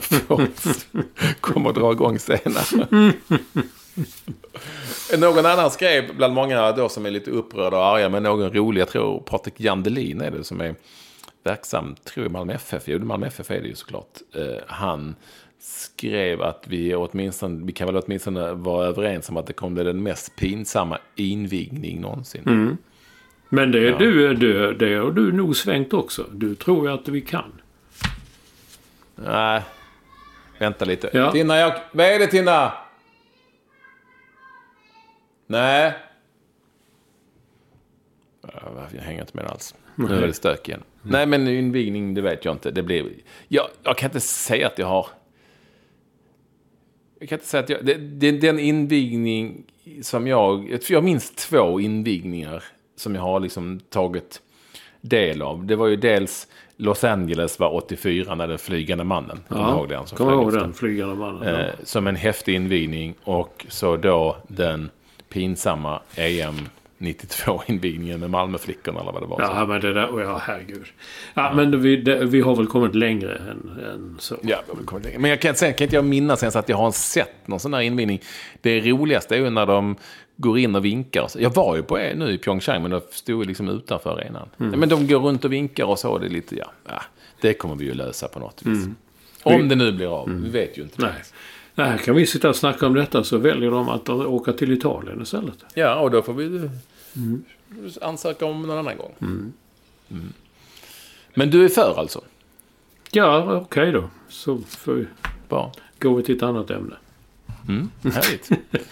kommer 1.42 1.70
att 1.70 1.76
dra 1.76 1.92
igång 1.92 2.20
senare. 2.20 3.14
Någon 5.18 5.46
annan 5.46 5.72
skrev, 5.72 6.16
bland 6.18 6.34
många 6.34 6.72
då 6.72 6.90
som 6.90 7.06
är 7.06 7.12
lite 7.12 7.32
upprörda 7.32 7.78
och 7.78 7.86
arga, 7.86 8.10
men 8.10 8.24
någon 8.24 8.54
rolig, 8.54 8.82
jag 8.82 8.90
tror 8.90 9.20
Patrik 9.20 9.60
Jandelin 9.60 10.22
är 10.22 10.32
det 10.32 10.44
som 10.44 10.62
är 10.62 10.76
verksam, 11.44 11.96
tror 12.04 12.24
jag, 12.24 12.30
i 12.30 12.34
Malmö 12.34 12.54
FF. 12.54 12.84
Jo, 12.86 13.00
Malmö 13.00 13.28
FF 13.28 13.52
är 13.52 13.62
det 13.62 13.68
ju 13.68 13.76
såklart. 13.76 14.18
Eh, 14.36 14.64
han 14.68 15.16
skrev 15.60 16.42
att 16.42 16.64
vi 16.68 16.96
åtminstone, 16.96 17.66
vi 17.66 17.72
kan 17.72 17.88
väl 17.88 18.04
åtminstone 18.06 18.54
vara 18.54 18.86
överens 18.88 19.30
om 19.30 19.38
att 19.38 19.48
det 19.48 19.54
kommer 19.54 19.74
bli 19.74 19.84
den 19.84 20.04
mest 20.04 20.36
pinsamma 20.36 20.98
invigning 21.16 22.02
någonsin. 22.02 22.78
Men 23.50 23.72
det, 23.72 23.80
Ja. 23.80 23.98
du, 23.98 24.34
det, 24.34 24.74
det 24.74 24.96
har 24.96 25.12
du 25.12 25.32
nog 25.32 25.56
svängt 25.56 25.94
också. 25.94 26.26
Du 26.32 26.56
tror 26.56 26.88
ju 26.88 26.94
att 26.94 27.08
vi 27.08 27.22
kan. 27.22 27.52
Nej, 29.16 29.62
vänta 30.60 30.86
lite. 30.86 31.10
Ja. 31.14 31.32
Tina, 31.32 31.58
jag... 31.58 31.74
vad 31.92 32.06
är 32.06 32.20
det 32.20 32.28
Tina? 32.28 32.72
Nej. 35.48 35.94
Ja, 38.42 38.88
Jag 38.96 39.02
hänger 39.02 39.22
inte 39.22 39.38
med 39.38 39.46
alls. 39.46 39.76
Nu 39.96 40.16
är 40.24 40.28
det 40.28 40.34
stök 40.34 40.68
igen. 40.70 40.84
Nej, 41.02 41.26
men 41.26 41.48
invigning, 41.48 42.14
det 42.14 42.22
vet 42.22 42.46
jag 42.46 42.56
inte. 42.56 42.72
Det 42.72 42.84
blir... 42.84 43.06
Jag, 43.48 43.68
jag 43.84 43.98
kan 43.98 44.08
inte 44.10 44.20
säga 44.20 44.68
att 44.68 44.80
jag 44.80 44.88
har... 44.88 45.08
Jag 47.20 47.30
kan 47.30 47.36
inte 47.36 47.48
säga 47.48 47.64
att 47.64 47.70
jag... 47.70 47.86
Det, 47.86 47.94
det, 47.94 48.32
den 48.32 48.60
invigning 48.60 49.64
som 50.02 50.28
jag... 50.28 50.80
Jag 50.90 51.04
minns 51.04 51.32
två 51.32 51.80
invigningar 51.80 52.64
som 52.96 53.16
jag 53.16 53.22
har 53.22 53.40
liksom 53.40 53.80
tagit 53.90 54.42
del 55.02 55.42
av. 55.42 55.66
Det 55.66 55.76
var 55.76 55.88
ju 55.88 55.96
dels 55.96 56.48
Los 56.78 57.04
Angeles 57.04 57.60
var 57.60 57.74
84 57.74 58.36
när 58.36 58.48
den 58.48 58.58
flygande 58.58 59.04
mannen. 59.04 59.40
Du 59.50 59.56
ihåg 59.56 59.90
den? 59.90 60.08
som 60.08 60.18
Kommer 60.18 60.32
flög 60.32 60.44
ihåg 60.44 60.54
den 60.54 60.74
flygande 60.74 61.16
mannen. 61.16 61.56
Eh, 61.56 61.70
som 61.84 62.08
en 62.08 62.16
häftig 62.16 62.56
invigning. 62.56 63.16
Och 63.24 63.66
så 63.70 63.98
då 63.98 64.38
den 64.48 64.90
pinsamma 65.30 66.02
EM 66.16 66.56
92-invigningen 66.98 68.20
med 68.20 68.30
Malmöflickorna 68.30 69.00
eller 69.02 69.12
vad 69.12 69.22
det 69.22 69.28
var. 69.28 69.42
Ja, 69.42 69.66
men 69.66 69.82
det 69.82 69.94
där... 69.94 70.20
Ja, 70.22 70.42
herregud. 70.44 70.86
Ja, 71.34 71.54
men 71.56 71.82
vi, 71.82 71.98
det, 71.98 72.26
vi 72.26 72.42
har 72.42 72.56
väl 72.56 72.68
kommit 72.68 72.96
längre 72.96 73.36
än, 73.36 73.80
än 73.94 74.16
så. 74.20 74.36
Ja, 74.42 74.64
jag 74.68 74.76
vill 74.76 74.86
komma 74.86 75.02
längre. 75.04 75.20
men 75.20 75.30
jag 75.30 75.42
kan, 75.42 75.56
sen 75.56 75.74
kan 75.74 75.86
inte 75.86 75.96
jag 75.96 76.06
minnas 76.06 76.44
ens 76.44 76.56
att 76.56 76.70
jag 76.70 76.78
har 76.78 76.92
sett 76.92 77.48
någon 77.48 77.60
sån 77.60 77.74
här 77.74 77.82
invigning. 77.82 78.22
Det 78.62 78.82
roligaste 78.82 79.36
är 79.36 79.40
ju 79.40 79.50
när 79.50 79.66
de 79.66 79.96
går 80.38 80.60
in 80.60 80.76
och 80.76 80.86
vinkar. 80.86 81.30
Jag 81.38 81.56
var 81.56 81.76
ju 81.76 81.84
på 81.84 81.98
nu 81.98 82.32
i 82.32 82.38
Pyeongchang, 82.38 82.82
men 82.82 82.92
då 82.92 83.02
stod 83.12 83.42
jag 83.42 83.48
liksom 83.48 83.70
utanför 83.70 84.10
arenan. 84.10 84.50
Ja, 84.58 84.66
men 84.66 84.90
de 84.90 85.08
går 85.08 85.20
runt 85.20 85.46
och 85.46 85.54
vinkar 85.54 85.86
och 85.86 86.00
så. 86.00 86.18
Det 86.18 86.26
är 86.26 86.30
lite, 86.30 86.56
ja, 86.56 87.02
det 87.42 87.54
kommer 87.54 87.76
vi 87.76 87.86
ju 87.86 87.94
lösa 87.94 88.28
på 88.28 88.40
något 88.40 88.62
vis. 88.66 88.86
Om 89.44 89.70
det 89.70 89.76
nu 89.76 89.92
blir 89.92 90.22
av. 90.22 90.30
Vi 90.44 90.50
vet 90.50 90.78
ju 90.78 90.82
inte. 90.82 91.02
Nej. 91.02 91.12
Nej, 91.12 91.24
här 91.84 91.98
kan 91.98 92.16
vi 92.16 92.26
sitta 92.26 92.50
och 92.50 92.56
snacka 92.56 92.88
om 92.88 92.94
detta 92.94 93.24
så 93.24 93.38
väljer 93.38 93.72
de 93.72 93.90
att 93.90 94.10
åka 94.10 94.54
till 94.54 94.72
Italien 94.72 95.22
istället. 95.22 95.66
Ja, 95.74 95.96
och 95.96 96.12
då 96.12 96.22
får 96.22 96.34
vi 96.34 96.70
ansöka 98.02 98.46
om 98.46 98.62
någon 98.62 98.78
annan 98.78 98.98
gång. 98.98 99.14
Mm. 99.22 99.54
Men 101.34 101.50
du 101.50 101.66
är 101.66 101.70
för 101.70 102.00
alltså? 102.00 102.22
Ja, 103.12 103.56
okej 103.56 103.92
då. 103.92 104.10
Så 104.30 104.58
får 104.58 104.94
vi, 104.94 105.06
Bra. 105.50 105.72
vi 106.00 106.24
till 106.24 106.36
ett 106.36 106.44
annat 106.44 106.72
ämne. 106.72 106.96
Mm, 107.68 107.90
härligt. 108.04 108.50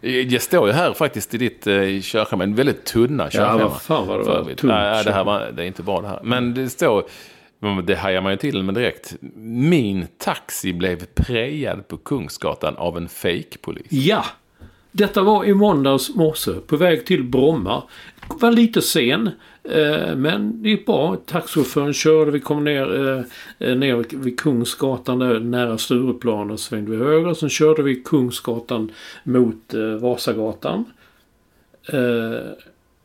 Det 0.00 0.42
står 0.42 0.66
ju 0.66 0.72
här 0.72 0.92
faktiskt 0.92 1.34
i 1.34 1.38
ditt 1.38 1.66
eh, 1.66 2.00
körschema, 2.02 2.44
en 2.44 2.54
väldigt 2.54 2.84
tunna 2.84 3.30
körschema. 3.30 3.68
vad 3.68 3.82
fan 3.82 4.06
vad 4.06 4.20
det 4.20 4.24
för 4.24 4.32
var 4.32 4.38
övrigt. 4.38 4.58
tunt 4.58 4.72
Nej, 4.72 5.04
det 5.04 5.12
här 5.12 5.24
var, 5.24 5.52
det 5.52 5.62
är 5.62 5.66
inte 5.66 5.82
bra 5.82 6.00
det 6.00 6.08
här. 6.08 6.20
Men 6.22 6.54
det 6.54 6.68
står, 6.68 7.04
det 7.86 7.94
hajar 7.94 8.22
man 8.22 8.32
ju 8.32 8.38
till 8.38 8.62
med 8.62 8.74
direkt. 8.74 9.16
Min 9.70 10.06
taxi 10.18 10.72
blev 10.72 11.06
prejad 11.14 11.88
på 11.88 11.96
Kungsgatan 11.96 12.76
av 12.76 12.96
en 12.96 13.08
fake-polis. 13.08 13.86
Ja! 13.90 14.24
Detta 14.92 15.22
var 15.22 15.44
i 15.44 15.54
måndags 15.54 16.14
morse 16.14 16.52
på 16.66 16.76
väg 16.76 17.06
till 17.06 17.24
Bromma. 17.24 17.82
Var 18.28 18.52
lite 18.52 18.82
sen. 18.82 19.30
Eh, 19.64 20.16
men 20.16 20.62
det 20.62 20.68
gick 20.68 20.86
bra. 20.86 21.16
Taxichauffören 21.16 21.92
körde. 21.92 22.30
Vi 22.30 22.40
kom 22.40 22.64
ner, 22.64 23.08
eh, 23.08 23.68
eh, 23.68 23.76
ner 23.76 24.16
vid 24.16 24.40
Kungsgatan 24.40 25.18
där, 25.18 25.40
nära 25.40 25.78
Stureplan 25.78 26.50
och 26.50 26.60
svängde 26.60 26.90
vi 26.90 26.96
höger. 26.96 27.34
Sen 27.34 27.48
körde 27.48 27.82
vi 27.82 27.94
Kungsgatan 27.94 28.92
mot 29.24 29.74
Vasagatan. 30.00 30.84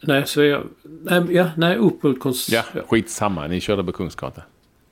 Nej, 0.07 0.27
Svea... 0.27 0.61
Nej, 0.83 1.21
ja, 1.29 1.51
nej, 1.57 1.77
upp 1.77 2.03
mot 2.03 2.19
konst... 2.19 2.49
Ja, 2.51 2.63
skitsamma. 2.89 3.47
Ni 3.47 3.61
körde 3.61 3.83
på 3.83 3.91
Kungsgatan. 3.91 4.43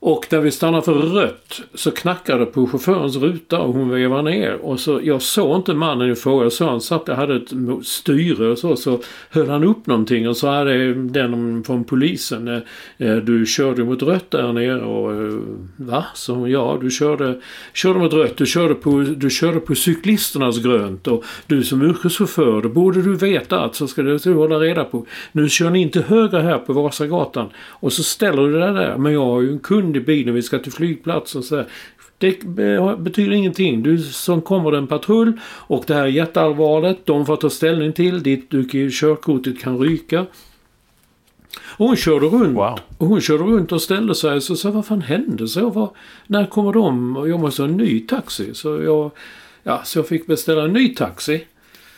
Och 0.04 0.26
när 0.30 0.40
vi 0.40 0.50
stannade 0.50 0.82
för 0.82 0.92
rött 0.92 1.60
så 1.74 1.90
knackade 1.90 2.38
det 2.38 2.46
på 2.46 2.66
chaufförens 2.66 3.16
ruta 3.16 3.58
och 3.58 3.74
hon 3.74 3.90
vevade 3.90 4.30
ner. 4.30 4.54
Och 4.54 4.80
så, 4.80 5.00
jag 5.02 5.22
såg 5.22 5.56
inte 5.56 5.74
mannen 5.74 6.10
i 6.10 6.14
fråga. 6.14 6.50
Så 6.50 6.68
han 6.68 6.80
satt 6.80 7.08
och 7.08 7.16
hade 7.16 7.36
ett 7.36 7.52
styre 7.86 8.48
och 8.48 8.58
så. 8.58 8.76
Så 8.76 9.00
höll 9.30 9.48
han 9.48 9.64
upp 9.64 9.86
någonting 9.86 10.28
och 10.28 10.36
så 10.36 10.48
hade 10.48 10.94
den 10.94 11.64
från 11.64 11.84
polisen. 11.84 12.48
Eh, 12.48 12.62
eh, 13.08 13.16
du 13.16 13.46
körde 13.46 13.84
mot 13.84 14.02
rött 14.02 14.30
där 14.30 14.52
nere 14.52 14.80
och 14.80 15.12
eh, 15.12 15.38
va? 15.76 16.04
Så 16.14 16.34
hon, 16.34 16.50
ja 16.50 16.78
du 16.80 16.90
körde, 16.90 17.40
körde 17.72 17.98
mot 17.98 18.12
rött. 18.12 18.36
Du 18.36 18.46
körde, 18.46 18.74
på, 18.74 19.00
du 19.16 19.30
körde 19.30 19.60
på 19.60 19.74
cyklisternas 19.74 20.58
grönt. 20.58 21.08
Och 21.08 21.24
du 21.46 21.64
som 21.64 21.82
yrkeschaufför, 21.82 22.62
då 22.62 22.68
borde 22.68 23.02
du 23.02 23.16
veta 23.16 23.60
att 23.60 23.74
så 23.74 23.86
ska 23.86 24.02
du 24.02 24.34
hålla 24.34 24.58
reda 24.58 24.84
på. 24.84 25.06
Nu 25.32 25.48
kör 25.48 25.70
ni 25.70 25.80
inte 25.80 26.00
höger 26.00 26.40
här 26.40 26.58
på 26.58 26.72
Vasagatan. 26.72 27.48
Och 27.56 27.92
så 27.92 28.02
ställer 28.02 28.42
du 28.42 28.52
dig 28.52 28.72
där. 28.72 28.96
Men 28.98 29.12
jag 29.12 29.24
har 29.24 29.40
ju 29.40 29.52
en 29.52 29.58
kund 29.58 29.91
i 29.96 30.00
bilen, 30.00 30.34
vi 30.34 30.42
ska 30.42 30.58
till 30.58 30.72
flygplatsen. 30.72 31.42
Så 31.42 31.64
Det 32.18 32.44
betyder 32.98 33.32
ingenting. 33.32 33.82
Du 33.82 33.98
som 33.98 34.42
kommer 34.42 34.72
en 34.72 34.86
patrull 34.86 35.32
och 35.42 35.84
det 35.86 35.94
här 35.94 36.02
är 36.02 36.06
jätteallvarligt. 36.06 37.06
De 37.06 37.26
får 37.26 37.36
ta 37.36 37.50
ställning 37.50 37.92
till 37.92 38.22
ditt 38.22 38.50
körkortet 38.70 39.60
kan 39.60 39.78
ryka. 39.78 40.26
Och 41.76 41.86
hon 41.86 41.96
körde 41.96 42.26
runt. 42.26 42.56
Wow. 42.56 42.78
Och 42.98 43.06
hon 43.06 43.20
körde 43.20 43.44
runt 43.44 43.72
och 43.72 43.82
ställde 43.82 44.14
sig 44.14 44.36
och 44.36 44.42
sa 44.42 44.70
vad 44.70 44.86
fan 44.86 45.02
hände? 45.02 45.48
Så 45.48 45.60
jag 45.60 45.74
var, 45.74 45.90
när 46.26 46.46
kommer 46.46 46.72
de? 46.72 47.16
Och 47.16 47.28
jag 47.28 47.40
måste 47.40 47.62
ha 47.62 47.68
en 47.68 47.76
ny 47.76 48.00
taxi. 48.00 48.54
Så 48.54 48.82
jag, 48.82 49.10
ja, 49.62 49.82
så 49.84 49.98
jag 49.98 50.08
fick 50.08 50.26
beställa 50.26 50.64
en 50.64 50.72
ny 50.72 50.94
taxi. 50.94 51.44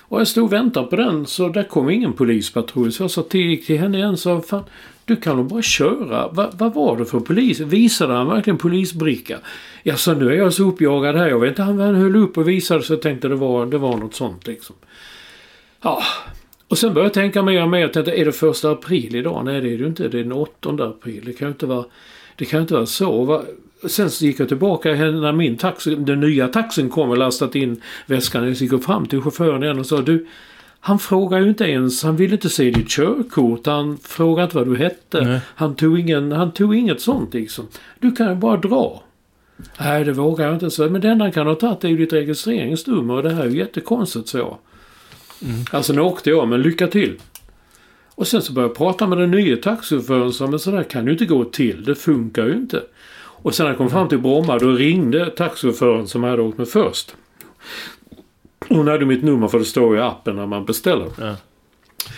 Och 0.00 0.20
jag 0.20 0.28
stod 0.28 0.44
och 0.44 0.52
väntade 0.52 0.86
på 0.86 0.96
den 0.96 1.26
så 1.26 1.48
där 1.48 1.62
kom 1.62 1.90
ingen 1.90 2.12
polispatrull. 2.12 2.92
Så 2.92 3.02
jag 3.02 3.10
sa 3.10 3.22
till, 3.22 3.64
till 3.64 3.78
henne 3.78 3.98
igen 3.98 4.16
sa 4.16 4.40
fan 4.40 4.64
du 5.04 5.16
kan 5.16 5.36
nog 5.36 5.46
bara 5.46 5.62
köra. 5.62 6.28
Va, 6.28 6.50
vad 6.52 6.74
var 6.74 6.96
det 6.96 7.04
för 7.04 7.20
polis? 7.20 7.60
Visade 7.60 8.14
han 8.14 8.28
verkligen 8.28 8.58
polisbricka? 8.58 9.38
Ja, 9.82 9.96
så 9.96 10.14
nu 10.14 10.32
är 10.32 10.36
jag 10.36 10.52
så 10.52 10.68
uppjagad 10.68 11.16
här. 11.16 11.28
Jag 11.28 11.40
vet 11.40 11.48
inte, 11.48 11.62
han, 11.62 11.78
han 11.78 11.94
höll 11.94 12.16
upp 12.16 12.38
och 12.38 12.48
visade 12.48 12.82
så 12.82 12.92
jag 12.92 13.02
tänkte 13.02 13.28
det 13.28 13.34
var, 13.34 13.66
det 13.66 13.78
var 13.78 13.96
något 13.96 14.14
sånt 14.14 14.46
liksom. 14.46 14.76
Ja. 15.82 16.02
Och 16.68 16.78
sen 16.78 16.94
började 16.94 17.06
jag 17.06 17.14
tänka 17.14 17.42
mer 17.42 17.62
och 17.62 17.68
mer. 17.68 17.78
Jag 17.78 17.92
tänkte, 17.92 18.12
är 18.12 18.24
det 18.24 18.32
första 18.32 18.70
april 18.70 19.14
idag? 19.14 19.44
Nej, 19.44 19.60
det 19.60 19.74
är 19.74 19.78
det 19.78 19.86
inte. 19.86 20.08
Det 20.08 20.18
är 20.18 20.22
den 20.22 20.32
8 20.32 20.70
april. 20.70 21.22
Det 21.24 21.32
kan 21.32 21.48
ju 21.48 21.52
inte 21.52 21.66
vara, 21.66 21.84
det 22.36 22.44
kan 22.44 22.60
inte 22.60 22.74
vara 22.74 22.86
så. 22.86 23.24
Va? 23.24 23.42
Sen 23.88 24.10
så 24.10 24.24
gick 24.24 24.40
jag 24.40 24.48
tillbaka 24.48 24.94
när 24.94 25.32
min 25.32 25.56
taxi, 25.56 25.94
den 25.94 26.20
nya 26.20 26.48
taxin 26.48 26.90
kom 26.90 27.10
och 27.10 27.18
lastat 27.18 27.54
in 27.54 27.82
väskan. 28.06 28.44
Jag 28.44 28.52
gick 28.52 28.84
fram 28.84 29.06
till 29.06 29.20
chauffören 29.20 29.62
igen 29.62 29.78
och 29.78 29.86
sa 29.86 30.02
du 30.02 30.26
han 30.86 30.98
frågade 30.98 31.42
ju 31.42 31.48
inte 31.48 31.64
ens, 31.64 32.02
han 32.02 32.16
ville 32.16 32.34
inte 32.34 32.48
se 32.48 32.70
ditt 32.70 32.88
körkort, 32.88 33.66
han 33.66 33.98
frågade 33.98 34.44
inte 34.44 34.56
vad 34.56 34.66
du 34.66 34.76
hette. 34.76 35.40
Han 35.44 35.74
tog, 35.74 35.98
ingen, 35.98 36.32
han 36.32 36.52
tog 36.52 36.74
inget 36.74 37.00
sånt 37.00 37.34
liksom. 37.34 37.68
Du 37.98 38.12
kan 38.12 38.28
ju 38.28 38.34
bara 38.34 38.56
dra. 38.56 39.02
Nej, 39.80 40.04
det 40.04 40.12
vågar 40.12 40.46
jag 40.46 40.54
inte 40.54 40.70
säga. 40.70 40.90
Men 40.90 41.00
det 41.00 41.08
enda 41.08 41.24
han 41.24 41.32
kan 41.32 41.46
ha 41.46 41.54
tagit 41.54 41.84
är 41.84 41.88
ju 41.88 41.96
ditt 41.96 42.12
registreringsnummer 42.12 43.14
och 43.14 43.22
det 43.22 43.30
här 43.30 43.42
är 43.44 43.48
ju 43.48 43.58
jättekonstigt 43.58 44.28
så. 44.28 44.58
Mm. 45.42 45.64
Alltså 45.70 45.92
nu 45.92 46.00
åkte 46.00 46.30
jag, 46.30 46.48
men 46.48 46.62
lycka 46.62 46.86
till. 46.86 47.16
Och 48.14 48.26
sen 48.26 48.42
så 48.42 48.52
började 48.52 48.70
jag 48.70 48.76
prata 48.76 49.06
med 49.06 49.18
den 49.18 49.30
nya 49.30 49.56
taxichauffören 49.56 50.32
som 50.32 50.50
men 50.50 50.58
sådär 50.58 50.82
kan 50.82 51.06
ju 51.06 51.12
inte 51.12 51.26
gå 51.26 51.44
till. 51.44 51.84
Det 51.84 51.94
funkar 51.94 52.46
ju 52.46 52.52
inte. 52.52 52.82
Och 53.16 53.54
sen 53.54 53.64
när 53.64 53.70
jag 53.70 53.78
kom 53.78 53.90
fram 53.90 54.08
till 54.08 54.18
Bromma 54.18 54.58
då 54.58 54.70
ringde 54.70 55.30
taxichauffören 55.30 56.06
som 56.06 56.24
hade 56.24 56.42
åkt 56.42 56.58
med 56.58 56.68
först. 56.68 57.14
Hon 58.68 58.88
hade 58.88 59.06
mitt 59.06 59.22
nummer 59.22 59.48
för 59.48 59.58
det 59.58 59.64
står 59.64 59.96
i 59.96 60.00
appen 60.00 60.36
när 60.36 60.46
man 60.46 60.64
beställer. 60.64 61.08
Ja. 61.18 61.36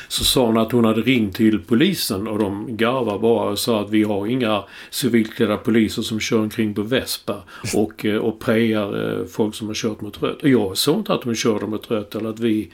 Så 0.09 0.25
sa 0.25 0.47
hon 0.47 0.59
att 0.59 0.73
hon 0.73 0.85
hade 0.85 1.01
ringt 1.01 1.37
till 1.37 1.59
polisen 1.59 2.29
och 2.29 2.39
de 2.39 2.77
garvade 2.77 3.19
bara 3.19 3.51
och 3.51 3.59
sa 3.59 3.81
att 3.81 3.91
vi 3.91 4.03
har 4.03 4.27
inga 4.27 4.65
civilklädda 4.91 5.57
poliser 5.57 6.03
som 6.03 6.21
kör 6.21 6.39
omkring 6.39 6.75
på 6.75 6.83
Vespa 6.83 7.43
och, 7.75 8.05
eh, 8.05 8.17
och 8.17 8.41
prejar 8.41 9.19
eh, 9.21 9.27
folk 9.27 9.55
som 9.55 9.67
har 9.67 9.75
kört 9.75 10.01
mot 10.01 10.23
rött. 10.23 10.39
Jag 10.43 10.77
såg 10.77 10.99
inte 10.99 11.15
att 11.15 11.23
de 11.23 11.35
körde 11.35 11.67
mot 11.67 11.91
rött 11.91 12.15
eller 12.15 12.31
att 12.31 12.41
vi... 12.41 12.73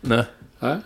Nej. 0.00 0.24
Nej. 0.60 0.76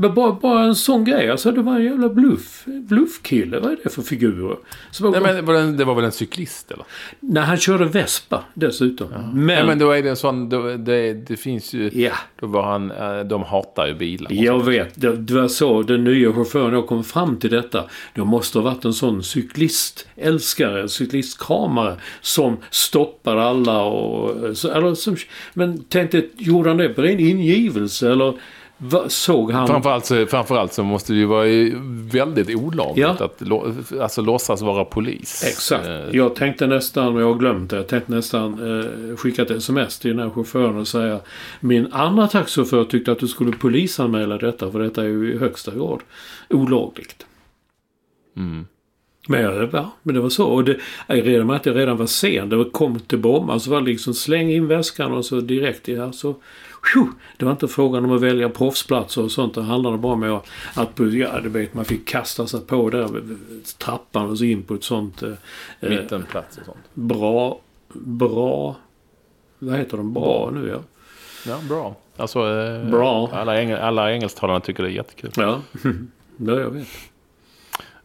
Men 0.00 0.14
bara, 0.14 0.32
bara 0.32 0.64
en 0.64 0.74
sån 0.74 1.04
grej. 1.04 1.30
Alltså 1.30 1.52
det 1.52 1.62
var 1.62 1.76
en 1.76 1.84
jävla 1.84 2.08
bluff. 2.08 2.64
Bluffkille. 2.66 3.60
Vad 3.60 3.72
är 3.72 3.78
det 3.84 3.90
för 3.90 4.02
figurer? 4.02 4.56
Så 4.90 5.10
Nej, 5.10 5.20
men 5.20 5.44
var 5.44 5.54
det, 5.54 5.72
det 5.72 5.84
var 5.84 5.94
väl 5.94 6.04
en 6.04 6.12
cyklist 6.12 6.70
eller? 6.70 6.84
Nej, 7.20 7.42
han 7.42 7.56
körde 7.56 7.84
Vespa 7.84 8.44
dessutom. 8.54 9.08
Ja. 9.12 9.18
Men, 9.18 9.46
Nej, 9.46 9.66
men 9.66 9.78
då 9.78 9.90
är 9.90 10.02
det 10.02 10.10
en 10.10 10.16
sån. 10.16 10.48
Då, 10.48 10.76
det, 10.76 11.12
det 11.12 11.36
finns 11.36 11.74
ju. 11.74 11.90
Ja. 11.94 12.12
Då 12.40 12.46
var 12.46 12.62
han. 12.62 12.90
Eh, 12.90 13.20
de 13.20 13.42
hatar 13.42 13.86
ju 13.86 13.94
bilar. 13.94 14.32
Jag 14.32 14.64
vet. 14.64 15.00
Det, 15.00 15.16
det 15.16 15.34
var 15.34 15.48
så 15.48 15.82
den 15.82 16.04
nya 16.04 16.32
chauffören 16.32 16.74
jag 16.74 16.86
kom 16.86 17.04
fram 17.04 17.36
till 17.36 17.50
detta. 17.50 17.84
Det 18.14 18.24
måste 18.24 18.58
ha 18.58 18.64
varit 18.64 18.84
en 18.84 18.94
sån 18.94 19.22
cyklistälskare. 19.22 20.88
Cyklistkramare. 20.88 21.96
Som 22.20 22.56
stoppar 22.70 23.36
alla 23.36 23.82
och. 23.82 24.56
Så, 24.56 24.70
eller, 24.70 24.94
som, 24.94 25.16
men 25.54 25.84
tänkte, 25.84 26.26
gjorde 26.36 26.70
han 26.70 26.76
det 26.76 26.88
på 26.88 27.02
ren 27.02 27.20
ingivelse 27.20 28.12
eller? 28.12 28.34
Såg 29.08 29.52
han... 29.52 29.66
Framförallt 29.66 30.06
så, 30.06 30.26
framförallt 30.26 30.72
så 30.72 30.82
måste 30.82 31.12
det 31.12 31.18
ju 31.18 31.26
vara 31.26 31.46
väldigt 32.12 32.56
olagligt 32.56 32.98
ja. 32.98 33.24
att 33.24 33.42
alltså, 34.00 34.22
låtsas 34.22 34.62
vara 34.62 34.84
polis. 34.84 35.44
Exakt. 35.48 35.86
Eh. 35.86 36.00
Jag 36.12 36.34
tänkte 36.34 36.66
nästan, 36.66 37.14
och 37.14 37.22
jag 37.22 37.26
har 37.26 37.34
glömt 37.34 37.70
det, 37.70 37.76
jag 37.76 37.88
tänkte 37.88 38.12
nästan 38.12 38.80
eh, 38.80 39.16
skicka 39.16 39.42
ett 39.42 39.50
sms 39.50 39.98
till 39.98 40.10
den 40.10 40.18
här 40.18 40.30
chauffören 40.30 40.76
och 40.76 40.88
säga 40.88 41.20
Min 41.60 41.92
andra 41.92 42.28
taxichaufför 42.28 42.84
tyckte 42.84 43.12
att 43.12 43.18
du 43.18 43.28
skulle 43.28 43.52
polisanmäla 43.52 44.38
detta 44.38 44.70
för 44.70 44.78
detta 44.78 45.02
är 45.02 45.08
ju 45.08 45.34
i 45.34 45.38
högsta 45.38 45.74
grad 45.74 46.00
olagligt. 46.48 47.26
Mm. 48.36 48.66
Men, 49.28 49.68
ja, 49.72 49.90
men 50.02 50.14
det 50.14 50.20
var 50.20 50.28
så. 50.28 50.46
Och 50.46 50.64
det, 50.64 50.76
redan 51.06 51.46
med 51.46 51.56
att 51.56 51.66
jag 51.66 51.76
redan 51.76 51.96
var 51.96 52.06
sen, 52.06 52.48
det 52.48 52.64
kom 52.72 53.00
till 53.00 53.18
Bromma 53.18 53.60
så 53.60 53.70
var 53.70 53.80
det 53.80 53.86
liksom 53.86 54.14
släng 54.14 54.50
in 54.50 54.66
väskan 54.66 55.12
och 55.12 55.24
så 55.24 55.40
direkt 55.40 55.88
ja, 55.88 56.12
så 56.12 56.34
det 57.36 57.44
var 57.44 57.52
inte 57.52 57.68
frågan 57.68 58.04
om 58.04 58.12
att 58.12 58.20
välja 58.20 58.48
proffsplatser 58.48 59.24
och 59.24 59.30
sånt. 59.30 59.54
Det 59.54 59.62
handlade 59.62 59.98
bara 59.98 60.12
om 60.12 60.22
att, 60.22 60.46
att 60.74 60.90
ja, 60.98 61.40
du 61.40 61.48
vet, 61.48 61.74
man 61.74 61.84
fick 61.84 62.08
kasta 62.08 62.46
sig 62.46 62.60
på 62.60 62.90
där 62.90 63.22
trappan 63.78 64.30
och 64.30 64.38
så 64.38 64.44
in 64.44 64.62
på 64.62 64.74
ett 64.74 64.84
sånt... 64.84 65.22
Eh, 65.22 65.32
eh, 65.80 65.90
Mittenplats 65.90 66.58
och 66.58 66.64
sånt. 66.64 66.78
Bra, 66.94 67.60
bra... 67.94 68.76
Vad 69.58 69.78
heter 69.78 69.96
de? 69.96 70.12
Bra 70.12 70.50
nu 70.54 70.68
ja. 70.68 70.80
Ja, 71.46 71.58
bra. 71.68 71.96
Alltså, 72.16 72.38
eh, 72.38 72.90
bra. 72.90 73.30
Alla, 73.32 73.60
engel, 73.60 73.78
alla 73.78 74.12
engelsktalare 74.12 74.60
tycker 74.60 74.82
det 74.82 74.88
är 74.88 74.92
jättekul. 74.92 75.30
Ja, 75.36 75.60
ja 76.36 76.60
jag 76.60 76.70
vet. 76.70 76.88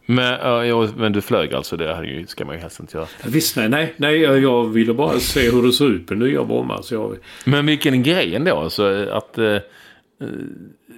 Men, 0.06 0.40
uh, 0.70 0.90
men 0.96 1.12
du 1.12 1.20
flög 1.20 1.54
alltså? 1.54 1.76
Det 1.76 2.24
ska 2.28 2.44
man 2.44 2.54
ju 2.54 2.60
helst 2.60 2.80
inte 2.80 2.96
göra. 2.96 3.06
Visst 3.24 3.56
nej, 3.56 3.68
nej, 3.68 3.94
nej. 3.96 4.20
Jag 4.20 4.68
ville 4.68 4.94
bara 4.94 5.20
se 5.20 5.50
hur 5.50 5.62
det 5.62 5.72
såg 5.72 5.90
ut 5.90 6.06
på 6.06 6.14
nya 6.14 6.44
Bromma. 6.44 6.82
Så 6.82 6.94
jag... 6.94 7.16
Men 7.44 7.66
vilken 7.66 8.02
grej 8.02 8.36
ändå. 8.36 8.56
Alltså, 8.56 9.08
att 9.10 9.38
uh, 9.38 9.58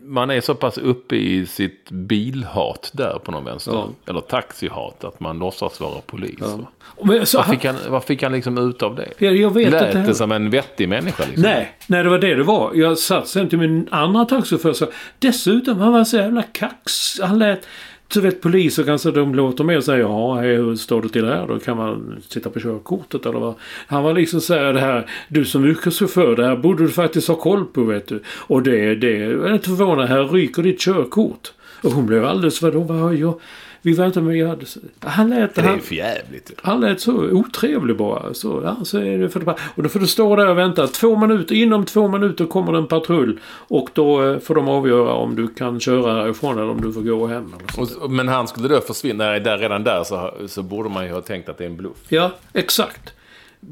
man 0.03 0.31
är 0.31 0.41
så 0.41 0.55
pass 0.55 0.79
uppe 0.79 1.17
i 1.17 1.47
sitt 1.47 1.91
bilhat 1.91 2.91
där 2.95 3.19
på 3.25 3.31
någon 3.31 3.45
vänster. 3.45 3.73
Ja. 3.73 3.89
Eller 4.07 4.21
taxihat. 4.21 5.05
Att 5.05 5.21
man 5.21 5.39
låtsas 5.39 5.81
vara 5.81 6.01
polis. 6.01 6.39
Ja. 6.41 6.59
Men, 7.03 7.27
så, 7.27 7.39
vad, 7.39 7.47
fick 7.47 7.65
han, 7.65 7.77
vad 7.89 8.05
fick 8.05 8.23
han 8.23 8.33
liksom 8.33 8.59
ut 8.59 8.83
av 8.83 8.97
det? 8.97 9.09
Jag, 9.19 9.37
jag 9.37 9.55
vet 9.55 9.71
Lät 9.71 10.07
det 10.07 10.15
som 10.15 10.33
en 10.33 10.51
vettig 10.51 10.89
människa? 10.89 11.25
Liksom? 11.25 11.43
Nej, 11.43 11.73
nej, 11.87 12.03
det 12.03 12.11
var 12.11 12.19
det 12.19 12.35
det 12.35 12.43
var. 12.43 12.75
Jag 12.75 12.99
satt 12.99 13.29
sen 13.29 13.49
till 13.49 13.59
min 13.59 13.89
andra 13.91 14.25
taxichaufför 14.25 14.71
och 14.71 14.77
sa 14.77 14.87
dessutom, 15.19 15.79
han 15.79 15.93
var 15.93 16.05
så 16.05 16.17
jävla 16.17 16.43
kax. 16.43 17.21
Han 17.21 17.39
lät 17.39 17.67
så 18.13 18.21
vet 18.21 18.41
poliser 18.41 18.85
kanske 18.85 19.11
de 19.11 19.35
låter 19.35 19.65
mig 19.65 19.77
och 19.77 19.85
säger 19.85 20.01
ja, 20.01 20.35
hej, 20.35 20.57
hur 20.57 20.77
står 20.77 21.03
det 21.03 21.09
till 21.09 21.27
här? 21.27 21.47
Då 21.47 21.59
kan 21.59 21.77
man 21.77 22.23
titta 22.29 22.51
på 22.51 22.61
körkortet 22.61 23.27
eller 23.27 23.39
vad. 23.39 23.55
Han 23.87 24.03
var 24.03 24.15
liksom 24.15 24.41
säga 24.41 24.73
det 24.73 24.81
här, 24.81 25.11
du 25.29 25.45
som 25.45 25.65
yrkeschaufför, 25.65 26.37
det 26.37 26.47
här 26.47 26.57
borde 26.57 26.83
du 26.83 26.89
faktiskt 26.89 27.29
ha 27.29 27.35
koll 27.35 27.65
på 27.65 27.83
vet 27.83 28.09
du. 28.09 28.23
Och 28.29 28.63
det, 28.63 28.95
det, 28.95 29.19
jag 29.19 29.49
är 29.49 29.55
inte 29.55 29.69
förvånad, 29.69 30.09
här 30.09 30.25
ryker 30.25 30.63
ditt 30.63 30.81
körkort. 30.81 31.53
Och 31.83 31.91
hon 31.91 32.07
blev 32.07 32.25
alldeles, 32.25 32.63
vadå, 32.63 32.81
vad 32.81 32.99
har 32.99 33.13
jag? 33.13 33.41
Vi 33.83 33.95
var 33.95 34.07
inte 34.07 34.21
med. 34.21 34.49
Hade, 34.49 34.67
han 35.01 35.31
lät... 35.31 35.55
Det 35.55 35.61
är 35.61 35.65
han, 35.65 35.81
för 35.81 35.95
jävligt. 35.95 36.53
Han 36.63 36.81
lät 36.81 37.01
så 37.01 37.13
otrevlig 37.13 37.97
bara. 37.97 38.35
Så, 38.35 38.61
ja, 38.65 38.85
så 38.85 38.99
är 38.99 39.19
det 39.19 39.29
för, 39.29 39.55
och 39.75 39.83
då 39.83 39.89
får 39.89 40.01
du 40.01 40.07
stå 40.07 40.37
där 40.37 40.49
och 40.49 40.59
vänta. 40.59 40.87
Två 40.87 41.17
minuter, 41.17 41.55
inom 41.55 41.85
två 41.85 42.09
minuter 42.09 42.47
kommer 42.47 42.73
det 42.73 42.79
en 42.79 42.87
patrull. 42.87 43.41
Och 43.47 43.89
då 43.93 44.25
eh, 44.25 44.39
får 44.39 44.55
de 44.55 44.69
avgöra 44.69 45.13
om 45.13 45.37
du 45.37 45.49
kan 45.49 45.81
köra 45.81 46.23
härifrån 46.23 46.59
eller 46.59 46.71
om 46.71 46.81
du 46.81 46.93
får 46.93 47.03
gå 47.03 47.27
hem. 47.27 47.55
Och, 47.77 48.11
men 48.11 48.29
han 48.29 48.49
skulle 48.49 48.69
då 48.69 48.81
försvinna. 48.81 49.39
Där, 49.39 49.59
redan 49.59 49.85
där 49.85 50.05
så, 50.05 50.35
så 50.47 50.63
borde 50.63 50.89
man 50.89 51.05
ju 51.05 51.13
ha 51.13 51.21
tänkt 51.21 51.49
att 51.49 51.59
det 51.59 51.65
är 51.65 51.69
en 51.69 51.77
bluff. 51.77 51.99
Ja, 52.09 52.33
exakt. 52.53 53.13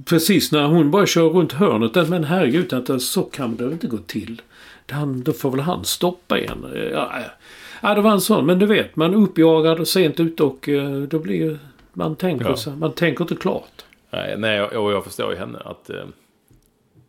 Precis 0.04 0.52
när 0.52 0.66
hon 0.66 0.90
bara 0.90 1.06
kör 1.06 1.28
runt 1.28 1.52
hörnet. 1.52 2.08
Men 2.08 2.24
herregud, 2.24 3.02
så 3.02 3.22
kan 3.22 3.56
det 3.56 3.64
inte 3.64 3.86
gå 3.86 3.98
till. 3.98 4.42
han, 4.90 5.22
då 5.22 5.32
får 5.32 5.50
väl 5.50 5.60
han 5.60 5.84
stoppa 5.84 6.38
en. 6.38 6.66
Ja, 6.92 7.10
ja, 7.82 7.94
det 7.94 8.00
var 8.00 8.12
en 8.12 8.20
sån. 8.20 8.46
Men 8.46 8.58
du 8.58 8.66
vet, 8.66 8.96
man 8.96 9.14
är 9.14 9.18
uppjagad 9.18 9.80
och 9.80 9.88
sent 9.88 10.20
ute 10.20 10.42
och 10.42 10.68
då 11.08 11.18
blir 11.18 11.58
man 11.96 12.16
tänker, 12.16 12.48
Ja. 12.48 12.56
så, 12.56 12.70
man 12.70 12.92
tänker 12.92 13.24
inte 13.24 13.34
klart. 13.34 13.84
Nej, 14.10 14.34
nej 14.38 14.62
och 14.62 14.92
jag 14.92 15.04
förstår 15.04 15.32
ju 15.32 15.38
henne 15.38 15.58
att... 15.64 15.90
Eh, 15.90 15.96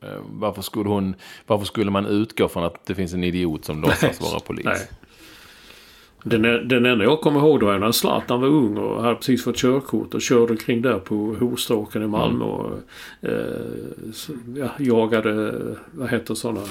eh, 0.01 0.17
varför, 0.29 0.61
skulle 0.61 0.89
hon, 0.89 1.15
varför 1.45 1.65
skulle 1.65 1.91
man 1.91 2.05
utgå 2.05 2.47
från 2.47 2.63
att 2.63 2.85
det 2.85 2.95
finns 2.95 3.13
en 3.13 3.23
idiot 3.23 3.65
som 3.65 3.81
låtsas 3.81 4.21
vara 4.21 4.39
polis? 4.39 4.65
Nej. 4.65 4.87
Den, 6.23 6.67
den 6.67 6.85
enda 6.85 7.03
jag 7.03 7.21
kommer 7.21 7.39
ihåg 7.39 7.59
då 7.59 7.65
var 7.65 7.79
när 7.79 7.91
Zlatan 7.91 8.41
var 8.41 8.47
ung 8.47 8.77
och 8.77 9.03
hade 9.03 9.15
precis 9.15 9.43
fått 9.43 9.57
körkort 9.57 10.13
och 10.13 10.21
körde 10.21 10.57
kring 10.57 10.81
där 10.81 10.99
på 10.99 11.35
Horstråken 11.39 12.03
i 12.03 12.07
Malmö 12.07 12.45
och 12.45 12.79
eh, 13.21 14.69
jagade, 14.79 15.53
vad 15.91 16.09
heter 16.09 16.35
sådana, 16.35 16.61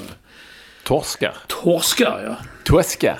Torskar. 0.87 1.37
torskar 1.47 2.21
ja. 2.23 2.37
Torska. 2.63 3.17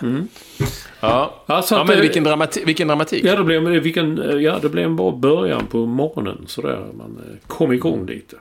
Ja. 0.99 1.43
Alltså 1.45 1.75
ja, 1.75 1.84
men 1.84 1.95
det- 1.95 2.01
vilken, 2.01 2.23
dramati 2.23 2.63
vilken 2.65 2.88
dramatik. 2.88 3.25
Ja, 3.25 3.36
det 3.36 3.43
blev, 3.43 3.63
vilken, 3.63 4.41
ja, 4.41 4.60
det 4.60 4.69
blev 4.69 4.86
en 4.86 4.95
bra 4.95 5.12
början 5.12 5.67
på 5.67 5.86
morgonen 5.86 6.43
sådär. 6.47 6.80
Man 6.93 7.21
eh, 7.27 7.47
kom 7.47 7.71
igång 7.71 8.06
lite. 8.06 8.36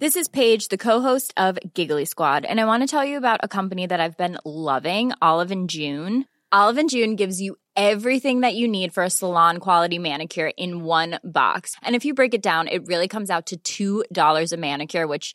This 0.00 0.16
is 0.16 0.28
Paige, 0.28 0.68
the 0.68 0.76
co-host 0.78 1.32
of 1.36 1.58
Giggly 1.74 2.04
Squad, 2.04 2.44
and 2.44 2.58
I 2.60 2.64
want 2.64 2.82
to 2.82 2.88
tell 2.96 3.04
you 3.04 3.16
about 3.18 3.40
a 3.42 3.48
company 3.48 3.86
that 3.86 4.00
I've 4.00 4.16
been 4.16 4.36
loving, 4.44 5.12
Olive 5.22 5.52
and 5.52 5.70
June. 5.70 6.24
Olive 6.50 6.80
and 6.80 6.90
June 6.90 7.14
gives 7.16 7.40
you 7.40 7.54
everything 7.76 8.40
that 8.40 8.54
you 8.54 8.66
need 8.68 8.92
for 8.92 9.04
a 9.04 9.10
salon 9.10 9.58
quality 9.58 9.98
manicure 9.98 10.50
in 10.58 10.84
one 10.84 11.20
box. 11.22 11.76
And 11.82 11.94
if 11.94 12.04
you 12.04 12.14
break 12.14 12.34
it 12.34 12.42
down, 12.42 12.66
it 12.68 12.86
really 12.88 13.08
comes 13.08 13.30
out 13.30 13.52
to 13.64 14.02
$2 14.12 14.52
a 14.52 14.56
manicure, 14.56 15.06
which 15.06 15.34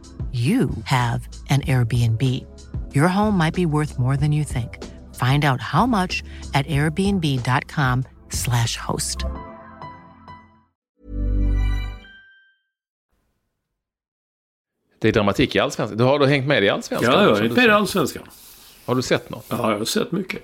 you 0.31 0.69
have 0.85 1.27
an 1.49 1.61
Airbnb. 1.61 2.21
Your 2.93 3.07
home 3.07 3.37
might 3.37 3.55
be 3.55 3.65
worth 3.65 3.97
more 3.99 4.17
than 4.17 4.31
you 4.31 4.43
think. 4.43 4.77
Find 5.15 5.43
out 5.43 5.59
how 5.61 5.85
much 5.85 6.23
at 6.53 6.65
airbnb.com/slash 6.67 8.77
host. 8.77 9.17
Det 14.99 15.07
är 15.07 15.11
dramatik 15.11 15.55
i 15.55 15.59
Allsvenskan. 15.59 15.97
Du 15.97 16.03
har 16.03 16.19
du 16.19 16.27
hängt 16.27 16.47
med 16.47 16.63
i 16.63 16.69
Allsvenskan? 16.69 17.13
Ja, 17.13 17.23
jag 17.23 17.37
är 17.37 17.43
du 17.43 17.49
med 17.49 17.65
i. 17.65 17.69
Allsvenskan. 17.69 18.23
Har 18.85 18.95
du 18.95 19.01
sett 19.01 19.29
något? 19.29 19.45
Ja, 19.49 19.71
jag 19.71 19.77
har 19.77 19.85
sett 19.85 20.11
mycket. 20.11 20.41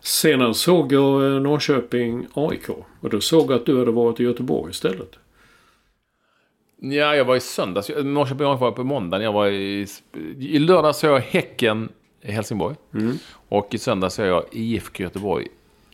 Senare 0.00 0.54
såg 0.54 0.92
jag 0.92 1.34
eh, 1.34 1.40
Norrköping 1.40 2.26
AIK. 2.34 2.68
Och 3.00 3.10
då 3.10 3.20
såg 3.20 3.50
jag 3.50 3.58
att 3.58 3.66
du 3.66 3.78
hade 3.78 3.90
varit 3.90 4.20
i 4.20 4.22
Göteborg 4.22 4.70
istället. 4.70 5.10
Ja, 6.80 7.16
jag 7.16 7.24
var 7.24 7.36
i 7.36 7.40
söndags. 7.40 7.90
Norrköping 8.04 8.46
var 8.46 8.72
på 8.72 8.84
måndagen. 8.84 9.24
Jag 9.24 9.32
var 9.32 9.46
i, 9.46 9.86
I 10.38 10.58
lördag 10.58 10.96
såg 10.96 11.10
jag 11.10 11.20
Häcken 11.20 11.88
i 12.22 12.32
Helsingborg. 12.32 12.76
Och 13.48 13.74
i 13.74 13.78
söndags 13.78 14.14
såg 14.14 14.26
jag 14.26 14.44
IFK 14.52 15.02
Göteborg 15.02 15.46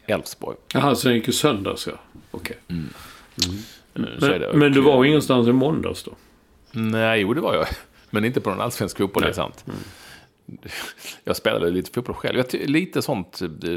Elfsborg. 0.07 0.57
Jaha, 0.75 0.95
sen 0.95 1.15
gick 1.15 1.27
ju 1.27 1.33
söndags 1.33 1.87
ja. 1.87 1.93
Okej. 2.31 2.57
Eh, 2.69 4.03
så 4.19 4.27
är 4.27 4.39
det. 4.39 4.49
Men, 4.51 4.59
men 4.59 4.73
du 4.73 4.81
var 4.81 5.05
ingenstans 5.05 5.49
i 5.49 5.53
måndags 5.53 6.03
då? 6.03 6.11
Nej, 6.71 7.21
jo 7.21 7.35
det 7.35 7.41
var 7.41 7.55
jag. 7.55 7.67
Men 8.11 8.25
inte 8.25 8.41
på 8.41 8.51
någon 8.51 8.61
allsvensk 8.61 8.99
fotboll, 8.99 9.23
det 9.23 9.29
är 9.29 9.33
sant. 9.33 9.65
Jag 11.25 11.37
spelade 11.37 11.71
lite 11.71 11.91
fotboll 11.91 12.15
själv. 12.15 12.45
Lite 12.53 13.03
sånt 13.03 13.43
eh, 13.43 13.69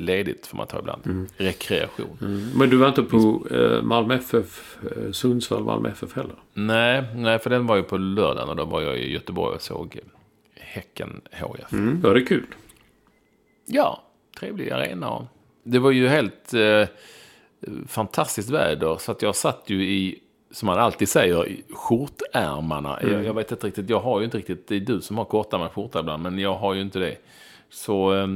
ledigt 0.00 0.46
får 0.46 0.56
man 0.56 0.66
ta 0.66 0.78
ibland. 0.78 1.28
Rekreation. 1.36 2.16
Men 2.54 2.70
du 2.70 2.76
var 2.76 2.88
inte 2.88 3.02
på 3.02 3.46
eh, 3.50 3.82
Malmö 3.82 4.14
FF, 4.14 4.78
eh, 4.82 5.12
Sundsvall 5.12 5.64
Malmö 5.64 5.88
FF 5.88 6.16
heller? 6.16 6.36
Nej, 6.54 7.04
nej, 7.14 7.38
för 7.38 7.50
den 7.50 7.66
var 7.66 7.76
ju 7.76 7.82
på 7.82 7.98
lördagen 7.98 8.48
och 8.48 8.56
då 8.56 8.64
var 8.64 8.82
jag 8.82 8.98
i 8.98 9.12
Göteborg 9.12 9.54
och 9.54 9.62
såg 9.62 9.98
Häcken 10.54 11.20
HF. 11.32 11.72
Mm. 11.72 12.00
Var 12.00 12.14
det 12.14 12.22
kul? 12.22 12.46
Ja, 13.66 14.04
trevlig 14.40 14.70
arena. 14.70 15.28
Det 15.62 15.78
var 15.78 15.90
ju 15.90 16.08
helt 16.08 16.54
eh, 16.54 16.88
fantastiskt 17.86 18.50
väder. 18.50 18.96
Så 18.96 19.12
att 19.12 19.22
jag 19.22 19.36
satt 19.36 19.64
ju 19.66 19.84
i, 19.84 20.18
som 20.50 20.66
man 20.66 20.78
alltid 20.78 21.08
säger, 21.08 21.56
skjortärmarna. 21.74 22.98
Jag, 23.02 23.24
jag 23.24 23.34
vet 23.34 23.50
inte 23.50 23.66
riktigt, 23.66 23.90
jag 23.90 24.00
har 24.00 24.18
ju 24.18 24.24
inte 24.24 24.38
riktigt, 24.38 24.68
det 24.68 24.76
är 24.76 24.80
du 24.80 25.00
som 25.00 25.18
har 25.18 25.24
kortärmad 25.24 25.70
skjorta 25.70 26.00
ibland, 26.00 26.22
men 26.22 26.38
jag 26.38 26.54
har 26.54 26.74
ju 26.74 26.80
inte 26.80 26.98
det. 26.98 27.16
Så, 27.70 28.14
eh, 28.14 28.26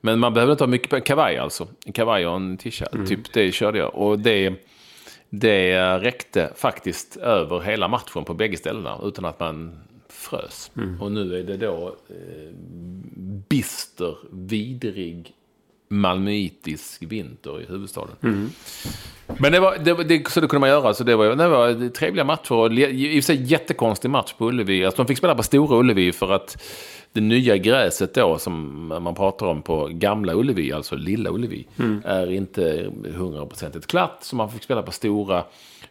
men 0.00 0.18
man 0.18 0.34
behöver 0.34 0.52
inte 0.52 0.64
ha 0.64 0.68
mycket 0.68 0.90
på 0.90 1.00
kavaj 1.00 1.36
alltså. 1.36 1.68
En 1.86 1.92
kavaj 1.92 2.26
och 2.26 2.36
en 2.36 2.56
t-shirt, 2.56 3.08
typ 3.08 3.32
det 3.32 3.52
körde 3.52 3.78
jag. 3.78 3.94
Och 3.94 4.18
det, 4.18 4.54
det 5.30 5.98
räckte 5.98 6.52
faktiskt 6.56 7.16
över 7.16 7.60
hela 7.60 7.88
matchen 7.88 8.24
på 8.24 8.34
bägge 8.34 8.56
ställena 8.56 8.98
utan 9.02 9.24
att 9.24 9.40
man 9.40 9.78
frös. 10.08 10.70
Och 11.00 11.12
nu 11.12 11.38
är 11.40 11.44
det 11.44 11.56
då 11.56 11.96
eh, 12.08 12.50
bister, 13.48 14.16
vidrig, 14.30 15.32
malmöitisk 15.94 17.02
vinter 17.02 17.60
i 17.62 17.66
huvudstaden. 17.68 18.50
Men 19.38 19.52
det 19.52 19.60
var, 19.60 19.76
det, 19.84 20.04
det, 20.04 20.28
så 20.30 20.40
det 20.40 20.46
kunde 20.46 20.60
man 20.60 20.68
göra. 20.68 20.94
Så 20.94 21.04
det 21.04 21.16
var, 21.16 21.36
det 21.36 21.48
var 21.48 21.88
trevliga 21.88 22.24
matcher. 22.24 22.52
Och 22.52 22.72
I 22.72 23.20
och 23.20 23.24
för 23.24 23.32
sig 23.32 23.42
jättekonstig 23.42 24.10
match 24.10 24.32
på 24.32 24.48
Ullevi. 24.48 24.84
Alltså 24.84 25.02
de 25.02 25.08
fick 25.08 25.18
spela 25.18 25.34
på 25.34 25.42
Stora 25.42 25.78
Ullevi 25.78 26.12
för 26.12 26.32
att 26.32 26.62
det 27.12 27.20
nya 27.20 27.56
gräset 27.56 28.14
då 28.14 28.38
som 28.38 28.86
man 28.86 29.14
pratar 29.14 29.46
om 29.46 29.62
på 29.62 29.88
Gamla 29.92 30.34
Ullevi, 30.34 30.72
alltså 30.72 30.96
Lilla 30.96 31.30
Ullevi, 31.30 31.66
är 32.04 32.30
inte 32.30 32.90
hundraprocentigt 33.14 33.86
klart. 33.86 34.18
Så 34.20 34.36
man 34.36 34.50
fick 34.50 34.62
spela 34.62 34.82
på 34.82 34.92
Stora 34.92 35.44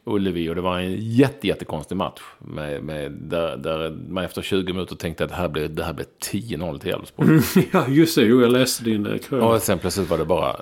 Ullevi 0.05 0.49
och 0.49 0.55
det 0.55 0.61
var 0.61 0.79
en 0.79 0.95
jätte, 0.99 1.47
jättekonstig 1.47 1.95
match. 1.95 2.21
Med, 2.39 2.83
med, 2.83 3.11
där, 3.11 3.57
där 3.57 3.89
man 4.09 4.23
efter 4.23 4.41
20 4.41 4.73
minuter 4.73 4.95
tänkte 4.95 5.23
att 5.23 5.29
det 5.29 5.35
här 5.35 5.47
blir, 5.47 5.67
det 5.67 5.83
här 5.83 5.93
blir 5.93 6.05
10-0 6.31 6.79
till 6.79 6.91
Elfsborg. 6.91 7.39
ja, 7.71 7.87
just 7.87 8.15
det. 8.15 8.25
Jo, 8.25 8.41
jag 8.41 8.51
läste 8.51 8.83
din 8.83 9.05
eh, 9.05 9.17
krönika. 9.17 9.47
Och 9.47 9.61
sen 9.61 9.79
plötsligt 9.79 10.09
var 10.09 10.17
det 10.17 10.25
bara, 10.25 10.59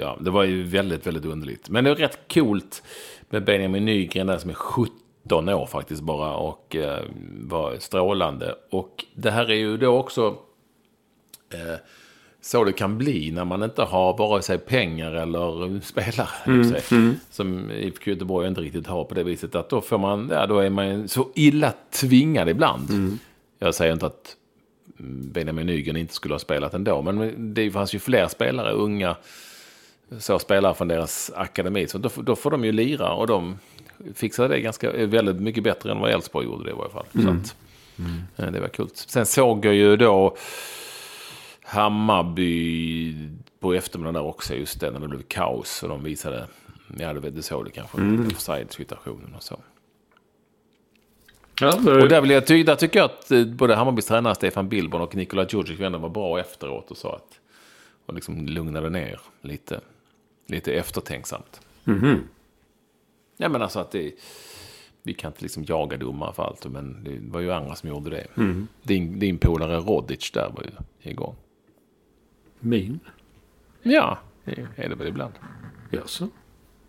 ja, 0.00 0.18
det 0.20 0.30
var 0.30 0.44
ju 0.44 0.62
väldigt, 0.62 1.06
väldigt 1.06 1.24
underligt. 1.24 1.68
Men 1.68 1.84
det 1.84 1.90
är 1.90 1.94
rätt 1.94 2.18
coolt 2.34 2.82
med 3.30 3.44
Benjamin 3.44 3.84
Nygren 3.84 4.26
där 4.26 4.38
som 4.38 4.50
är 4.50 4.54
17 4.54 5.48
år 5.48 5.66
faktiskt 5.66 6.02
bara 6.02 6.34
och 6.36 6.76
eh, 6.76 7.04
var 7.40 7.76
strålande. 7.78 8.54
Och 8.70 9.04
det 9.14 9.30
här 9.30 9.50
är 9.50 9.54
ju 9.54 9.76
då 9.76 9.98
också, 9.98 10.36
eh, 11.52 11.78
så 12.44 12.64
det 12.64 12.72
kan 12.72 12.98
bli 12.98 13.30
när 13.30 13.44
man 13.44 13.62
inte 13.62 13.82
har 13.82 14.18
vare 14.18 14.42
sig 14.42 14.58
pengar 14.58 15.12
eller 15.12 15.80
spelare. 15.80 16.28
Mm, 16.46 16.74
mm. 16.90 17.16
Som 17.30 17.70
IFK 17.70 18.10
Göteborg 18.10 18.48
inte 18.48 18.60
riktigt 18.60 18.86
har 18.86 19.04
på 19.04 19.14
det 19.14 19.22
viset. 19.22 19.54
Att 19.54 19.68
då, 19.68 19.80
får 19.80 19.98
man, 19.98 20.30
ja, 20.32 20.46
då 20.46 20.58
är 20.58 20.70
man 20.70 21.08
så 21.08 21.28
illa 21.34 21.72
tvingad 21.90 22.48
ibland. 22.48 22.90
Mm. 22.90 23.18
Jag 23.58 23.74
säger 23.74 23.92
inte 23.92 24.06
att 24.06 24.36
Benjamin 25.32 25.66
Nygren 25.66 25.96
inte 25.96 26.14
skulle 26.14 26.34
ha 26.34 26.38
spelat 26.38 26.74
ändå. 26.74 27.02
Men 27.02 27.54
det 27.54 27.70
fanns 27.70 27.94
ju 27.94 27.98
fler 27.98 28.28
spelare, 28.28 28.72
unga 28.72 29.16
så 30.18 30.38
spelare 30.38 30.74
från 30.74 30.88
deras 30.88 31.32
akademi. 31.36 31.88
Så 31.88 31.98
då, 31.98 32.10
då 32.16 32.36
får 32.36 32.50
de 32.50 32.64
ju 32.64 32.72
lira 32.72 33.12
och 33.12 33.26
de 33.26 33.58
fixade 34.14 34.48
det 34.48 34.60
ganska, 34.60 35.06
väldigt 35.06 35.40
mycket 35.40 35.64
bättre 35.64 35.92
än 35.92 36.00
vad 36.00 36.10
Elfsborg 36.10 36.46
gjorde 36.46 36.64
det 36.64 36.70
i 36.70 36.74
varje 36.74 36.92
fall. 36.92 37.06
Mm. 37.14 37.26
Så 37.26 37.32
att, 37.32 37.56
mm. 38.38 38.52
Det 38.52 38.60
var 38.60 38.68
kul. 38.68 38.88
Sen 38.94 39.26
såg 39.26 39.64
jag 39.64 39.74
ju 39.74 39.96
då 39.96 40.36
Hammarby 41.72 43.14
på 43.60 43.74
eftermiddagen 43.74 44.14
där 44.14 44.22
också, 44.22 44.54
just 44.54 44.80
det, 44.80 44.90
när 44.90 45.00
det 45.00 45.08
blev 45.08 45.22
kaos. 45.22 45.82
Och 45.82 45.88
de 45.88 46.02
visade, 46.02 46.46
ja 46.98 47.12
det 47.12 47.42
såg 47.42 47.64
det 47.64 47.70
kanske, 47.70 47.98
mm. 47.98 48.26
offside-situationen 48.26 49.34
och 49.34 49.42
så. 49.42 49.58
Ja, 51.60 51.76
och 51.76 52.08
där, 52.08 52.20
vill 52.20 52.30
jag 52.30 52.46
ty 52.46 52.62
där 52.62 52.76
tycker 52.76 52.98
jag 52.98 53.04
att 53.04 53.30
eh, 53.30 53.44
både 53.44 53.74
Hammarbys 53.74 54.06
tränare 54.06 54.34
Stefan 54.34 54.68
Billborn 54.68 55.02
och 55.02 55.16
Nikola 55.16 55.46
Djurdjic 55.48 55.80
var 55.80 56.08
bra 56.08 56.40
efteråt 56.40 56.90
och 56.90 56.96
sa 56.96 57.16
att, 57.16 57.40
och 58.06 58.14
liksom 58.14 58.46
lugnade 58.46 58.90
ner 58.90 59.20
lite, 59.40 59.80
lite 60.46 60.72
eftertänksamt. 60.72 61.60
Mm 61.84 62.00
-hmm. 62.00 62.18
Ja 63.36 63.48
men 63.48 63.62
alltså 63.62 63.78
att 63.78 63.90
det, 63.90 64.12
vi 65.02 65.14
kan 65.14 65.30
inte 65.30 65.42
liksom 65.42 65.64
jaga 65.64 65.96
domare 65.96 66.32
för 66.32 66.42
allt, 66.42 66.66
men 66.66 67.04
det 67.04 67.18
var 67.20 67.40
ju 67.40 67.52
andra 67.52 67.74
som 67.74 67.88
gjorde 67.88 68.10
det. 68.10 68.26
Mm. 68.36 68.68
Din, 68.82 69.18
din 69.18 69.38
polare 69.38 69.76
Rodic 69.76 70.30
där 70.30 70.50
var 70.54 70.62
ju 70.62 71.10
igång. 71.10 71.36
Min? 72.62 73.00
Ja, 73.82 74.18
det 74.44 74.66
är 74.76 74.88
det 74.88 74.94
väl 74.94 75.06
ibland. 75.06 75.32
Jaså? 75.90 76.28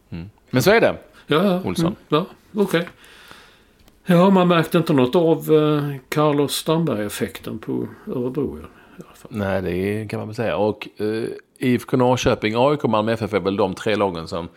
Mm. 0.10 0.30
Men 0.50 0.64
så 0.64 0.72
är 0.72 0.82
det, 0.82 0.98
ja, 1.28 1.44
ja. 1.44 1.62
Olsson. 1.66 1.86
Mm. 1.86 1.96
Ja, 2.10 2.26
okej. 2.52 2.82
Okay. 2.82 2.92
Ja, 4.06 4.30
man 4.30 4.48
märkte 4.48 4.78
inte 4.78 4.94
något 4.94 5.16
av 5.16 5.54
eh, 5.54 5.96
Carlos 6.10 6.54
Strandberg-effekten 6.54 7.60
på 7.60 7.88
Örebro 8.08 8.58
i 8.58 8.62
alla 9.06 9.16
fall. 9.16 9.32
Nej, 9.32 9.62
det 9.62 10.08
kan 10.10 10.20
man 10.20 10.28
väl 10.28 10.36
säga. 10.36 10.58
Och 10.58 10.88
eh, 10.98 11.24
IFK 11.58 11.98
Norrköping, 11.98 12.54
AIK 12.58 12.84
och 12.84 12.90
Malmö 12.90 13.12
FF 13.12 13.34
är 13.34 13.40
väl 13.40 13.58
de 13.58 13.74
tre 13.74 13.96
lagen 13.96 14.28
som 14.28 14.50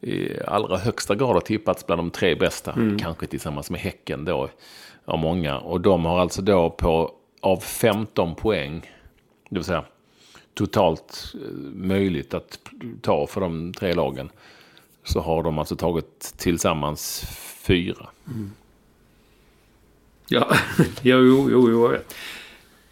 i 0.00 0.40
allra 0.46 0.76
högsta 0.76 1.14
grad 1.14 1.32
har 1.34 1.40
tippats 1.40 1.86
bland 1.86 1.98
de 1.98 2.10
tre 2.10 2.34
bästa. 2.34 2.72
Mm. 2.72 2.98
Kanske 2.98 3.26
tillsammans 3.26 3.70
med 3.70 3.80
Häcken 3.80 4.24
då, 4.24 4.48
av 5.04 5.18
många. 5.18 5.58
Och 5.58 5.80
de 5.80 6.04
har 6.04 6.20
alltså 6.20 6.42
då 6.42 6.70
på, 6.70 7.10
av 7.40 7.56
15 7.56 8.34
poäng, 8.34 8.90
det 9.48 9.56
vill 9.56 9.64
säga 9.64 9.84
totalt 10.54 11.34
eh, 11.34 11.50
möjligt 11.74 12.34
att 12.34 12.58
ta 13.00 13.26
för 13.26 13.40
de 13.40 13.72
tre 13.74 13.94
lagen. 13.94 14.30
Så 15.04 15.20
har 15.20 15.42
de 15.42 15.58
alltså 15.58 15.76
tagit 15.76 16.34
tillsammans 16.36 17.24
fyra. 17.66 18.06
Mm. 18.26 18.50
Ja, 20.28 20.56
jo, 21.02 21.50
jo, 21.50 21.70
jo. 21.70 21.96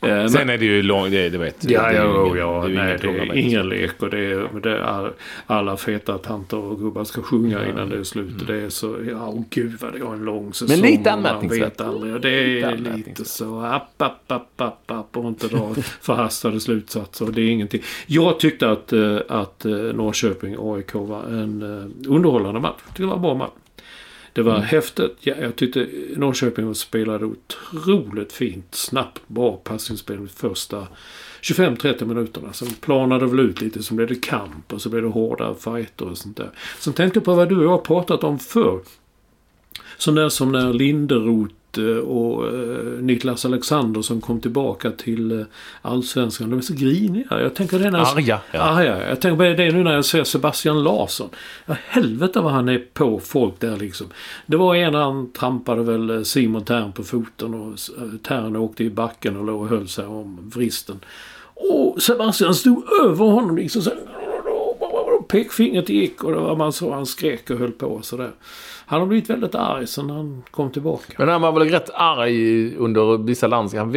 Eh, 0.02 0.26
Sen 0.26 0.50
är 0.50 0.58
det 0.58 0.64
ju 0.64 0.82
långt, 0.82 1.10
det, 1.10 1.28
det 1.28 1.38
vet 1.38 1.70
Ja, 1.70 1.92
ja, 1.92 2.36
ja, 2.36 2.64
det 2.66 2.74
nej, 2.74 2.98
det 3.00 3.08
är 3.08 3.36
ingen 3.36 3.68
lek 3.68 4.02
och 4.02 4.10
det 4.10 4.18
är, 4.18 4.60
det 4.62 4.78
är 4.78 5.12
alla 5.46 5.76
feta 5.76 6.18
tanter 6.18 6.56
och 6.56 6.78
gubbar 6.78 7.04
ska 7.04 7.22
sjunga 7.22 7.62
ja. 7.62 7.70
innan 7.70 7.88
det 7.88 7.96
är 7.96 8.04
slut. 8.04 8.42
Mm. 8.42 8.46
Det 8.46 8.66
är 8.66 8.68
så, 8.68 8.96
ja, 9.10 9.28
oh, 9.28 9.42
gud 9.50 9.76
vad 9.80 9.92
det 9.92 10.04
var 10.04 10.12
en 10.12 10.24
lång 10.24 10.52
säsong. 10.52 10.68
Men 10.68 10.90
lite 10.90 11.12
anmärkningsvärt. 11.12 11.80
Och 11.80 12.20
det 12.20 12.30
är 12.30 12.76
lite, 12.76 12.96
lite 12.96 13.24
så, 13.24 13.60
app, 13.60 14.02
app, 14.02 14.32
app, 14.32 14.60
app, 14.60 14.90
app 14.90 15.16
och 15.16 15.28
inte 15.28 15.48
dra 15.48 15.74
förhastade 16.00 16.60
slutsatser. 16.60 17.26
Det 17.26 17.42
är 17.42 17.50
ingenting. 17.50 17.82
Jag 18.06 18.40
tyckte 18.40 18.70
att, 18.70 18.92
eh, 18.92 19.18
att 19.28 19.64
eh, 19.64 19.72
Norrköping 19.72 20.56
AIK 20.58 20.94
var 20.94 21.22
en 21.22 21.62
underhållande 22.08 22.60
match. 22.60 22.80
Det 22.96 23.04
var 23.04 23.14
en 23.14 23.22
bra 23.22 23.34
match. 23.34 23.50
Det 24.32 24.42
var 24.42 24.54
mm. 24.54 24.66
häftigt. 24.66 25.16
Ja, 25.20 25.34
jag 25.40 25.56
tyckte 25.56 25.86
Norrköping 26.16 26.74
spelade 26.74 27.24
otroligt 27.24 28.32
fint. 28.32 28.74
Snabbt, 28.74 29.20
bra 29.26 29.56
passningsspel 29.56 30.28
första 30.28 30.86
25-30 31.42 32.04
minuterna. 32.04 32.52
Sen 32.52 32.68
planade 32.68 33.24
det 33.24 33.30
väl 33.30 33.40
ut 33.40 33.60
lite. 33.60 33.82
Så 33.82 33.94
blev 33.94 34.08
det 34.08 34.14
kamp 34.14 34.72
och 34.72 34.82
så 34.82 34.88
blev 34.88 35.02
det 35.02 35.08
hårda 35.08 35.54
fighter 35.54 36.08
och 36.08 36.18
sånt 36.18 36.36
där. 36.36 36.50
Sen 36.78 36.92
tänkte 36.92 37.18
jag 37.18 37.24
på 37.24 37.34
vad 37.34 37.48
du 37.48 37.56
och 37.56 37.64
jag 37.64 37.70
har 37.70 37.78
pratat 37.78 38.24
om 38.24 38.38
förr. 38.38 38.80
Sån 39.98 40.14
där 40.14 40.28
som 40.28 40.52
när 40.52 40.72
Linderoth 40.72 41.54
och 41.78 42.46
eh, 42.46 43.00
Niklas 43.00 43.44
Alexander 43.44 44.02
som 44.02 44.20
kom 44.20 44.40
tillbaka 44.40 44.90
till 44.90 45.40
eh, 45.40 45.46
Allsvenskan. 45.82 46.50
De 46.50 46.58
är 46.58 46.62
så 46.62 46.74
griniga. 46.74 47.26
Jag 47.42 47.54
tänker 47.54 47.78
det 47.78 47.90
när 47.90 47.98
Arga. 47.98 48.40
Ja. 48.52 48.60
Arga. 48.60 49.08
Jag 49.08 49.20
tänker 49.20 49.36
på 49.36 49.62
det 49.62 49.72
nu 49.72 49.84
när 49.84 49.94
jag 49.94 50.04
ser 50.04 50.24
Sebastian 50.24 50.82
Larsson. 50.82 51.28
Ja, 51.66 51.76
helvete 51.86 52.40
vad 52.40 52.52
han 52.52 52.68
är 52.68 52.78
på 52.78 53.20
folk 53.20 53.60
där 53.60 53.76
liksom. 53.76 54.06
Det 54.46 54.56
var 54.56 54.74
en 54.74 54.94
han 54.94 55.32
trampade 55.32 55.82
väl 55.82 56.10
eh, 56.10 56.22
Simon 56.22 56.64
Tern 56.64 56.92
på 56.92 57.02
foten 57.02 57.54
och 57.54 57.78
Tern 58.22 58.56
åkte 58.56 58.84
i 58.84 58.90
backen 58.90 59.36
och 59.36 59.44
låg 59.44 59.60
och 59.62 59.68
höll 59.68 59.88
sig 59.88 60.06
om 60.06 60.50
vristen. 60.54 61.00
Och 61.54 62.02
Sebastian 62.02 62.54
stod 62.54 62.84
över 63.04 63.24
honom 63.24 63.56
liksom 63.56 63.82
så 63.82 63.90
pekfingret 65.30 65.88
gick 65.88 66.24
och 66.24 66.32
det 66.32 66.38
var 66.38 66.56
man 66.56 66.72
så 66.72 66.92
han 66.92 67.06
skrek 67.06 67.50
och 67.50 67.58
höll 67.58 67.72
på 67.72 68.02
sådär. 68.02 68.30
Han 68.86 69.00
har 69.00 69.06
blivit 69.06 69.30
väldigt 69.30 69.54
arg 69.54 69.86
sen 69.86 70.10
han 70.10 70.42
kom 70.50 70.70
tillbaka. 70.70 71.12
Men 71.18 71.28
han 71.28 71.40
var 71.40 71.52
väl 71.52 71.68
rätt 71.70 71.90
arg 71.94 72.76
under 72.76 73.18
vissa 73.18 73.46
landskap. 73.46 73.78
Han 73.80 73.92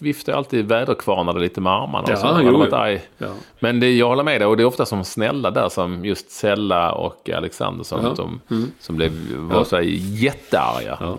viftade 0.00 0.38
alltid 0.38 0.68
väderkvarnade 0.68 1.40
lite 1.40 1.60
med 1.60 1.72
armarna. 1.72 2.04
Ja, 2.08 2.12
och 2.12 2.18
så. 2.18 2.26
Han 2.26 2.46
har 2.46 2.52
varit 2.52 2.72
arg. 2.72 3.00
Ja. 3.18 3.28
Men 3.58 3.80
det, 3.80 3.92
jag 3.92 4.08
håller 4.08 4.22
med 4.22 4.40
dig. 4.40 4.46
Och 4.46 4.56
det 4.56 4.62
är 4.62 4.64
ofta 4.64 4.86
som 4.86 5.04
snälla 5.04 5.50
där 5.50 5.68
som 5.68 6.04
just 6.04 6.30
Sella 6.30 6.92
och 6.92 7.30
Alexandersson. 7.30 8.04
Ja. 8.04 8.14
Som, 8.16 8.40
Mm. 8.50 8.70
som 8.80 8.96
blev, 8.96 9.12
var 9.36 9.56
Ja. 9.56 9.64
så 9.64 9.80
jättearga. 9.82 10.96
Ja. 11.00 11.18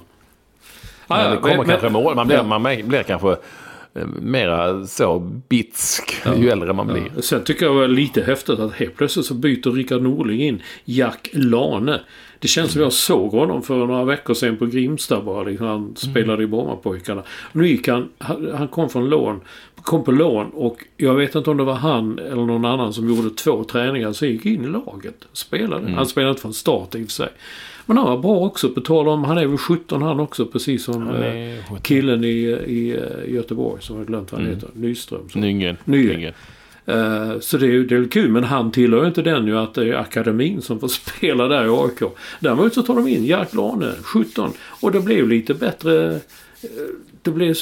Men 1.08 1.32
det 1.32 1.38
kommer 1.38 1.58
men- 1.58 1.66
kanske 1.66 1.86
men- 1.90 1.94
mål. 2.04 2.16
Man 2.16 2.28
blir, 2.28 2.44
man 2.44 2.64
blir 2.64 3.04
kanske 3.04 3.36
mera 4.22 4.86
så 4.86 5.20
bitsk 5.50 6.16
ju 6.38 6.50
äldre 6.50 6.74
man 6.74 6.88
blir. 6.88 7.12
Ja. 7.16 7.22
Sen 7.22 7.44
tycker 7.44 7.66
jag 7.66 7.76
det 7.76 7.80
var 7.80 7.88
lite 7.88 8.24
häftigt 8.24 8.60
att 8.60 8.74
helt 8.74 8.96
plötsligt 8.96 9.26
så 9.26 9.34
byter 9.34 9.72
Rickard 9.72 10.02
Norling 10.02 10.42
in 10.42 10.62
Jack 10.86 11.30
Lane. 11.34 12.00
Det 12.40 12.48
känns 12.48 12.72
som 12.72 12.82
jag 12.82 12.94
såg 12.94 13.32
honom 13.32 13.64
för 13.64 13.86
några 13.86 14.06
veckor 14.06 14.34
sedan 14.34 14.58
på 14.58 14.66
Grimsta 14.66 15.22
bara. 15.22 15.44
Liksom. 15.44 15.68
Han 15.68 15.96
spelade 15.96 16.44
i 16.44 16.48
Brommapojkarna. 16.48 17.24
Nu 17.52 17.68
gick 17.68 17.88
han, 17.88 18.10
han 18.54 18.68
kom 18.68 18.90
från 18.90 19.10
lån, 19.10 19.42
kom 19.76 20.04
på 20.04 20.12
lån 20.12 20.50
och 20.50 20.78
jag 20.98 21.16
vet 21.16 21.36
inte 21.36 21.50
om 21.50 21.58
det 21.58 21.64
var 21.64 21.74
han 21.74 22.20
eller 22.20 22.46
någon 22.46 22.66
annan 22.66 22.94
som 22.94 23.10
gjorde 23.10 23.30
två 23.30 23.64
träningar. 23.64 24.14
Så 24.14 24.26
gick 24.26 24.46
in 24.46 24.64
i 24.64 24.68
laget. 24.68 25.28
Spelade. 25.34 25.92
Han 25.92 26.06
spelade 26.06 26.30
inte 26.30 26.42
från 26.42 26.54
start 26.54 26.96
i 26.96 27.04
och 27.04 27.08
för 27.08 27.12
sig. 27.12 27.30
Men 27.86 27.98
han 27.98 28.06
var 28.06 28.18
bra 28.18 28.40
också. 28.40 28.70
På 28.70 28.82
tal 28.82 29.08
om, 29.08 29.24
han 29.24 29.38
är 29.38 29.46
väl 29.46 29.58
17 29.58 30.02
han 30.02 30.20
också 30.20 30.46
precis 30.46 30.84
som 30.84 31.08
är 31.08 31.56
eh, 31.58 31.64
17. 31.64 31.78
killen 31.82 32.24
i, 32.24 32.28
i 32.68 32.92
eh, 32.92 33.34
Göteborg 33.34 33.82
som 33.82 33.98
jag 33.98 34.08
glömt 34.08 34.32
vad 34.32 34.42
han 34.42 34.50
heter. 34.50 34.70
Nyström. 34.74 35.30
så. 35.30 35.40
Nygren. 35.40 35.78
Nygren. 35.86 36.16
Nygren. 36.16 36.34
Eh, 36.86 37.40
Så 37.40 37.58
det 37.58 37.66
är 37.66 37.72
ju 37.72 37.86
det 37.86 37.96
är 37.96 38.06
kul, 38.08 38.32
men 38.32 38.44
han 38.44 38.72
tillhör 38.72 39.02
ju 39.02 39.08
inte 39.08 39.22
den 39.22 39.48
ju 39.48 39.58
att 39.58 39.74
det 39.74 39.90
är 39.90 39.94
akademin 39.94 40.62
som 40.62 40.80
får 40.80 40.88
spela 41.18 41.48
där 41.48 41.66
i 41.66 41.70
AIK. 41.70 42.12
Däremot 42.40 42.74
så 42.74 42.82
tar 42.84 42.96
de 42.96 43.08
in 43.08 43.26
Jack 43.26 43.54
Lane, 43.54 43.92
17. 44.04 44.52
Och 44.62 44.92
det 44.92 45.00
blev 45.00 45.28
lite 45.28 45.54
bättre... 45.54 46.20
Det 47.22 47.32
blev 47.32 47.56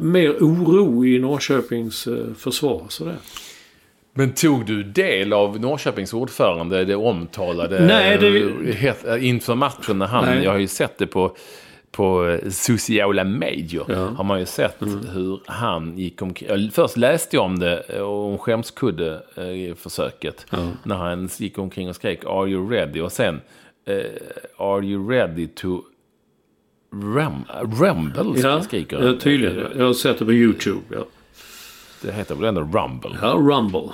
mer 0.00 0.30
oro 0.30 1.04
i 1.04 1.18
Norrköpings 1.18 2.08
försvar. 2.38 2.82
Sådär. 2.88 3.16
Men 4.14 4.32
tog 4.32 4.66
du 4.66 4.82
del 4.82 5.32
av 5.32 5.60
Norrköpings 5.60 6.12
ordförande, 6.14 6.84
det 6.84 6.94
omtalade 6.96 7.80
Nej, 7.86 8.18
det- 8.18 8.72
het- 8.72 9.18
inför 9.18 9.54
matchen 9.54 9.98
när 9.98 10.06
han, 10.06 10.24
Nej. 10.24 10.44
jag 10.44 10.50
har 10.50 10.58
ju 10.58 10.66
sett 10.68 10.98
det 10.98 11.06
på, 11.06 11.36
på 11.90 12.26
eh, 12.28 12.48
sociala 12.50 13.24
medier, 13.24 13.84
Ja. 13.88 13.94
Mm. 13.94 14.16
har 14.16 14.24
man 14.24 14.40
ju 14.40 14.46
sett 14.46 14.76
hur 15.12 15.40
han 15.46 15.98
gick 15.98 16.22
omkring. 16.22 16.70
Först 16.70 16.96
läste 16.96 17.36
jag 17.36 17.44
om 17.44 17.58
det, 17.58 17.82
eh, 17.88 18.02
om 18.02 18.38
skämskudde-försöket, 18.38 20.46
Ja. 20.50 20.58
när 20.82 20.96
han 20.96 21.28
gick 21.38 21.58
omkring 21.58 21.88
och 21.88 21.96
skrek 21.96 22.24
“Are 22.24 22.48
you 22.50 22.70
ready?” 22.70 23.00
och 23.00 23.12
sen 23.12 23.40
eh, 23.86 23.96
“Are 24.56 24.86
you 24.86 25.10
ready 25.10 25.46
to 25.46 25.82
ram 27.14 27.44
rumble?” 27.80 28.40
Ja, 28.40 28.62
skriker 28.62 29.02
ja, 29.06 29.14
tydligen. 29.20 29.66
Jag 29.78 29.86
har 29.86 29.92
sett 29.92 30.18
det 30.18 30.24
på 30.24 30.32
YouTube. 30.32 30.80
Ja, 30.90 31.04
Det 32.02 32.12
heter 32.12 32.34
väl 32.34 32.44
ändå 32.44 32.60
rumble? 32.60 33.18
ja 33.22 33.28
Rumble. 33.28 33.90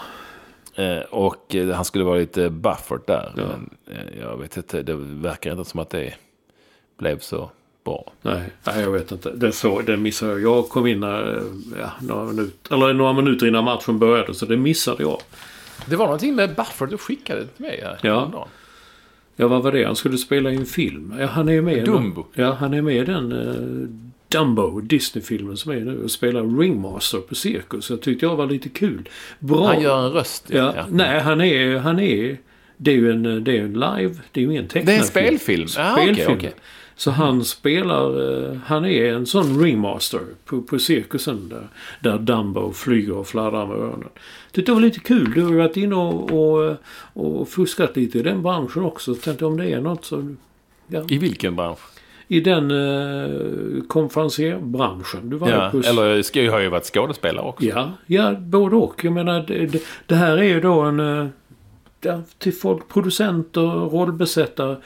Eh, 0.74 1.00
och 1.10 1.54
eh, 1.54 1.68
han 1.68 1.84
skulle 1.84 2.04
vara 2.04 2.18
lite 2.18 2.50
buffert 2.50 3.06
där. 3.06 3.32
Ja. 3.36 3.42
Men 3.42 3.70
eh, 3.86 4.20
jag 4.20 4.36
vet 4.36 4.56
inte, 4.56 4.82
det 4.82 4.94
verkar 4.96 5.50
inte 5.52 5.70
som 5.70 5.80
att 5.80 5.90
det 5.90 6.14
blev 6.98 7.18
så 7.18 7.50
bra. 7.84 8.12
Nej, 8.22 8.50
nej, 8.66 8.80
jag 8.80 8.90
vet 8.90 9.12
inte. 9.12 9.30
Det, 9.30 9.52
så, 9.52 9.80
det 9.80 9.96
missade 9.96 10.32
jag. 10.32 10.40
Jag 10.40 10.68
kom 10.68 10.86
in 10.86 11.00
när, 11.00 11.42
ja, 11.80 11.90
några, 12.00 12.24
minuter, 12.24 12.74
eller 12.74 12.92
några 12.92 13.12
minuter 13.12 13.46
innan 13.46 13.64
matchen 13.64 13.98
började, 13.98 14.34
så 14.34 14.46
det 14.46 14.56
missade 14.56 15.02
jag. 15.02 15.20
Det 15.86 15.96
var 15.96 16.04
någonting 16.04 16.34
med 16.34 16.54
buffert 16.54 16.90
du 16.90 16.98
skickade 16.98 17.46
till 17.46 17.66
mig 17.66 17.80
här. 17.82 17.98
Ja. 18.02 18.48
Ja, 19.36 19.48
vad 19.48 19.62
var 19.62 19.72
det? 19.72 19.84
Han 19.84 19.96
skulle 19.96 20.18
spela 20.18 20.50
i 20.50 20.56
en 20.56 20.66
film. 20.66 21.14
Ja, 21.18 21.26
han 21.26 21.48
är 21.48 21.60
med 21.60 21.84
Dumbo. 21.84 22.26
Ja, 22.34 22.52
han 22.52 22.74
är 22.74 22.82
med 22.82 22.96
i 22.96 23.04
den. 23.04 24.12
Dumbo, 24.38 24.80
Disney-filmen 24.80 25.56
som 25.56 25.72
är 25.72 25.80
nu, 25.80 26.02
och 26.04 26.10
spelar 26.10 26.58
ringmaster 26.58 27.18
på 27.18 27.34
cirkus. 27.34 27.90
Jag 27.90 28.00
tyckte 28.00 28.26
jag 28.26 28.36
var 28.36 28.46
lite 28.46 28.68
kul. 28.68 29.08
Bra. 29.38 29.66
Han 29.66 29.82
gör 29.82 30.06
en 30.06 30.12
röst. 30.12 30.44
Ja, 30.48 30.74
Nej, 30.90 31.20
han 31.20 31.40
är, 31.40 31.76
han 31.78 31.98
är... 32.00 32.38
Det 32.76 32.90
är 32.90 32.94
ju 32.94 33.10
en, 33.10 33.44
det 33.44 33.58
är 33.58 33.62
en 33.62 33.72
live, 33.72 34.14
det 34.32 34.40
är 34.40 34.44
ju 34.44 34.50
ingen 34.50 34.68
tecknad 34.68 34.86
Det 34.86 34.94
är 34.94 34.98
en 34.98 35.04
spelfilm? 35.04 35.68
Ah, 35.78 35.92
okej, 35.92 36.14
Spelfilm. 36.14 36.38
okej. 36.38 36.52
Så 36.96 37.10
han 37.10 37.44
spelar, 37.44 38.32
eh, 38.50 38.56
han 38.66 38.84
är 38.84 39.12
en 39.12 39.26
sån 39.26 39.62
ringmaster 39.62 40.20
på, 40.44 40.62
på 40.62 40.78
cirkusen 40.78 41.48
där, 41.48 41.68
där 42.00 42.18
Dumbo 42.18 42.72
flyger 42.72 43.12
och 43.16 43.26
fladdrar 43.26 43.66
med 43.66 43.76
öronen. 43.76 44.08
Tyckte 44.52 44.70
det 44.72 44.74
var 44.74 44.82
lite 44.82 45.00
kul. 45.00 45.32
Du 45.34 45.42
har 45.42 45.50
ju 45.50 45.56
varit 45.56 45.76
inne 45.76 45.94
och, 45.94 46.32
och, 46.32 46.76
och 47.12 47.48
fuskat 47.48 47.96
lite 47.96 48.18
i 48.18 48.22
den 48.22 48.42
branschen 48.42 48.82
också. 48.82 49.14
Tänkte 49.14 49.46
om 49.46 49.56
det 49.56 49.72
är 49.72 49.80
något 49.80 50.04
så... 50.04 50.34
Ja, 50.86 51.04
I 51.08 51.18
vilken 51.18 51.56
bransch? 51.56 51.78
I 52.28 52.40
den 52.40 52.70
eh, 52.70 53.82
konferencierbranschen. 53.88 55.30
Du 55.30 55.36
var 55.36 55.48
Ja, 55.50 55.68
på... 55.70 55.78
eller 55.78 56.22
ska 56.22 56.42
jag 56.42 56.52
har 56.52 56.60
ju 56.60 56.68
varit 56.68 56.84
skådespelare 56.84 57.46
också. 57.46 57.64
Ja, 57.66 57.92
ja, 58.06 58.32
både 58.32 58.76
och. 58.76 59.04
Jag 59.04 59.12
menar, 59.12 59.44
det, 59.48 59.82
det, 60.06 60.14
här 60.14 60.38
är 60.38 60.42
ju 60.42 60.60
då 60.60 60.80
en... 60.80 61.00
eh, 61.00 61.26
Ja, 62.06 62.22
till 62.38 62.52
folk, 62.54 62.88
producenter, 62.88 63.60
rollbesättare. 63.90 64.76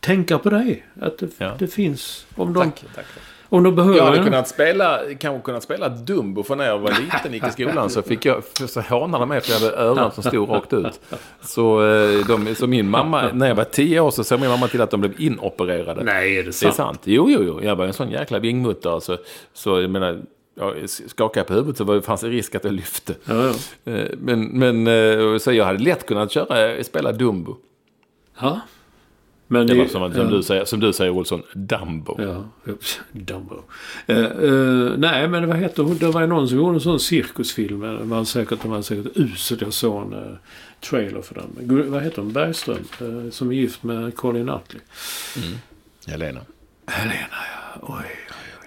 Tänka 0.00 0.38
på 0.38 0.50
det. 0.50 0.76
Att 1.00 1.18
det, 1.18 1.28
Ja. 1.38 1.52
det 1.58 1.66
finns. 1.66 2.26
Om 2.34 2.52
de, 2.52 2.62
Tack, 2.64 2.84
tack. 2.94 3.04
Om 3.48 3.62
de 3.62 3.74
behöver 3.74 3.96
Jag 3.96 4.04
hade 4.04 4.22
kunnat 4.24 4.48
spela, 4.48 5.00
kanske 5.18 5.44
kunnat 5.44 5.62
spela 5.62 5.88
Dumbo 5.88 6.42
för 6.42 6.56
när 6.56 6.64
jag 6.66 6.78
var 6.78 6.90
liten 6.90 7.32
gick 7.32 7.44
i 7.46 7.50
skolan 7.50 7.90
så 7.90 8.02
fick 8.02 8.24
jag, 8.24 8.42
så 8.68 8.80
hånade 8.80 9.22
de 9.22 9.28
mig 9.28 9.40
för 9.40 9.52
jag 9.52 9.60
hade 9.60 9.72
öron 9.82 10.12
som 10.12 10.22
stod 10.22 10.50
rakt 10.50 10.72
ut. 10.72 11.00
Så, 11.40 11.86
eh, 11.88 12.26
de, 12.26 12.54
så 12.54 12.66
min 12.66 12.88
mamma, 12.90 13.30
när 13.32 13.48
jag 13.48 13.54
var 13.54 13.64
tio 13.64 14.00
år 14.00 14.10
så 14.10 14.24
såg 14.24 14.40
min 14.40 14.48
mamma 14.50 14.68
till 14.68 14.80
att 14.80 14.90
de 14.90 15.00
blev 15.00 15.12
inopererade. 15.20 16.04
Nej, 16.04 16.32
är 16.32 16.36
det 16.36 16.42
Det 16.42 16.48
är 16.48 16.52
sant? 16.52 16.74
sant. 16.74 17.00
Jo, 17.04 17.30
jo, 17.30 17.42
jo. 17.46 17.60
Jag 17.62 17.76
var 17.76 17.84
en 17.84 17.92
sån 17.92 18.10
jäkla 18.10 18.38
vingmutter. 18.38 19.00
Så, 19.00 19.16
så 19.52 19.80
jag 19.80 19.90
menar, 19.90 20.20
jag 20.54 20.90
skakade 20.90 21.46
på 21.46 21.54
huvudet 21.54 21.76
så 21.76 21.84
var 21.84 21.94
det 21.94 22.02
fanns 22.02 22.20
det 22.20 22.28
risk 22.28 22.54
att 22.54 22.64
jag 22.64 22.72
lyfte. 22.72 23.14
Ja, 23.24 23.34
ja. 23.84 23.92
Eh, 23.92 24.08
Men, 24.18 24.44
men 24.44 24.86
eh, 24.86 25.38
så 25.38 25.52
jag 25.52 25.64
hade 25.64 25.78
lätt 25.78 26.06
kunnat 26.06 26.30
köra, 26.32 26.84
spela 26.84 27.12
Dumbo. 27.12 27.56
ja. 28.40 28.60
Men 29.50 29.66
Det 29.66 29.74
var 29.74 29.86
som, 29.86 30.12
som, 30.12 30.20
ja. 30.20 30.24
du 30.24 30.42
säger, 30.42 30.64
som 30.64 30.80
du 30.80 30.92
säger 30.92 31.10
Olsson, 31.10 31.42
Dumbo. 31.54 32.22
Ja, 32.22 32.44
ups, 32.72 33.00
Dumbo. 33.12 33.62
Eh, 34.06 34.18
eh, 34.18 34.92
nej, 34.96 35.28
men 35.28 35.48
vad 35.48 35.56
heter 35.56 35.82
hon? 35.82 35.98
Det 35.98 36.06
var 36.06 36.20
ju 36.20 36.26
någon 36.26 36.48
som 36.48 36.58
gjorde 36.58 36.74
en 36.76 36.80
sån 36.80 37.00
cirkusfilm. 37.00 37.80
Det 37.80 38.04
var 38.04 38.24
säkert, 38.24 38.62
de 38.62 38.70
var 38.70 38.82
säkert 38.82 39.16
uselt. 39.16 39.60
Jag 39.60 39.72
såg 39.72 40.02
en 40.02 40.12
eh, 40.12 40.36
trailer 40.80 41.22
för 41.22 41.34
den. 41.34 41.90
Vad 41.90 42.02
heter 42.02 42.22
hon? 42.22 42.32
Bergström. 42.32 42.84
eh, 43.00 43.30
som 43.30 43.50
är 43.50 43.54
gift 43.54 43.82
med 43.82 44.16
Colin 44.16 44.46
Nutley. 44.46 44.82
Helena. 46.06 46.40
Helena, 46.86 47.16
ja. 47.30 47.78
Oj. 47.82 48.04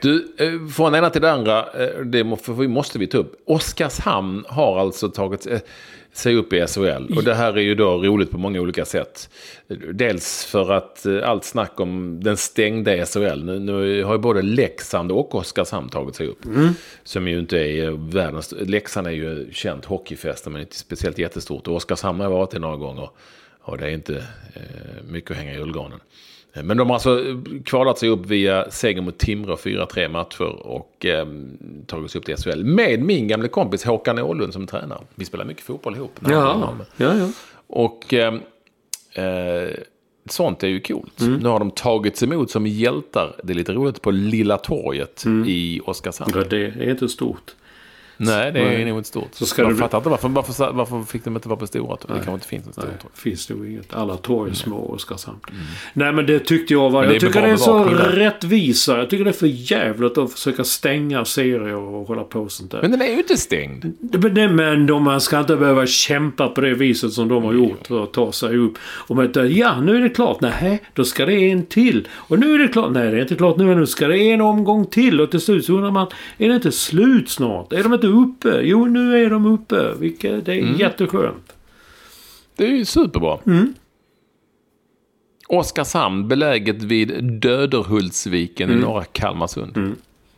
Du, 0.02 0.34
eh, 0.38 0.68
från 0.74 0.96
ena 0.96 1.10
till 1.10 1.22
det 1.22 1.32
andra, 1.32 1.60
eh, 1.60 2.00
det 2.06 2.24
måste 2.68 3.00
vi 3.00 3.08
ta 3.08 3.18
upp. 3.18 3.44
Oskarshamn 3.46 4.46
har 4.48 4.80
alltså 4.80 5.10
tagit 5.10 5.48
eh, 5.48 5.60
sig 6.14 6.36
upp 6.36 6.53
i 6.53 6.68
SHL. 6.68 7.14
Och 7.16 7.24
det 7.24 7.34
här 7.34 7.57
är 7.57 7.62
ju 7.62 7.76
då 7.76 7.97
roligt 7.97 8.32
på 8.32 8.38
många 8.38 8.62
olika 8.62 8.86
sätt. 8.86 9.30
Dels 9.93 10.45
för 10.45 10.72
att 10.72 11.05
eh, 11.05 11.30
allt 11.30 11.43
snack 11.43 11.80
om 11.80 12.24
den 12.24 12.38
stängda 12.38 13.05
SHL. 13.05 13.43
Nu, 13.43 13.59
nu 13.59 14.03
har 14.03 14.14
ju 14.14 14.20
både 14.20 14.41
Leksand 14.41 15.12
och 15.12 15.36
Oskarshamn 15.36 15.89
tagit 15.89 16.16
sig 16.16 16.28
upp. 16.28 16.45
Som 17.03 17.28
ju 17.28 17.39
inte 17.39 17.57
är 17.57 18.12
världens... 18.12 18.53
Leksand 18.59 19.07
är 19.07 19.12
ju 19.12 19.53
känt 19.53 19.86
hockeyfäste 19.86 20.49
men 20.49 20.62
inte 20.62 20.76
speciellt 20.76 21.18
jättestort. 21.18 21.68
Och 21.68 21.76
Oskarshamn 21.76 22.20
har 22.20 22.26
jag 22.26 22.32
varit 22.32 22.53
i 22.53 22.59
några 22.59 22.78
gånger. 22.78 23.09
Och 23.62 23.78
det 23.78 23.86
är 23.86 23.89
inte 23.89 24.16
eh, 24.53 25.03
mycket 25.03 25.32
att 25.32 25.38
hänga 25.38 25.53
i 25.53 25.57
julgranen. 25.57 25.99
Eh, 26.54 26.64
Men 26.64 26.78
de 26.78 26.88
har 26.89 26.93
alltså 26.95 27.28
eh, 27.30 27.36
kvalat 27.66 27.99
sig 27.99 28.10
upp 28.10 28.26
via 28.26 28.72
seger 28.72 29.02
mot 29.02 29.18
Timrå 29.18 29.56
4-3 29.56 30.08
matcher 30.10 30.66
och 30.68 31.06
eh, 31.06 31.26
tagit 31.88 32.12
sig 32.12 32.20
upp 32.20 32.26
till 32.26 32.36
SHL. 32.38 32.64
Med 32.64 33.02
min 33.02 33.28
gamla 33.28 33.47
kompis 33.47 33.84
Håkan 33.86 34.20
Åhlund 34.20 34.54
som 34.54 34.68
tränare. 34.68 34.99
Vi 35.16 35.26
spelar 35.26 35.45
mycket 35.45 35.64
fotboll 35.64 35.95
ihop. 35.95 36.20
Ja, 36.30 36.74
ja, 36.97 37.16
ja. 37.18 37.30
Och 37.68 38.14
eh, 38.14 38.34
eh, 39.14 39.70
sånt 40.30 40.64
är 40.64 40.68
ju 40.68 40.80
coolt. 40.80 41.22
Mm. 41.22 41.34
Nu 41.34 41.49
har 41.49 41.60
de 41.60 41.72
tagits 41.72 42.24
emot 42.24 42.52
som 42.52 42.68
hjältar. 42.68 43.36
Det 43.43 43.54
är 43.54 43.58
lite 43.58 43.74
roligt 43.74 44.02
på 44.02 44.12
Lilla 44.12 44.58
torget 44.58 45.24
i 45.47 45.82
Oskarshamn. 45.86 46.32
ja. 46.36 46.43
Det 46.49 46.66
är 46.66 46.89
inte 46.89 47.10
stort. 47.10 47.56
Nej, 48.26 48.51
det 48.51 48.59
är 48.59 48.65
Nej. 48.65 48.86
nog 48.86 48.97
inte 48.97 49.09
stort. 49.09 49.30
Så 49.32 49.45
ska 49.45 49.65
bli- 49.65 49.76
fattar 49.76 49.97
inte 49.97 50.09
varför, 50.09 50.30
varför, 50.30 50.72
varför 50.74 51.03
fick 51.03 51.24
de 51.24 51.36
inte 51.36 51.49
vara 51.49 51.59
på 51.59 51.67
Stora? 51.67 51.97
Det 52.01 52.13
kanske 52.13 52.32
inte 52.34 52.47
finns 52.47 52.63
Stora 52.72 52.86
Nej, 52.86 52.95
torg. 53.01 53.11
finns 53.15 53.49
nog 53.49 53.67
inget. 53.67 53.93
Alla 53.93 54.17
torg 54.17 54.51
är 54.51 54.55
små 54.55 54.78
och 54.78 54.93
Oskarshamn. 54.93 55.38
Nej 55.93 56.11
men 56.13 56.26
det 56.26 56.39
tyckte 56.39 56.74
jag 56.74 56.89
var... 56.89 57.03
Jag 57.03 57.19
tycker 57.19 57.41
det 57.41 57.47
är 57.49 57.55
så 57.55 57.84
rättvisa. 57.84 58.97
Jag 58.97 59.09
tycker 59.09 59.24
det 59.24 59.30
är 59.32 59.34
för 59.34 59.47
jävligt 59.72 60.17
att 60.17 60.32
försöka 60.32 60.63
stänga 60.63 61.26
serier 61.26 61.76
och 61.76 62.07
hålla 62.07 62.24
på 62.24 62.49
sånt 62.49 62.72
där. 62.72 62.82
Men 62.82 62.91
den 62.91 63.01
är 63.01 63.05
ju 63.11 63.17
inte 63.17 63.38
stängd. 63.38 63.93
Men, 64.34 64.55
men 64.55 64.86
de, 64.86 65.03
man 65.03 65.22
ska 65.22 65.39
inte 65.39 65.55
behöva 65.55 65.86
kämpa 65.86 66.47
på 66.47 66.61
det 66.61 66.74
viset 66.74 67.13
som 67.13 67.28
de 67.28 67.43
har 67.43 67.53
gjort 67.53 67.88
för 67.88 68.03
att 68.03 68.13
ta 68.13 68.32
sig 68.32 68.57
upp. 68.57 68.74
Och 68.84 69.15
med 69.15 69.38
att, 69.38 69.51
ja, 69.51 69.82
nu 69.82 69.95
är 69.95 70.01
det 70.01 70.09
klart. 70.09 70.41
Nej, 70.41 70.82
då 70.93 71.03
ska 71.05 71.26
det 71.26 71.51
en 71.51 71.65
till. 71.65 72.07
Och 72.13 72.39
nu 72.39 72.53
är 72.55 72.59
det 72.59 72.67
klart. 72.67 72.91
Nej, 72.91 73.11
det 73.11 73.17
är 73.17 73.22
inte 73.22 73.36
klart 73.36 73.57
nu. 73.57 73.76
Nu 73.76 73.86
ska 73.86 74.07
det 74.07 74.17
en 74.32 74.41
omgång 74.41 74.86
till. 74.86 75.22
Och 75.22 75.32
till 75.32 75.39
slut 75.41 75.65
så 75.65 75.74
undrar 75.74 75.91
man, 75.91 76.07
är 76.38 76.49
det 76.49 76.55
inte 76.55 76.72
slut 76.72 77.30
snart? 77.30 77.74
Är 77.74 77.84
de 77.84 77.93
inte 77.93 78.07
uppe? 78.12 78.62
Jo, 78.64 78.86
nu 78.86 79.26
är 79.26 79.30
de 79.30 79.45
uppe. 79.45 79.93
Vilket, 79.99 80.45
det 80.45 80.53
är 80.53 80.80
jätteskönt. 80.80 81.53
Det 82.55 82.64
är 82.66 82.72
ju 82.72 82.86
superbra. 82.86 83.39
Mm. 83.45 83.74
Oskarshamn, 85.47 86.28
beläget 86.28 86.84
vid 86.84 87.24
Döderhultsviken 87.24 88.70
Mm. 88.70 88.82
i 88.82 88.86
norra 88.86 89.03
Kalmarsund. 89.03 89.95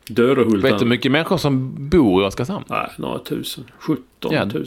Döderhultan. 0.08 0.62
Vet 0.62 0.80
du 0.80 0.86
hur 0.86 0.90
mycket 0.90 1.12
människor 1.12 1.38
som 1.38 1.76
bor 1.90 2.24
i 2.24 2.26
Oskarshamn? 2.28 2.66
Nej, 2.70 2.90
några 2.98 3.20
tusen. 3.20 3.64
17 3.80 4.04
Ja, 4.34 4.46
000. 4.46 4.66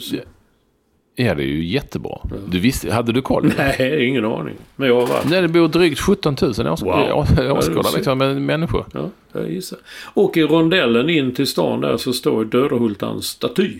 Ja, 1.19 1.35
det 1.35 1.43
är 1.43 1.47
ju 1.47 1.65
jättebra. 1.65 2.19
Du 2.47 2.59
visste, 2.59 2.93
hade 2.93 3.11
du 3.11 3.21
koll? 3.21 3.53
Nej, 3.57 4.07
ingen 4.07 4.25
aning. 4.25 4.55
Men 4.75 4.87
jag 4.87 4.95
har 5.01 5.07
varit. 5.07 5.29
Nej, 5.29 5.41
det 5.41 5.47
bor 5.47 5.67
drygt 5.67 5.99
17 5.99 6.35
000 6.41 6.51
års, 6.51 6.81
Wow. 6.81 7.25
åskådare 7.57 7.95
liksom, 7.95 8.17
med 8.17 8.41
människor. 8.41 8.85
Ja, 8.93 9.09
jag 9.33 9.51
gissar. 9.51 9.79
Och 10.13 10.37
i 10.37 10.43
rondellen 10.43 11.09
in 11.09 11.35
till 11.35 11.47
stan 11.47 11.81
där 11.81 11.97
så 11.97 12.13
står 12.13 12.45
Döderhultans 12.45 13.25
staty. 13.25 13.79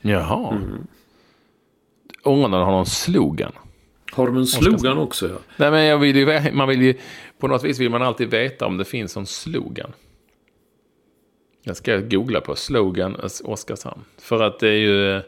Jaha. 0.00 0.56
Mm. 0.56 0.86
De 2.24 2.40
har 2.40 2.48
någon 2.48 2.86
slogan. 2.86 3.52
Har 4.12 4.26
de 4.26 4.36
en 4.36 4.46
slogan 4.46 4.98
också? 4.98 5.28
Ja. 5.28 5.36
Nej, 5.56 5.70
men 5.70 5.84
jag 5.84 5.98
vill 5.98 6.16
ju, 6.16 6.52
man 6.52 6.68
vill 6.68 6.82
ju, 6.82 6.94
på 7.38 7.48
något 7.48 7.64
vis 7.64 7.78
vill 7.80 7.90
man 7.90 8.02
alltid 8.02 8.30
veta 8.30 8.66
om 8.66 8.76
det 8.76 8.84
finns 8.84 9.16
en 9.16 9.26
slogan. 9.26 9.92
Jag 11.62 11.76
ska 11.76 11.98
googla 11.98 12.40
på 12.40 12.56
slogan 12.56 13.16
Oskarshamn. 13.44 14.00
För 14.18 14.42
att 14.42 14.58
det 14.58 14.68
är 14.68 14.72
ju, 14.78 15.22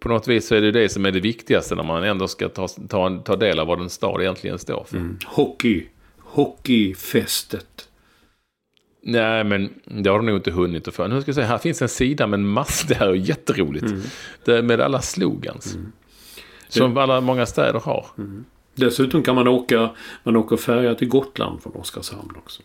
på 0.00 0.08
något 0.08 0.28
vis 0.28 0.46
så 0.46 0.54
är 0.54 0.60
det 0.60 0.72
det 0.72 0.88
som 0.88 1.06
är 1.06 1.10
det 1.10 1.20
viktigaste 1.20 1.74
när 1.74 1.82
man 1.82 2.04
ändå 2.04 2.28
ska 2.28 2.48
ta, 2.48 2.68
ta, 2.68 3.22
ta 3.24 3.36
del 3.36 3.58
av 3.58 3.66
vad 3.66 3.80
en 3.80 3.90
stad 3.90 4.20
egentligen 4.20 4.58
står 4.58 4.84
för. 4.84 5.16
Hockey. 5.26 5.86
Hockeyfästet. 6.18 7.88
Nej, 9.02 9.44
men 9.44 9.70
det 9.84 10.10
har 10.10 10.16
de 10.16 10.26
nog 10.26 10.36
inte 10.36 10.50
hunnit 10.50 10.88
att 10.88 10.94
få. 10.94 11.06
Nu 11.06 11.20
ska 11.20 11.28
jag 11.28 11.34
säga, 11.34 11.46
här 11.46 11.58
finns 11.58 11.82
en 11.82 11.88
sida 11.88 12.26
med 12.26 12.38
en 12.38 12.48
massa, 12.48 12.86
det 12.88 12.94
här 12.94 13.08
är 13.08 13.14
jätteroligt. 13.14 13.86
Det 14.44 14.58
är 14.58 14.62
med 14.62 14.80
alla 14.80 15.00
slogans. 15.00 15.76
Som 16.68 16.96
alla, 16.96 17.20
många 17.20 17.46
städer 17.46 17.80
har. 17.80 18.06
Dessutom 18.74 19.22
kan 19.22 19.34
man 19.34 19.48
åka, 19.48 19.90
man 20.22 20.36
åker 20.36 20.56
färja 20.56 20.94
till 20.94 21.08
Gotland 21.08 21.62
från 21.62 21.72
Oskarshamn 21.72 22.32
också. 22.36 22.62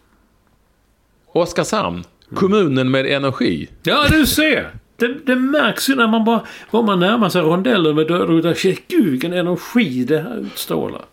Oskarshamn, 1.28 2.04
kommunen 2.36 2.92
med 2.92 3.06
energi. 3.06 3.70
Ja, 3.84 4.06
du 4.10 4.26
ser! 4.26 4.72
Det, 4.98 5.26
det 5.26 5.36
märks 5.36 5.90
ju 5.90 5.96
när 5.96 6.08
man 6.08 6.26
bara, 6.26 6.48
bara 6.72 6.82
man 6.82 7.00
närmar 7.00 7.30
sig 7.30 7.42
rondellen 7.42 7.96
med 7.96 8.08
Döderhultan. 8.08 8.56
Shit, 8.56 8.84
vilken 8.88 9.34
energi 9.34 10.04
det 10.04 10.20
här 10.20 10.38
utstrålar. 10.38 11.06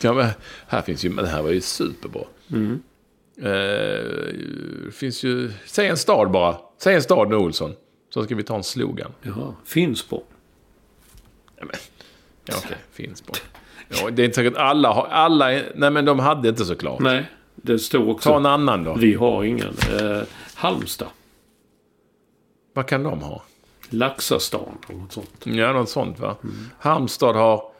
Ja, 0.00 0.12
men 0.12 0.26
här 0.66 0.82
finns 0.82 1.04
ju, 1.04 1.10
men 1.10 1.24
det 1.24 1.30
här 1.30 1.42
var 1.42 1.50
ju 1.50 1.60
superbra. 1.60 2.22
Mm. 2.52 2.80
Eh, 3.42 4.90
finns 4.92 5.22
ju, 5.22 5.50
säg 5.66 5.88
en 5.88 5.96
stad 5.96 6.30
bara. 6.30 6.56
Säg 6.82 6.94
en 6.94 7.02
stad 7.02 7.28
nu 7.28 7.36
Olsson. 7.36 7.74
Så 8.14 8.24
ska 8.24 8.34
vi 8.34 8.42
ta 8.42 8.56
en 8.56 8.64
slogan. 8.64 9.10
Jaha, 9.22 9.54
Finspång. 9.64 10.22
Ja, 11.58 11.64
men, 11.66 11.76
ja 12.44 12.54
okej, 12.64 12.76
finns 12.92 13.20
på. 13.20 13.34
Ja, 13.88 14.10
det 14.10 14.22
är 14.22 14.24
inte 14.24 14.36
säkert 14.36 14.56
alla 14.56 14.92
har, 14.92 15.06
alla, 15.06 15.46
nej 15.74 15.90
men 15.90 16.04
de 16.04 16.18
hade 16.18 16.48
inte 16.48 16.64
såklart. 16.64 17.00
Nej, 17.00 17.30
det 17.54 17.78
står 17.78 18.08
också. 18.08 18.30
Ta 18.30 18.36
en 18.36 18.46
annan 18.46 18.84
då. 18.84 18.94
Vi 18.94 19.14
har 19.14 19.44
ingen. 19.44 19.74
Eh, 20.00 20.22
Halmstad. 20.58 21.08
Vad 22.72 22.86
kan 22.86 23.02
de 23.02 23.22
ha? 23.22 23.42
Laxastan 23.90 24.78
eller 24.88 24.98
något 24.98 25.12
sånt. 25.12 25.30
Ja, 25.44 25.72
något 25.72 25.88
sånt 25.88 26.18
va. 26.18 26.36
Halmstad 26.78 27.36
har 27.36 27.72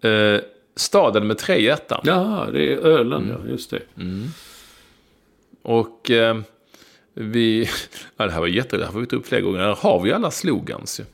eh, 0.00 0.40
staden 0.76 1.26
med 1.26 1.38
tre 1.38 1.62
hjärtan. 1.62 2.00
Ja, 2.04 2.48
det 2.52 2.72
är 2.72 2.76
Öland 2.76 3.30
ja, 3.30 3.50
just 3.50 3.70
det. 3.70 3.82
Och 5.62 6.10
eh, 6.10 6.38
vi... 7.14 7.68
Ja, 8.16 8.26
det 8.26 8.32
här 8.32 8.40
var 8.40 8.46
jätteroligt. 8.46 8.80
Det 8.80 8.84
här 8.86 8.92
får 8.92 9.00
vi 9.00 9.06
ta 9.06 9.16
upp 9.16 9.26
flera 9.26 9.40
gånger. 9.40 9.58
Här 9.58 9.74
har 9.74 10.00
vi 10.00 10.12
alla 10.12 10.30
slogans 10.30 11.00
ju. 11.00 11.04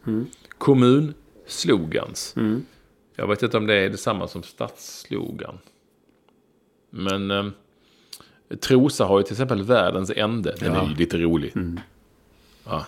Kommunslogans. 0.59 2.35
Jag 3.16 3.27
vet 3.27 3.43
inte 3.43 3.57
om 3.57 3.66
det 3.66 3.75
är 3.75 3.91
detsamma 3.91 4.29
som 4.29 4.43
stadsslogan. 4.43 5.59
Men 6.91 7.31
eh, 7.31 7.47
Trosa 8.61 9.05
har 9.05 9.18
ju 9.18 9.22
till 9.24 9.32
exempel 9.32 9.62
världens 9.62 10.11
ände. 10.16 10.55
Den 10.61 10.72
Ja. 10.74 10.84
är 10.84 10.88
ju 10.88 10.95
lite 10.95 11.16
rolig. 11.18 11.53
Ja. 12.66 12.86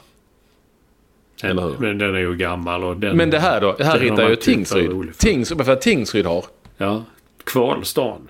Eller 1.43 1.63
hur? 1.63 1.79
Men 1.79 1.99
den 1.99 2.15
är 2.15 2.19
ju 2.19 2.35
gammal 2.37 2.85
och 2.85 2.97
den... 2.97 3.17
Men 3.17 3.31
det 3.31 3.39
här 3.39 3.61
då? 3.61 3.73
Det 3.79 3.85
här 3.85 4.01
hittar 4.01 4.29
ju 4.29 4.37
Tingsryd. 4.37 4.91
rolig 4.91 5.15
för. 5.15 5.23
Tingsryd, 5.23 5.59
varför 5.59 5.77
Tingsryd 5.77 6.27
har? 6.27 6.45
Ja. 6.77 7.05
Kvalstan. 7.45 8.29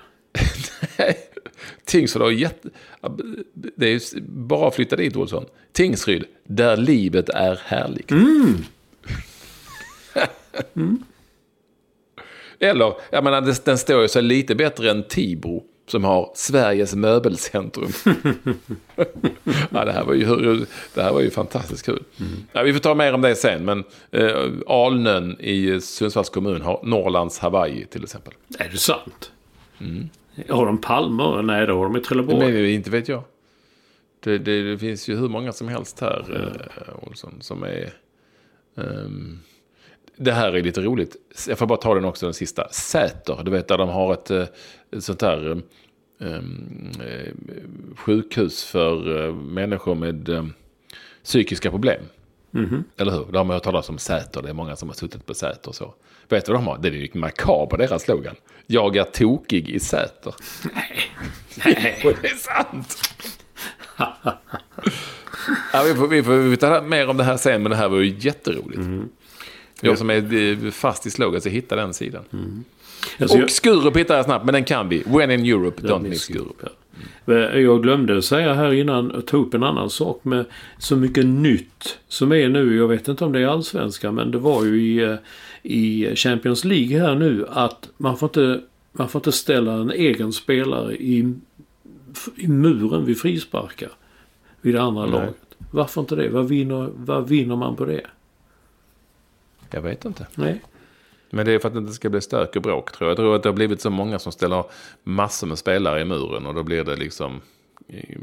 Tingsryd 1.85 2.23
har 2.23 2.31
jätte... 2.31 2.69
Det 3.53 3.85
är 3.85 3.89
ju 4.15 4.21
bara 4.27 4.67
att 4.67 4.75
flytta 4.75 4.95
dit, 4.95 5.15
Olsson. 5.15 5.45
Tingsryd, 5.71 6.23
där 6.43 6.77
livet 6.77 7.29
är 7.29 7.59
härligt. 7.65 8.11
Eller, 12.59 12.93
jag 13.09 13.23
menar, 13.23 13.53
den 13.65 13.77
står 13.77 14.01
ju 14.01 14.07
så 14.07 14.21
lite 14.21 14.55
bättre 14.55 14.91
än 14.91 15.03
Tibro. 15.03 15.63
Som 15.87 16.03
har 16.03 16.31
Sveriges 16.35 16.95
möbelcentrum. 16.95 17.91
ja, 19.69 19.85
det, 19.85 19.91
här 19.91 20.03
var 20.03 20.13
ju, 20.13 20.65
det 20.93 21.01
här 21.01 21.13
var 21.13 21.21
ju 21.21 21.29
fantastiskt 21.29 21.85
kul. 21.85 22.03
Ja, 22.51 22.63
vi 22.63 22.73
får 22.73 22.79
ta 22.79 22.95
mer 22.95 23.13
om 23.13 23.21
det 23.21 23.35
sen. 23.35 23.65
Men 23.65 23.83
eh, 24.11 24.45
Alnön 24.67 25.37
i 25.39 25.81
Sundsvalls 25.81 26.29
kommun 26.29 26.61
har 26.61 26.79
Norrlands 26.83 27.39
Hawaii 27.39 27.85
till 27.85 28.03
exempel. 28.03 28.33
Är 28.59 28.69
det 28.69 28.77
sant? 28.77 29.31
Har 30.49 30.65
de 30.65 30.81
palmer? 30.81 31.41
Nej, 31.41 31.65
det 31.65 31.73
har 31.73 31.83
de 31.83 31.95
i 31.97 31.99
Trelleborg. 31.99 32.53
Men 32.53 32.65
inte 32.65 32.89
vet 32.89 33.07
jag. 33.07 33.23
Det, 34.19 34.37
det, 34.37 34.71
det 34.71 34.77
finns 34.77 35.07
ju 35.07 35.15
hur 35.15 35.29
många 35.29 35.51
som 35.51 35.67
helst 35.67 35.99
här, 35.99 36.25
eh, 36.35 37.07
Olsson, 37.07 37.33
som 37.39 37.63
är... 37.63 37.93
ehm, 38.77 39.39
det 40.17 40.31
här 40.31 40.53
är 40.53 40.63
lite 40.63 40.81
roligt. 40.81 41.15
Jag 41.47 41.57
får 41.57 41.65
bara 41.65 41.77
ta 41.77 41.95
den 41.95 42.05
också, 42.05 42.25
den 42.25 42.33
sista. 42.33 42.69
Säter, 42.69 43.39
du 43.43 43.51
vet 43.51 43.67
där 43.67 43.77
de 43.77 43.89
har 43.89 44.13
ett, 44.13 44.31
eh, 44.31 44.45
ett 44.91 45.03
sånt 45.03 45.21
här 45.21 45.61
eh, 46.21 46.41
sjukhus 47.95 48.63
för 48.63 49.31
människor 49.31 49.95
med 49.95 50.29
eh, 50.29 50.45
psykiska 51.23 51.71
problem. 51.71 52.01
Eller 52.97 53.11
hur? 53.11 53.25
Det 53.31 53.37
har 53.37 53.45
man 53.45 53.53
hört 53.53 53.63
talas 53.63 53.89
om 53.89 53.97
Säter. 53.97 54.41
Det 54.41 54.49
är 54.49 54.53
många 54.53 54.75
som 54.75 54.89
har 54.89 54.93
suttit 54.95 55.25
på 55.25 55.33
Säter 55.33 55.69
och 55.69 55.75
så. 55.75 55.93
Vet 56.29 56.45
du 56.45 56.51
vad 56.51 56.61
de 56.61 56.67
har? 56.67 56.77
Det 56.77 56.87
är 56.87 56.91
ju 56.91 57.09
makaber, 57.13 57.77
deras 57.77 58.03
slogan. 58.03 58.35
Jag 58.67 58.95
är 58.95 59.03
tokig 59.03 59.69
i 59.69 59.79
Säter. 59.79 60.35
Nej. 60.73 62.01
Och 62.05 62.13
det 62.21 62.27
är 62.27 62.35
sant! 62.35 62.97
ja, 65.73 65.83
vi, 65.85 65.95
får, 65.95 66.07
vi 66.07 66.23
får 66.23 66.37
vi 66.37 66.55
får 66.55 66.67
ta 66.67 66.81
mer 66.81 67.09
om 67.09 67.17
det 67.17 67.23
här 67.23 67.37
sen, 67.37 67.63
men 67.63 67.69
det 67.69 67.75
här 67.75 67.89
var 67.89 67.97
ju 67.97 68.15
jätteroligt. 68.19 68.81
Jag 69.81 69.97
som 69.97 70.09
är 70.09 70.33
eh, 70.33 70.71
fast 70.71 71.05
i 71.05 71.11
slogan, 71.11 71.41
så 71.41 71.49
hitta 71.49 71.75
den 71.75 71.93
sidan. 71.93 72.23
Alltså, 73.19 73.43
Och 73.43 73.49
Skurup 73.49 73.97
hittar 73.97 74.15
jag 74.15 74.25
snabbt, 74.25 74.45
men 74.45 74.53
den 74.53 74.63
kan 74.63 74.89
vi. 74.89 75.03
When 75.05 75.31
in 75.31 75.45
Europe, 75.45 75.81
don't 75.81 76.09
miss 76.09 76.21
Skurup. 76.21 76.63
jag, 77.25 77.61
jag 77.61 77.83
glömde 77.83 78.21
säga 78.21 78.53
här 78.53 78.73
innan, 78.73 79.11
att 79.11 79.27
ta 79.27 79.37
upp 79.37 79.53
en 79.53 79.63
annan 79.63 79.89
sak 79.89 80.19
med 80.23 80.45
så 80.77 80.95
mycket 80.95 81.25
nytt 81.25 81.97
som 82.07 82.31
är 82.31 82.49
nu. 82.49 82.75
Jag 82.77 82.87
vet 82.87 83.07
inte 83.07 83.25
om 83.25 83.31
det 83.31 83.41
är 83.41 83.47
allsvenskan, 83.47 84.15
men 84.15 84.31
det 84.31 84.37
var 84.37 84.65
ju 84.65 84.81
i, 84.81 85.03
eh, 85.03 85.15
i 85.63 86.15
Champions 86.15 86.65
League 86.65 86.99
här 86.99 87.15
nu 87.15 87.45
att 87.49 87.89
man 87.97 88.17
får 88.17 88.27
inte, 88.29 88.61
man 88.91 89.09
får 89.09 89.19
inte 89.19 89.31
ställa 89.31 89.73
en 89.73 89.91
egen 89.91 90.33
spelare 90.33 90.95
i, 90.95 91.33
i 92.35 92.47
muren 92.47 93.05
vid 93.05 93.19
frisparkar. 93.19 93.89
Vid 94.61 94.75
det 94.75 94.81
andra 94.81 95.01
Nej. 95.01 95.11
laget. 95.11 95.35
Varför 95.71 96.01
inte 96.01 96.15
det? 96.15 96.29
Vad 96.29 96.47
vinner, 96.47 96.89
vad 96.95 97.27
vinner 97.27 97.55
man 97.55 97.75
på 97.75 97.85
det? 97.85 98.01
Jag 99.71 99.81
vet 99.81 100.05
inte. 100.05 100.27
Nej. 100.35 100.61
Men 101.29 101.45
det 101.45 101.51
är 101.51 101.59
för 101.59 101.67
att 101.67 101.73
det 101.73 101.79
inte 101.79 101.93
ska 101.93 102.09
bli 102.09 102.21
stök 102.21 102.55
och 102.55 102.61
bråk, 102.61 102.91
tror 102.91 103.05
jag. 103.07 103.11
Jag 103.11 103.17
tror 103.17 103.35
att 103.35 103.43
det 103.43 103.49
har 103.49 103.53
blivit 103.53 103.81
så 103.81 103.89
många 103.89 104.19
som 104.19 104.31
ställer 104.31 104.63
massor 105.03 105.47
med 105.47 105.57
spelare 105.57 106.01
i 106.01 106.05
muren 106.05 106.45
och 106.45 106.53
då 106.55 106.63
blir 106.63 106.83
det 106.83 106.95
liksom 106.95 107.41
eh, 107.87 108.17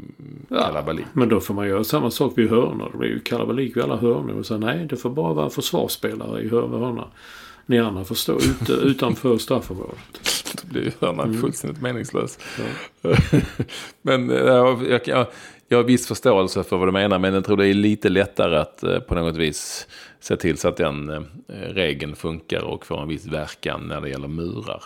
kalabalik. 0.49 1.05
Men 1.13 1.29
då 1.29 1.39
får 1.39 1.53
man 1.53 1.67
göra 1.67 1.83
samma 1.83 2.11
sak 2.11 2.33
vid 2.35 2.49
hörnor. 2.49 2.89
Det 2.91 2.97
blir 2.97 3.09
ju 3.09 3.19
kalabalik 3.19 3.77
vid 3.77 3.83
alla 3.83 3.97
hörnor. 3.97 4.33
Och 4.39 4.45
säga 4.45 4.57
nej, 4.57 4.85
det 4.89 4.95
får 4.97 5.09
bara 5.09 5.33
vara 5.33 5.49
försvarsspelare 5.49 6.41
i 6.41 6.49
hör- 6.49 6.67
hörna. 6.67 7.07
Ni 7.65 7.79
andra 7.79 8.03
får 8.03 8.15
stå 8.15 8.35
ute, 8.37 8.71
utanför 8.83 9.37
straffområdet. 9.37 10.24
Då 10.61 10.67
blir 10.67 10.91
hörnan 10.99 11.41
fullständigt 11.41 11.81
meningslös. 11.81 12.39
men 14.01 14.31
eh, 14.31 14.37
jag, 14.37 14.89
jag, 14.89 15.01
jag, 15.07 15.27
jag 15.67 15.77
har 15.77 15.83
viss 15.83 16.07
förståelse 16.07 16.63
för 16.63 16.77
vad 16.77 16.87
du 16.87 16.91
menar, 16.91 17.19
men 17.19 17.33
jag 17.33 17.45
tror 17.45 17.57
det 17.57 17.67
är 17.67 17.73
lite 17.73 18.09
lättare 18.09 18.57
att 18.57 18.83
eh, 18.83 18.99
på 18.99 19.15
något 19.15 19.35
vis 19.35 19.87
se 20.19 20.37
till 20.37 20.57
så 20.57 20.67
att 20.67 20.77
den 20.77 21.09
eh, 21.09 21.23
regeln 21.53 22.15
funkar 22.15 22.61
och 22.61 22.85
får 22.85 23.01
en 23.01 23.07
viss 23.07 23.25
verkan 23.25 23.87
när 23.87 24.01
det 24.01 24.09
gäller 24.09 24.27
murar. 24.27 24.83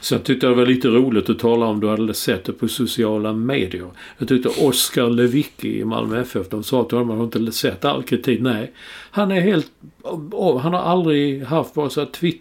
Sen 0.00 0.20
tyckte 0.20 0.46
jag 0.46 0.56
det 0.56 0.60
var 0.60 0.66
lite 0.66 0.88
roligt 0.88 1.30
att 1.30 1.38
tala 1.38 1.66
om 1.66 1.80
du 1.80 1.88
hade 1.88 2.14
sett 2.14 2.44
det 2.44 2.52
på 2.52 2.68
sociala 2.68 3.32
medier. 3.32 3.90
Jag 4.18 4.28
tyckte 4.28 4.48
Oskar 4.48 5.10
Lewicki 5.10 5.80
i 5.80 5.84
Malmö 5.84 6.20
FF, 6.20 6.48
de 6.48 6.62
sa 6.62 6.84
till 6.84 6.98
honom 6.98 7.20
att 7.20 7.32
de 7.32 7.38
inte 7.38 7.52
sett 7.52 7.84
all 7.84 8.02
kritik. 8.02 8.40
Nej, 8.40 8.72
han 9.10 9.30
är 9.30 9.40
helt... 9.40 9.70
Han 10.62 10.74
har 10.74 10.82
aldrig 10.82 11.42
haft 11.42 11.76
vare 11.76 11.90
sig 11.90 12.06
Twitter, 12.06 12.40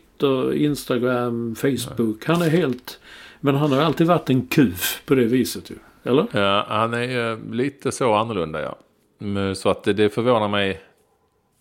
Instagram, 0.53 1.55
Facebook. 1.55 2.25
Han 2.25 2.41
är 2.41 2.49
helt... 2.49 2.99
Men 3.39 3.55
han 3.55 3.71
har 3.71 3.81
alltid 3.81 4.07
varit 4.07 4.29
en 4.29 4.47
kuf 4.47 5.01
på 5.05 5.15
det 5.15 5.25
viset 5.25 5.69
ju. 5.71 5.75
Eller? 6.03 6.27
Ja, 6.31 6.65
han 6.69 6.93
är 6.93 7.31
eh, 7.31 7.37
lite 7.51 7.91
så 7.91 8.13
annorlunda, 8.13 8.61
ja. 8.61 8.75
Men, 9.17 9.55
Så 9.55 9.69
att 9.69 9.83
det, 9.83 9.93
det 9.93 10.09
förvånar 10.09 10.47
mig 10.47 10.81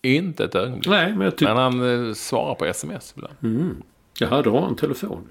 inte 0.01 0.43
ett 0.43 0.55
ögonblick. 0.55 0.87
Nej, 0.87 1.13
men 1.13 1.21
jag. 1.21 1.41
Men 1.41 1.57
han 1.57 2.07
eh, 2.07 2.13
svarar 2.13 2.55
på 2.55 2.65
sms 2.65 3.13
ibland. 3.17 3.35
Jaha, 4.19 4.41
då 4.41 4.51
har 4.51 4.61
han 4.61 4.75
telefon. 4.75 5.27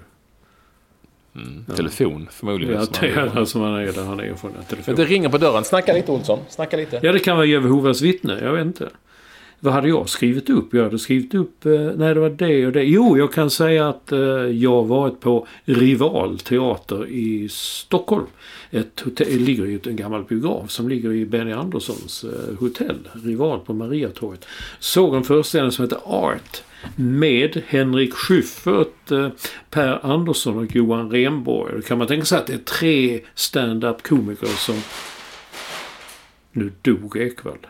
Telefon 1.77 2.29
förmodligen. 2.31 2.75
Ja, 2.75 2.87
det 3.01 3.09
är 3.09 3.31
där 3.35 3.45
som 3.45 3.61
han 3.61 3.75
är 3.75 3.93
där 3.93 4.05
han 4.05 4.21
är 4.21 4.35
från 4.35 4.53
telefon. 4.69 4.95
Det 4.95 5.05
ringer 5.05 5.29
på 5.29 5.39
dörren. 5.39 5.65
Snacka 5.65 5.93
lite 5.93 6.13
Olsson. 6.13 6.39
Snacka 6.49 6.77
lite. 6.77 7.01
Ja, 7.03 7.13
det 7.13 7.19
kan 7.19 7.37
vara 7.37 7.47
Jehovas 7.47 8.03
vittne. 8.03 8.39
Jag 8.43 8.53
vet 8.53 8.67
inte. 8.67 8.89
Vad 9.65 9.75
hade 9.75 9.89
jag 9.89 10.09
skrivit 10.09 10.51
upp? 10.51 10.75
Jag 10.75 10.83
hade 10.85 10.99
skrivit 10.99 11.35
upp... 11.35 11.67
Eh, 11.67 11.73
nej, 11.73 12.15
det 12.15 12.21
var 12.21 12.31
det 12.31 12.67
och 12.67 12.73
det. 12.73 12.85
Jo, 12.85 13.19
jag 13.19 13.33
kan 13.33 13.51
säga 13.51 13.89
att 13.89 14.13
eh, 14.13 14.19
jag 14.19 14.71
har 14.71 14.85
varit 14.85 15.21
på 15.21 15.47
Rival 15.65 16.39
Teater 16.39 17.07
i 17.07 17.49
Stockholm. 17.51 18.27
Ett 18.71 19.01
hotell, 19.01 19.27
det 19.31 19.45
ligger 19.45 19.67
i 19.67 19.81
en 19.85 19.97
gammal 19.97 20.25
biograf 20.25 20.71
som 20.71 20.89
ligger 20.89 21.13
i 21.13 21.27
Benny 21.27 21.53
Anderssons 21.53 22.25
eh, 22.25 22.59
hotell. 22.59 23.09
Rival 23.13 23.61
på 23.61 23.75
Mariatorget. 23.75 24.47
Såg 24.79 25.15
en 25.15 25.25
föreställning 25.25 25.73
som 25.73 25.85
heter 25.85 25.99
Art. 26.05 26.63
Med 26.97 27.63
Henrik 27.67 28.15
Schyffert, 28.15 29.13
Per 29.71 30.07
Andersson 30.07 30.59
och 30.59 30.77
Johan 30.77 31.11
Renborg. 31.11 31.73
Då 31.77 31.83
kan 31.83 31.99
man 31.99 32.07
tänka 32.07 32.25
sig 32.25 32.39
att 32.39 32.47
det 32.47 32.55
är 32.55 32.59
tre 32.59 33.21
stand-up 33.35 34.03
komiker 34.03 34.47
som... 34.47 34.83
Nu 36.53 36.73
dog 36.83 37.17
Ekwall. 37.17 37.67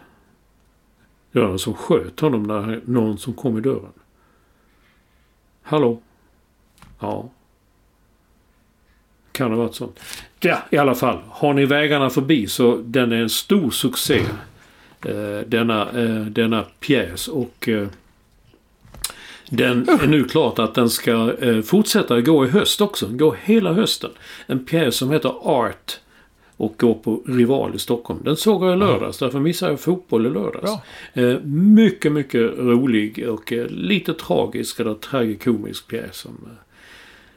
Det 1.32 1.40
var 1.40 1.48
någon 1.48 1.58
som 1.58 1.74
sköt 1.74 2.20
honom 2.20 2.42
när 2.42 2.80
någon 2.84 3.18
som 3.18 3.32
kom 3.32 3.58
i 3.58 3.60
dörren. 3.60 3.92
Hallå? 5.62 6.00
Ja. 7.00 7.30
Kan 9.32 9.50
ha 9.50 9.58
varit 9.58 9.74
sånt. 9.74 10.00
Ja, 10.40 10.58
i 10.70 10.76
alla 10.76 10.94
fall. 10.94 11.18
Har 11.28 11.54
ni 11.54 11.64
vägarna 11.64 12.10
förbi 12.10 12.46
så 12.46 12.76
den 12.84 13.12
är 13.12 13.16
en 13.16 13.30
stor 13.30 13.70
succé. 13.70 14.22
Eh, 15.06 15.40
denna, 15.46 15.90
eh, 15.90 16.20
denna 16.20 16.62
pjäs 16.80 17.28
och 17.28 17.68
eh, 17.68 17.88
den 19.48 19.88
är 19.88 20.06
nu 20.06 20.24
klart 20.24 20.58
att 20.58 20.74
den 20.74 20.90
ska 20.90 21.32
eh, 21.40 21.62
fortsätta 21.62 22.20
gå 22.20 22.46
i 22.46 22.48
höst 22.48 22.80
också. 22.80 23.08
Gå 23.08 23.36
hela 23.42 23.72
hösten. 23.72 24.10
En 24.46 24.64
pjäs 24.64 24.96
som 24.96 25.10
heter 25.10 25.34
Art 25.42 25.98
och 26.56 26.74
går 26.78 26.94
på 26.94 27.22
Rival 27.26 27.74
i 27.74 27.78
Stockholm. 27.78 28.20
Den 28.24 28.36
såg 28.36 28.64
jag 28.64 28.74
i 28.74 28.76
lördags, 28.76 29.18
därför 29.18 29.40
missade 29.40 29.72
jag 29.72 29.80
fotboll 29.80 30.26
i 30.26 30.30
lördags. 30.30 30.72
Eh, 31.12 31.40
mycket, 31.44 32.12
mycket 32.12 32.58
rolig 32.58 33.28
och 33.28 33.52
eh, 33.52 33.66
lite 33.66 34.14
tragisk 34.14 34.80
eller 34.80 34.94
tragikomisk 34.94 35.88
pjäs 35.88 36.24
om, 36.24 36.38
eh, 36.44 36.56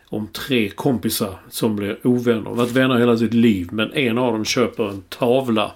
om 0.10 0.28
tre 0.28 0.70
kompisar 0.70 1.40
som 1.50 1.76
blir 1.76 2.08
ovänner. 2.08 2.42
De 2.42 2.48
har 2.48 2.56
varit 2.56 2.72
vänner 2.72 2.98
hela 2.98 3.18
sitt 3.18 3.34
liv 3.34 3.68
men 3.72 3.94
en 3.94 4.18
av 4.18 4.34
dem 4.34 4.46
köper 4.46 4.90
en 4.90 5.02
tavla 5.02 5.72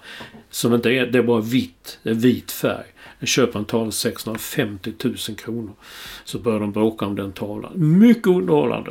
som 0.50 0.74
inte 0.74 0.90
är, 0.90 1.06
det 1.06 1.18
är 1.18 1.22
bara 1.22 1.40
vitt, 1.40 1.98
det 2.02 2.10
är 2.10 2.14
vit 2.14 2.52
färg. 2.52 2.86
Den 3.18 3.26
köper 3.26 3.58
en 3.58 3.64
tavla 3.64 3.90
650 3.90 4.92
000 5.04 5.16
kronor. 5.16 5.72
Så 6.24 6.38
börjar 6.38 6.60
de 6.60 6.72
bråka 6.72 7.06
om 7.06 7.16
den 7.16 7.32
tavlan. 7.32 7.72
Mycket 7.74 8.26
underhållande. 8.26 8.90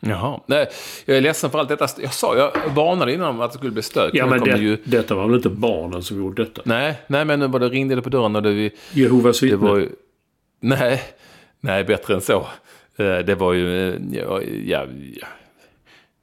Jaha. 0.00 0.40
Nej, 0.46 0.68
jag 1.04 1.16
är 1.16 1.20
ledsen 1.20 1.50
för 1.50 1.58
allt 1.58 1.68
detta. 1.68 1.86
Jag 2.02 2.12
sa, 2.14 2.36
jag 2.36 2.52
varnade 2.74 3.12
innan 3.14 3.28
om 3.28 3.40
att 3.40 3.52
det 3.52 3.58
skulle 3.58 3.72
bli 3.72 3.82
stök. 3.82 4.10
Ja 4.14 4.26
men 4.26 4.40
det, 4.40 4.58
ju... 4.58 4.78
detta 4.84 5.14
var 5.14 5.26
väl 5.26 5.36
inte 5.36 5.48
barnen 5.48 6.02
som 6.02 6.18
gjorde 6.18 6.44
detta? 6.44 6.62
Nej, 6.64 7.00
nej, 7.06 7.24
men 7.24 7.38
nu 7.40 7.46
var 7.46 7.60
det 7.60 7.68
ringde 7.68 7.94
det 7.94 8.02
på 8.02 8.08
dörren 8.08 8.36
och 8.36 8.42
det, 8.42 8.70
Jehovas 8.92 9.40
det 9.40 9.46
vittne. 9.46 9.68
var 9.68 9.76
ju... 9.78 9.88
Nej, 10.60 11.02
nej, 11.60 11.84
bättre 11.84 12.14
än 12.14 12.20
så. 12.20 12.46
Eh, 12.96 13.18
Det 13.18 13.34
var 13.34 13.52
ju... 13.52 13.88
eh, 13.90 14.00
Ja, 14.12 14.40
ja. 14.66 14.86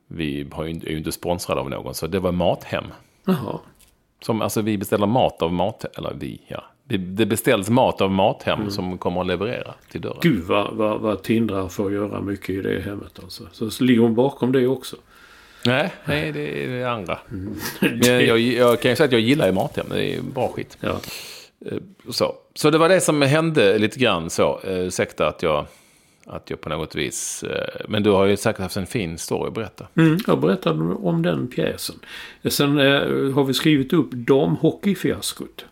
Vi 0.07 0.47
har 0.51 0.63
ju 0.63 0.69
inte- 0.69 0.87
är 0.87 0.91
ju 0.91 0.97
inte 0.97 1.11
sponsrade 1.11 1.61
av 1.61 1.69
någon, 1.69 1.93
så 1.93 2.07
det 2.07 2.19
var 2.19 2.31
Mathem. 2.31 2.83
Jaha. 3.25 3.59
Som, 4.21 4.41
alltså 4.41 4.61
vi 4.61 4.77
beställer 4.77 5.07
mat 5.07 5.41
av 5.41 5.53
Mathem, 5.53 5.91
eller 5.97 6.13
vi, 6.19 6.41
ja. 6.47 6.63
Det, 6.85 6.97
det 6.97 7.25
beställs 7.25 7.69
mat 7.69 8.01
av 8.01 8.11
Mathem 8.11 8.59
Mm. 8.59 8.71
som 8.71 8.97
kommer 8.97 9.21
att 9.21 9.27
leverera 9.27 9.73
till 9.91 10.01
dörren. 10.01 10.17
Gud 10.21 10.43
vad, 10.43 10.73
vad, 10.73 10.99
vad 11.01 11.23
Tindra 11.23 11.69
får 11.69 11.93
göra 11.93 12.21
mycket 12.21 12.49
i 12.49 12.61
det 12.61 12.81
hemmet 12.81 13.19
alltså. 13.23 13.43
Så 13.69 13.83
ligger 13.83 14.01
hon 14.01 14.15
bakom 14.15 14.51
det 14.51 14.67
också. 14.67 14.95
Nej, 15.65 15.91
nej, 16.05 16.31
det 16.31 16.63
är 16.63 16.67
det 16.69 16.91
andra. 16.91 17.17
Men 17.79 18.01
jag, 18.25 18.39
jag 18.39 18.81
kan 18.81 18.91
ju 18.91 18.95
säga 18.95 19.05
att 19.05 19.11
jag 19.11 19.21
gillar 19.21 19.45
ju 19.47 19.51
Mathem. 19.53 19.85
Det 19.89 20.15
är 20.15 20.21
bra 20.21 20.47
skit. 20.47 20.77
Ja. 20.79 20.99
Eh, 21.65 21.77
Så. 22.09 22.35
så 22.55 22.69
det 22.69 22.77
var 22.77 22.89
det 22.89 23.01
som 23.01 23.21
hände 23.21 23.77
lite 23.77 23.99
grann 23.99 24.29
så. 24.29 24.59
Eh, 24.63 24.79
Ursäkta 24.79 25.27
att 25.27 25.43
jag, 25.43 25.65
att 26.25 26.49
jag 26.49 26.61
på 26.61 26.69
något 26.69 26.95
vis... 26.95 27.43
eh, 27.43 27.81
Men 27.87 28.03
du 28.03 28.09
har 28.09 28.25
ju 28.25 28.37
säkert 28.37 28.61
haft 28.61 28.77
en 28.77 28.85
fin 28.85 29.17
story 29.17 29.47
att 29.47 29.53
berätta. 29.53 29.87
Mm, 29.97 30.17
jag 30.27 30.39
berättade 30.39 30.79
om 30.93 31.21
den 31.21 31.47
pjäsen. 31.47 31.95
Sen 32.49 32.77
har 33.33 33.43
vi 33.43 33.53
skrivit 33.53 33.93
upp 33.93 34.11
damhockeyfiaskot. 34.11 35.65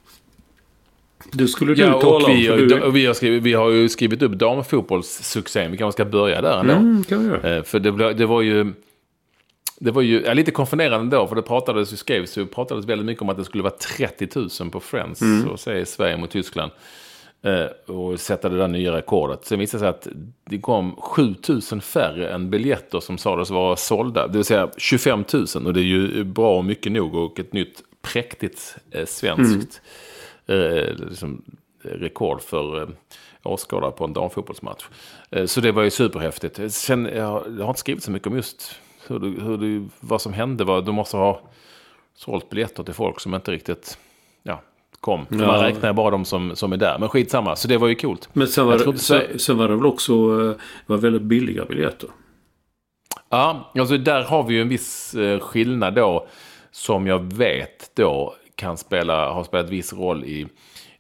Det 1.31 1.47
skulle 1.47 1.73
du 1.73 1.81
Ja, 1.81 1.93
och 1.95 2.23
om. 2.23 2.35
vi, 2.35 2.47
du- 2.47 2.91
vi, 2.91 3.05
har 3.05 3.13
skrivit, 3.13 3.43
vi 3.43 3.53
har 3.53 3.69
ju 3.69 3.89
skrivit 3.89 4.21
upp 4.21 4.31
damfotbollssuccén. 4.31 5.71
Vi 5.71 5.77
kanske 5.77 5.95
ska 6.03 6.05
börja 6.11 6.41
där 6.41 6.59
ändå. 6.59 6.73
Mm, 6.73 7.03
kan 7.03 7.19
vi 7.23 7.25
göra. 7.27 7.57
Eh, 7.57 7.63
För 7.63 7.79
det, 7.79 8.13
det 8.13 8.25
var 8.25 8.41
ju... 8.41 8.73
Det 9.83 9.91
var 9.91 10.01
ju 10.01 10.21
ja, 10.25 10.33
lite 10.33 10.51
konfunderande 10.51 11.17
då, 11.17 11.27
för 11.27 11.35
det 11.35 11.41
pratades 11.41 11.93
ju, 11.93 11.97
skrevs 11.97 12.37
ju, 12.37 12.45
pratades 12.45 12.85
väldigt 12.85 13.05
mycket 13.05 13.21
om 13.21 13.29
att 13.29 13.37
det 13.37 13.45
skulle 13.45 13.63
vara 13.63 13.73
30 13.97 14.27
000 14.61 14.71
på 14.71 14.79
Friends, 14.79 15.21
och 15.51 15.59
säger 15.59 15.85
Sverige 15.85 16.17
mot 16.17 16.29
Tyskland. 16.31 16.71
Eh, 17.43 17.93
och 17.95 18.19
sätta 18.19 18.49
det 18.49 18.57
där 18.57 18.67
nya 18.67 18.97
rekordet. 18.97 19.45
Sen 19.45 19.59
visade 19.59 19.77
det 19.77 19.79
sig 19.79 19.89
att 19.89 20.07
det 20.49 20.57
kom 20.57 20.95
7 20.95 21.35
000 21.71 21.81
färre 21.81 22.29
än 22.29 22.49
biljetter 22.49 22.99
som 22.99 23.17
sades 23.17 23.49
vara 23.49 23.75
sålda. 23.75 24.27
Det 24.27 24.37
vill 24.37 24.45
säga 24.45 24.69
25 24.77 25.23
000, 25.33 25.45
och 25.65 25.73
det 25.73 25.79
är 25.79 25.83
ju 25.83 26.23
bra 26.23 26.57
och 26.57 26.65
mycket 26.65 26.91
nog 26.91 27.15
och 27.15 27.39
ett 27.39 27.53
nytt 27.53 27.81
präktigt 28.01 28.75
eh, 28.91 29.05
svenskt 29.05 29.81
eh, 30.53 30.95
liksom, 31.09 31.43
rekord 31.83 32.41
för 32.41 32.81
eh, 32.81 32.87
åskådare 33.43 33.91
på 33.91 34.05
en 34.05 34.13
damfotbollsmatch. 34.13 34.85
Eh, 35.31 35.45
så 35.45 35.61
det 35.61 35.71
var 35.71 35.83
ju 35.83 35.89
superhäftigt. 35.89 36.73
Sen, 36.73 37.09
jag, 37.15 37.25
har- 37.27 37.45
jag 37.57 37.63
har 37.63 37.69
inte 37.69 37.79
skrivit 37.79 38.03
så 38.03 38.11
mycket 38.11 38.27
om 38.27 38.35
just 38.35 38.75
hur 39.07 39.19
det, 39.19 39.27
hur 39.43 39.57
det, 39.57 39.89
vad 39.99 40.21
som 40.21 40.33
hände. 40.33 40.63
Vad, 40.63 40.85
de 40.85 40.95
måste 40.95 41.17
ha 41.17 41.41
sålt 42.15 42.49
biljetter 42.49 42.83
till 42.83 42.93
folk 42.93 43.19
som 43.19 43.35
inte 43.35 43.51
riktigt 43.51 43.97
ja, 44.43 44.61
kom. 44.99 45.25
Ja. 45.29 45.37
Man 45.37 45.59
räknar 45.59 45.93
bara 45.93 46.09
de 46.11 46.25
som, 46.25 46.55
som 46.55 46.73
är 46.73 46.77
där. 46.77 46.99
Men 46.99 47.09
skitsamma, 47.09 47.55
så 47.55 47.67
det 47.67 47.77
var 47.77 47.87
ju 47.87 47.95
coolt. 47.95 48.29
Men 48.33 48.47
sen 48.47 48.65
var, 48.65 48.77
det, 48.93 48.97
sen, 48.97 49.39
sen 49.39 49.57
var 49.57 49.67
det 49.67 49.75
väl 49.75 49.85
också 49.85 50.13
eh, 50.13 50.55
var 50.85 50.97
väldigt 50.97 51.21
billiga 51.21 51.65
biljetter. 51.65 52.09
Ja, 53.29 53.71
alltså 53.79 53.97
där 53.97 54.23
har 54.23 54.43
vi 54.43 54.53
ju 54.53 54.61
en 54.61 54.69
viss 54.69 55.13
eh, 55.15 55.39
skillnad 55.39 55.93
då. 55.95 56.27
Som 56.73 57.07
jag 57.07 57.33
vet 57.33 57.91
då 57.95 58.35
kan 58.61 58.77
spela, 58.77 59.29
har 59.33 59.43
spelat 59.43 59.69
viss 59.69 59.93
roll 59.93 60.23
i, 60.23 60.47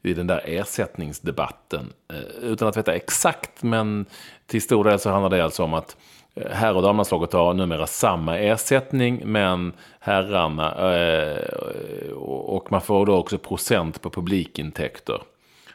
i 0.01 0.13
den 0.13 0.27
där 0.27 0.41
ersättningsdebatten. 0.45 1.93
Eh, 2.13 2.43
utan 2.43 2.67
att 2.67 2.77
veta 2.77 2.95
exakt, 2.95 3.63
men 3.63 4.05
till 4.45 4.61
stor 4.61 4.83
del 4.83 4.99
så 4.99 5.09
handlar 5.09 5.29
det 5.29 5.43
alltså 5.43 5.63
om 5.63 5.73
att 5.73 5.97
eh, 6.35 6.51
herr 6.51 6.75
och 6.75 6.81
damlandslaget 6.81 7.33
har 7.33 7.53
numera 7.53 7.87
samma 7.87 8.37
ersättning, 8.37 9.21
men 9.25 9.73
herrarna, 9.99 10.95
eh, 10.95 12.11
och 12.17 12.71
man 12.71 12.81
får 12.81 13.05
då 13.05 13.15
också 13.15 13.37
procent 13.37 14.01
på 14.01 14.09
publikintäkter 14.09 15.21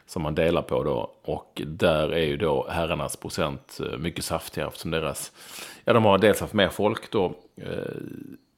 som 0.07 0.21
man 0.21 0.35
delar 0.35 0.61
på 0.61 0.83
då. 0.83 1.11
Och 1.23 1.61
där 1.65 2.13
är 2.13 2.25
ju 2.25 2.37
då 2.37 2.67
herrarnas 2.69 3.15
procent 3.15 3.79
eh, 3.79 3.97
mycket 3.97 4.25
saftigare 4.25 4.67
eftersom 4.67 4.91
deras, 4.91 5.31
ja 5.85 5.93
de 5.93 6.05
har 6.05 6.17
dels 6.17 6.41
haft 6.41 6.53
mer 6.53 6.69
folk 6.69 7.11
då 7.11 7.33
eh, 7.61 7.95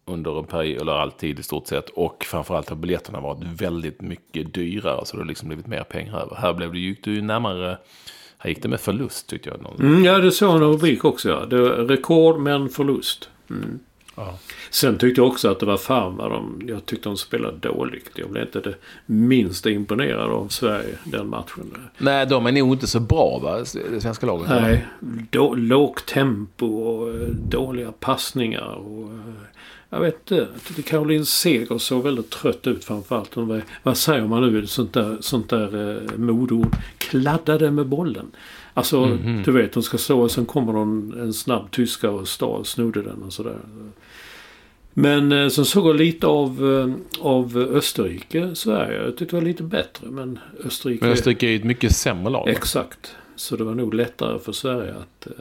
under 0.09 0.39
en 0.39 0.45
period, 0.45 0.81
eller 0.81 0.91
alltid 0.91 1.39
i 1.39 1.43
stort 1.43 1.67
sett. 1.67 1.89
Och 1.89 2.25
framförallt 2.27 2.69
har 2.69 2.75
biljetterna 2.75 3.19
varit 3.19 3.43
väldigt 3.43 4.01
mycket 4.01 4.53
dyrare 4.53 5.05
så 5.05 5.17
det 5.17 5.23
har 5.23 5.27
liksom 5.27 5.47
blivit 5.47 5.67
mer 5.67 5.83
pengar 5.83 6.19
över. 6.19 6.35
Här 6.35 6.53
blev 6.53 6.71
det, 6.73 6.79
gick 6.79 7.03
det 7.03 7.11
ju 7.11 7.21
närmare, 7.21 7.77
här 8.37 8.49
gick 8.49 8.61
det 8.63 8.69
med 8.69 8.79
förlust 8.79 9.27
tyckte 9.27 9.49
jag. 9.49 9.61
Någon- 9.61 9.79
Mm, 9.79 10.03
ja, 10.05 10.17
det 10.17 10.31
såg 10.31 10.55
en 10.55 10.61
rubrik 10.61 11.05
också. 11.05 11.29
Ja. 11.29 11.45
Det 11.45 11.61
var 11.61 11.69
rekord 11.69 12.39
men 12.39 12.69
förlust. 12.69 13.29
Mm. 13.49 13.79
Sen 14.69 14.97
tyckte 14.97 15.21
jag 15.21 15.27
också 15.27 15.49
att 15.51 15.59
det 15.59 15.65
var 15.65 15.77
fan 15.77 16.17
vad 16.17 16.31
de... 16.31 16.61
Jag 16.67 16.85
tyckte 16.85 17.09
de 17.09 17.17
spelade 17.17 17.57
dåligt. 17.57 18.09
Jag 18.15 18.29
blev 18.29 18.43
inte 18.43 18.59
det 18.59 18.75
minsta 19.05 19.69
imponerad 19.69 20.31
av 20.31 20.47
Sverige 20.47 20.95
den 21.03 21.27
matchen. 21.27 21.77
Nej, 21.97 22.25
de 22.25 22.45
är 22.45 22.51
nog 22.51 22.73
inte 22.73 22.87
så 22.87 22.99
bra 22.99 23.39
va, 23.43 23.57
det 23.91 24.01
svenska 24.01 24.25
laget? 24.25 24.49
Nej, 24.49 24.85
då, 25.29 25.55
lågt 25.55 26.05
tempo 26.05 26.65
och 26.67 27.09
eh, 27.09 27.27
dåliga 27.29 27.91
passningar. 27.91 28.73
Och, 28.75 29.03
eh, 29.09 29.19
jag 29.89 29.99
vet 29.99 30.31
inte. 30.31 30.47
Caroline 30.85 31.25
Seger 31.25 31.77
såg 31.77 32.03
väldigt 32.03 32.29
trött 32.29 32.67
ut 32.67 32.85
framförallt. 32.85 33.33
Hon 33.33 33.47
var, 33.47 33.61
vad 33.83 33.97
säger 33.97 34.27
man 34.27 34.53
nu? 34.53 34.67
Sånt 34.67 34.93
där, 34.93 35.17
sånt 35.19 35.49
där 35.49 35.95
eh, 35.95 36.17
modord. 36.17 36.75
Kladdade 36.97 37.71
med 37.71 37.87
bollen. 37.87 38.31
Alltså, 38.73 39.17
du 39.45 39.51
vet, 39.51 39.73
hon 39.73 39.83
ska 39.83 39.97
stå 39.97 40.21
och 40.21 40.31
sen 40.31 40.45
kommer 40.45 40.73
någon, 40.73 41.19
en 41.19 41.33
snabb 41.33 41.71
tyska 41.71 42.09
och 42.09 42.27
stal, 42.27 42.65
snodde 42.65 43.01
den 43.01 43.23
och 43.23 43.33
sådär. 43.33 43.57
Men 44.93 45.31
eh, 45.31 45.49
sen 45.49 45.65
såg 45.65 45.87
jag 45.87 45.95
lite 45.95 46.27
av, 46.27 46.73
eh, 46.73 47.25
av 47.25 47.57
Österrike, 47.57 48.55
Sverige. 48.55 49.03
Jag 49.03 49.17
tyckte 49.17 49.35
det 49.35 49.39
var 49.41 49.47
lite 49.47 49.63
bättre. 49.63 50.07
Men 50.09 50.39
Österrike... 50.63 51.05
Men 51.05 51.13
Österrike 51.13 51.47
är 51.47 51.55
ett 51.55 51.63
mycket 51.63 51.95
sämre 51.95 52.29
lag. 52.29 52.49
Exakt. 52.49 53.15
Så 53.35 53.55
det 53.55 53.63
var 53.63 53.75
nog 53.75 53.93
lättare 53.93 54.39
för 54.39 54.51
Sverige 54.51 54.91
att, 54.91 55.27
eh, 55.27 55.33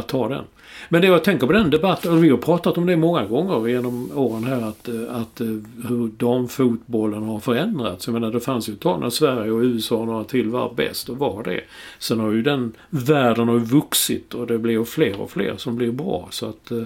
att 0.00 0.08
ta 0.08 0.28
den. 0.28 0.44
Men 0.88 1.02
det 1.02 1.06
jag 1.08 1.24
tänker 1.24 1.46
på 1.46 1.52
den 1.52 1.70
debatten, 1.70 2.12
och 2.12 2.24
vi 2.24 2.30
har 2.30 2.36
pratat 2.36 2.78
om 2.78 2.86
det 2.86 2.96
många 2.96 3.24
gånger 3.24 3.68
genom 3.68 4.10
åren 4.14 4.44
här, 4.44 4.68
att, 4.68 4.88
att 5.08 5.40
eh, 5.40 5.46
hur 5.88 6.08
damfotbollen 6.16 7.22
har 7.22 7.40
förändrats. 7.40 8.06
Jag 8.06 8.14
menar 8.14 8.30
det 8.30 8.40
fanns 8.40 8.68
ju 8.68 8.72
ett 8.72 8.80
tag 8.80 9.00
när 9.00 9.10
Sverige 9.10 9.50
och 9.50 9.60
USA 9.60 9.96
och 9.96 10.06
några 10.06 10.24
till 10.24 10.48
var 10.48 10.74
bäst 10.74 11.08
och 11.08 11.18
var 11.18 11.42
det. 11.42 11.60
Sen 11.98 12.20
har 12.20 12.30
ju 12.30 12.42
den 12.42 12.72
världen 12.90 13.48
har 13.48 13.58
vuxit 13.58 14.34
och 14.34 14.46
det 14.46 14.58
blir 14.58 14.84
fler 14.84 15.20
och 15.20 15.30
fler 15.30 15.54
som 15.56 15.76
blir 15.76 15.92
bra. 15.92 16.28
Så 16.30 16.46
att 16.46 16.70
eh, 16.70 16.82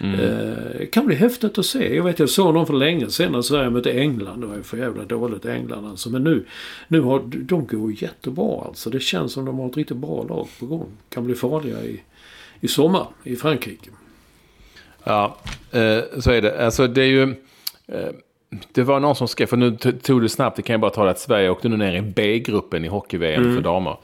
eh, 0.00 0.86
kan 0.92 1.06
bli 1.06 1.16
häftigt 1.16 1.58
att 1.58 1.66
se. 1.66 1.96
Jag 1.96 2.04
vet 2.04 2.18
jag 2.18 2.30
såg 2.30 2.54
någon 2.54 2.66
för 2.66 2.74
länge 2.74 3.10
sedan 3.10 3.32
när 3.32 3.42
Sverige 3.42 3.70
mötte 3.70 3.92
England. 3.92 4.40
Det 4.40 4.46
var 4.46 4.56
ju 4.56 4.62
för 4.62 4.76
jävla 4.76 5.04
dåligt 5.04 5.46
England 5.46 5.86
alltså. 5.86 6.10
Men 6.10 6.24
nu, 6.24 6.44
nu 6.88 7.00
har 7.00 7.22
de 7.32 7.66
går 7.66 8.02
jättebra 8.02 8.64
alltså. 8.66 8.90
Det 8.90 9.00
känns 9.00 9.32
som 9.32 9.44
de 9.44 9.58
har 9.58 9.68
ett 9.68 9.76
riktigt 9.76 9.96
bra 9.96 10.24
lag 10.28 10.48
på 10.60 10.66
gång. 10.66 10.88
Kan 11.08 11.24
bli 11.24 11.34
farliga 11.34 11.84
i, 11.84 12.00
i 12.60 12.68
sommar 12.68 13.06
i 13.24 13.36
Frankrike. 13.36 13.90
Ja, 15.04 15.36
eh, 15.72 15.98
så 16.20 16.30
är 16.30 16.42
det. 16.42 16.64
Alltså 16.64 16.86
det 16.86 17.02
är 17.02 17.06
ju... 17.06 17.22
Eh, 17.88 18.08
det 18.72 18.82
var 18.82 19.00
någon 19.00 19.16
som 19.16 19.28
skrev, 19.28 19.46
för 19.46 19.56
nu 19.56 19.76
tog 19.76 20.22
det 20.22 20.28
snabbt, 20.28 20.56
det 20.56 20.62
kan 20.62 20.74
jag 20.74 20.80
bara 20.80 20.90
ta 20.90 21.08
att 21.08 21.18
Sverige 21.18 21.50
åkte 21.50 21.68
nu 21.68 21.76
ner 21.76 21.94
i 21.94 22.02
B-gruppen 22.02 22.84
i 22.84 22.88
hockey-VM 22.88 23.54
för 23.54 23.62
damer. 23.62 23.96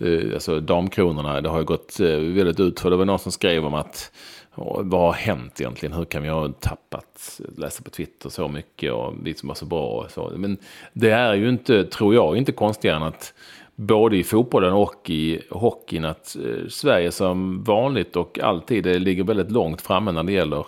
Eh, 0.00 0.34
alltså 0.34 0.60
damkronorna, 0.60 1.40
det 1.40 1.48
har 1.48 1.58
ju 1.58 1.64
gått 1.64 2.00
väldigt 2.00 2.60
ut 2.60 2.80
för 2.80 2.90
Det 2.90 2.96
var 2.96 3.04
någon 3.04 3.18
som 3.18 3.32
skrev 3.32 3.66
om 3.66 3.74
att 3.74 4.12
"Åh, 4.54 4.80
vad 4.82 5.00
har 5.00 5.12
hänt 5.12 5.60
egentligen? 5.60 5.92
Hur 5.92 6.04
kan 6.04 6.22
vi 6.22 6.28
ha 6.28 6.48
tappat, 6.48 7.40
läsa 7.56 7.82
på 7.82 7.90
Twitter 7.90 8.28
så 8.28 8.48
mycket 8.48 8.92
och 8.92 9.14
vi 9.22 9.34
som 9.34 9.48
var 9.48 9.54
så 9.54 9.66
bra 9.66 9.86
och 9.86 10.10
så. 10.10 10.32
Men 10.36 10.56
det 10.92 11.10
är 11.10 11.34
ju 11.34 11.48
inte, 11.48 11.84
tror 11.84 12.14
jag, 12.14 12.36
inte 12.36 12.52
konstigare 12.52 12.96
än 12.96 13.02
att 13.02 13.34
både 13.80 14.16
i 14.16 14.24
fotbollen 14.24 14.72
och 14.72 15.10
i 15.10 15.40
hockeyn 15.50 16.04
att 16.04 16.36
eh, 16.36 16.68
Sverige 16.68 17.12
som 17.12 17.64
vanligt 17.64 18.16
och 18.16 18.38
alltid 18.38 18.86
eh, 18.86 18.98
ligger 18.98 19.24
väldigt 19.24 19.50
långt 19.50 19.80
framme 19.80 20.12
när 20.12 20.22
det 20.22 20.32
gäller 20.32 20.66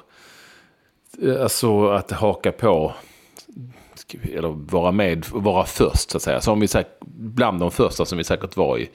eh, 1.22 1.42
alltså 1.42 1.88
att 1.88 2.10
haka 2.10 2.52
på 2.52 2.92
eller 4.34 4.48
vara 4.48 4.92
med, 4.92 5.26
vara 5.32 5.64
först 5.64 6.10
så 6.10 6.16
att 6.16 6.22
säga. 6.22 6.40
Som 6.40 6.60
vi 6.60 6.68
säkert, 6.68 7.00
bland 7.06 7.60
de 7.60 7.70
första 7.70 8.04
som 8.04 8.18
vi 8.18 8.24
säkert 8.24 8.56
var 8.56 8.78
i, 8.78 8.90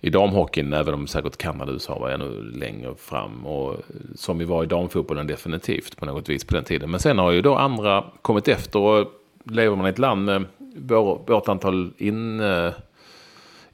i 0.00 0.10
damhockeyn, 0.10 0.72
även 0.72 0.94
om 0.94 1.06
säkert 1.06 1.36
Kanada 1.36 1.70
och 1.70 1.74
USA 1.74 1.98
var 1.98 2.10
ännu 2.10 2.42
längre 2.42 2.94
fram. 2.98 3.46
Och 3.46 3.76
som 4.14 4.38
vi 4.38 4.44
var 4.44 4.64
i 4.64 4.66
damfotbollen 4.66 5.26
definitivt 5.26 5.96
på 5.96 6.06
något 6.06 6.28
vis 6.28 6.44
på 6.44 6.54
den 6.54 6.64
tiden. 6.64 6.90
Men 6.90 7.00
sen 7.00 7.18
har 7.18 7.30
ju 7.30 7.42
då 7.42 7.54
andra 7.54 8.04
kommit 8.22 8.48
efter 8.48 8.78
och 8.78 9.06
lever 9.44 9.76
man 9.76 9.86
i 9.86 9.90
ett 9.90 9.98
land 9.98 10.24
med 10.24 10.44
vår, 10.76 11.24
vårt 11.26 11.48
antal 11.48 11.92
in, 11.98 12.40
eh, 12.40 12.72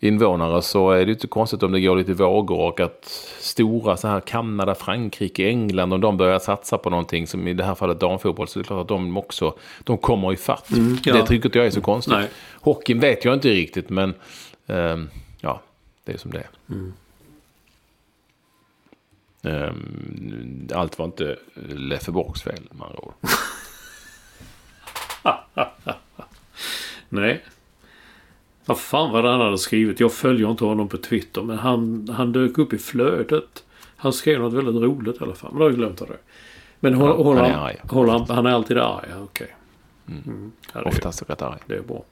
invånare 0.03 0.63
så 0.63 0.91
är 0.91 1.07
det 1.07 1.13
inte 1.13 1.27
konstigt 1.27 1.63
om 1.63 1.73
det 1.73 1.81
går 1.81 1.97
lite 1.97 2.15
vågor 2.15 2.59
och 2.59 2.81
att 2.81 3.05
stora 3.41 3.97
så 3.97 4.09
här 4.09 4.21
Kanada, 4.21 4.75
Frankrike, 4.75 5.49
England 5.49 5.93
om 5.93 6.01
de 6.01 6.17
börjar 6.17 6.39
satsa 6.39 6.79
på 6.79 6.91
någonting 6.91 7.27
som 7.27 7.49
i 7.49 7.53
det 7.53 7.65
här 7.65 7.75
fallet 7.75 8.01
damfotboll 8.01 8.49
så 8.49 8.59
är 8.59 8.63
det 8.63 8.67
klart 8.67 8.81
att 8.81 8.89
de 8.89 9.17
också 9.17 9.55
de 9.85 9.99
kommer 9.99 10.33
i 10.33 10.37
fatt. 10.37 10.69
ja. 11.05 11.15
Det 11.15 11.27
tycker 11.27 11.49
inte 11.49 11.59
jag 11.59 11.67
är 11.67 11.71
så 11.71 11.81
konstigt. 11.81 12.15
Nej. 12.15 12.29
Hockeyn 12.61 13.01
vet 13.01 13.25
jag 13.25 13.35
inte 13.35 13.49
riktigt 13.49 13.91
men 13.91 14.15
ehm, 14.67 15.09
ja, 15.41 15.61
det 16.05 16.13
är 16.13 16.19
som 16.19 16.31
det 16.31 16.39
är. 16.39 16.49
Ehm, 19.43 20.69
allt 20.75 20.99
var 20.99 21.07
inte 21.07 21.37
Leffe 21.69 22.11
Borgs 22.11 22.43
fel 22.43 22.61
med 22.71 22.87
andra 22.87 22.99
ord. 22.99 23.15
Nej. 27.09 27.45
Vad 28.67 28.79
fan 28.79 29.13
var 29.13 29.23
det 29.23 29.29
han 29.29 29.41
hade 29.41 29.59
skrivit? 29.59 30.01
Jag 30.01 30.13
följer 30.13 30.51
inte 30.51 30.65
honom 30.65 30.89
på 30.89 30.97
Twitter 30.97 31.43
men 31.43 31.59
han, 31.59 32.09
han 32.17 32.33
dök 32.33 32.59
upp 32.59 32.73
i 32.73 32.79
flödet. 32.79 33.65
Han 33.97 34.13
skrev 34.13 34.41
något 34.41 34.53
väldigt 34.53 34.83
roligt 34.83 35.17
i 35.21 35.25
alla 35.25 35.35
fall. 35.35 35.51
Men 35.53 35.59
då 35.59 35.65
har 35.65 35.71
jag 35.71 35.79
glömt 35.79 35.99
det. 35.99 36.07
Men 36.81 36.95
håller, 36.95 37.15
Ja, 37.15 37.23
håller, 37.23 37.41
han 37.41 37.51
är 37.51 37.57
arg. 37.67 37.77
håller 37.89 38.13
han, 38.13 38.27
han 38.31 38.47
är 38.47 38.51
alltid 38.51 38.79
arg? 38.79 39.07
Ja, 39.11 39.17
Okej. 39.23 39.55
Mm. 40.09 40.53
Ja, 40.75 40.83
Oftast 40.83 41.31
rätt 41.31 41.43
arg. 41.43 41.59
det 41.67 41.75
är 41.75 41.83
bra. 41.83 42.05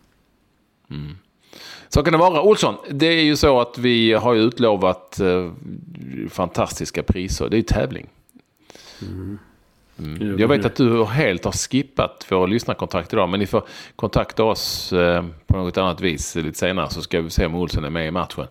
Så 1.89 2.03
kan 2.03 2.13
det 2.13 2.19
vara. 2.19 2.43
Olsson, 2.43 2.75
det 2.91 3.07
är 3.07 3.23
ju 3.23 3.37
så 3.37 3.61
att 3.61 3.79
vi 3.79 4.13
har 4.13 4.35
utlovat 4.35 5.21
eh, 5.21 5.51
fantastiska 6.31 7.03
priser. 7.03 7.49
Det 7.49 7.55
är 7.57 7.59
ju 7.59 7.63
tävling. 7.63 8.09
Mm. 9.03 9.39
Mm. 10.01 10.39
Jag 10.39 10.49
vet 10.49 10.65
att 10.65 10.77
du 10.77 11.05
helt 11.05 11.45
har 11.45 11.53
skippat 11.53 12.27
vår 12.29 12.49
lyssnarkontakt 12.49 13.13
idag, 13.13 13.29
men 13.29 13.41
ni 13.41 13.47
får 13.47 13.63
kontakta 13.97 14.45
oss 14.45 14.93
eh, 14.93 15.25
på 15.47 15.57
något 15.57 15.79
annat 15.79 16.01
vis 16.01 16.35
lite 16.35 16.59
senare 16.59 16.91
så 16.91 17.03
ska 17.03 17.21
vi 17.21 17.31
se 17.31 17.47
om 17.47 17.55
Olsen 17.55 17.85
är 17.85 17.91
med 17.91 18.07
i 18.07 18.11
matchen. 18.11 18.47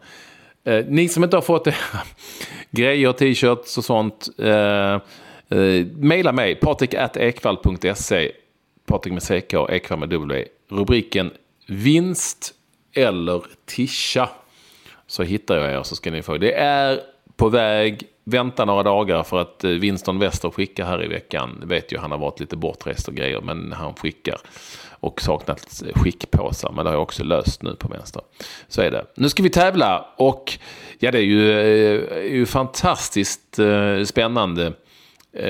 Eh, 0.64 0.86
ni 0.88 1.10
som 1.10 1.24
inte 1.24 1.38
har 1.38 1.42
fått 1.42 1.66
det, 1.66 1.76
grejer, 2.72 3.14
t-shirts 3.14 3.78
och 3.78 3.84
sånt, 3.84 4.30
eh, 4.38 4.94
eh, 5.60 5.86
mejla 5.96 6.32
mig, 6.32 6.56
patrik.ekvall.se, 6.56 8.32
Patrik 8.86 9.14
med 9.14 9.24
CK, 9.24 9.54
Ekvall 9.70 10.00
med 10.00 10.10
W. 10.10 10.46
Rubriken 10.70 11.32
vinst 11.68 12.54
eller 12.94 13.44
tischa. 13.66 14.30
Så 15.08 15.24
hittar 15.24 15.56
jag 15.56 15.72
er 15.74 15.84
så 15.84 15.96
ska 15.96 16.12
ni 16.12 16.22
få. 16.22 16.38
Det 16.38 16.54
är 16.54 17.00
på 17.36 17.50
väg, 17.50 18.04
vänta 18.24 18.66
några 18.66 18.84
dagar 18.84 19.24
för 19.24 19.42
att 19.42 19.64
eh, 19.64 19.72
Winston 19.72 20.20
Wester 20.20 20.50
skickar 20.50 20.86
här 20.86 21.04
i 21.04 21.08
veckan. 21.08 21.64
Vet 21.66 21.92
ju, 21.92 21.98
han 21.98 22.12
har 22.12 22.18
varit 22.18 22.40
lite 22.40 22.58
bortrest 22.58 23.08
och 23.08 23.16
grejer, 23.16 23.42
men 23.42 23.72
han 23.72 23.94
skickar 23.94 24.38
och 24.90 25.22
saknat 25.22 25.84
skickpåsar. 25.96 26.72
Men 26.72 26.86
det 26.86 26.90
har 26.90 26.96
jag 26.96 27.04
också 27.04 27.24
löst 27.24 27.64
nu 27.64 27.76
på 27.76 27.88
vänster. 27.88 28.22
Så 28.68 28.82
är 28.82 28.92
det. 28.92 29.06
Nu 29.16 29.30
ska 29.30 29.44
vi 29.44 29.50
tävla 29.50 30.06
och 30.18 30.58
ja, 31.00 31.12
det 31.12 31.18
är 31.18 31.24
ju, 31.24 31.52
är 31.52 32.18
eh, 32.18 32.34
ju 32.34 32.46
fantastiskt 32.46 33.60
eh, 33.60 34.04
spännande 34.04 34.74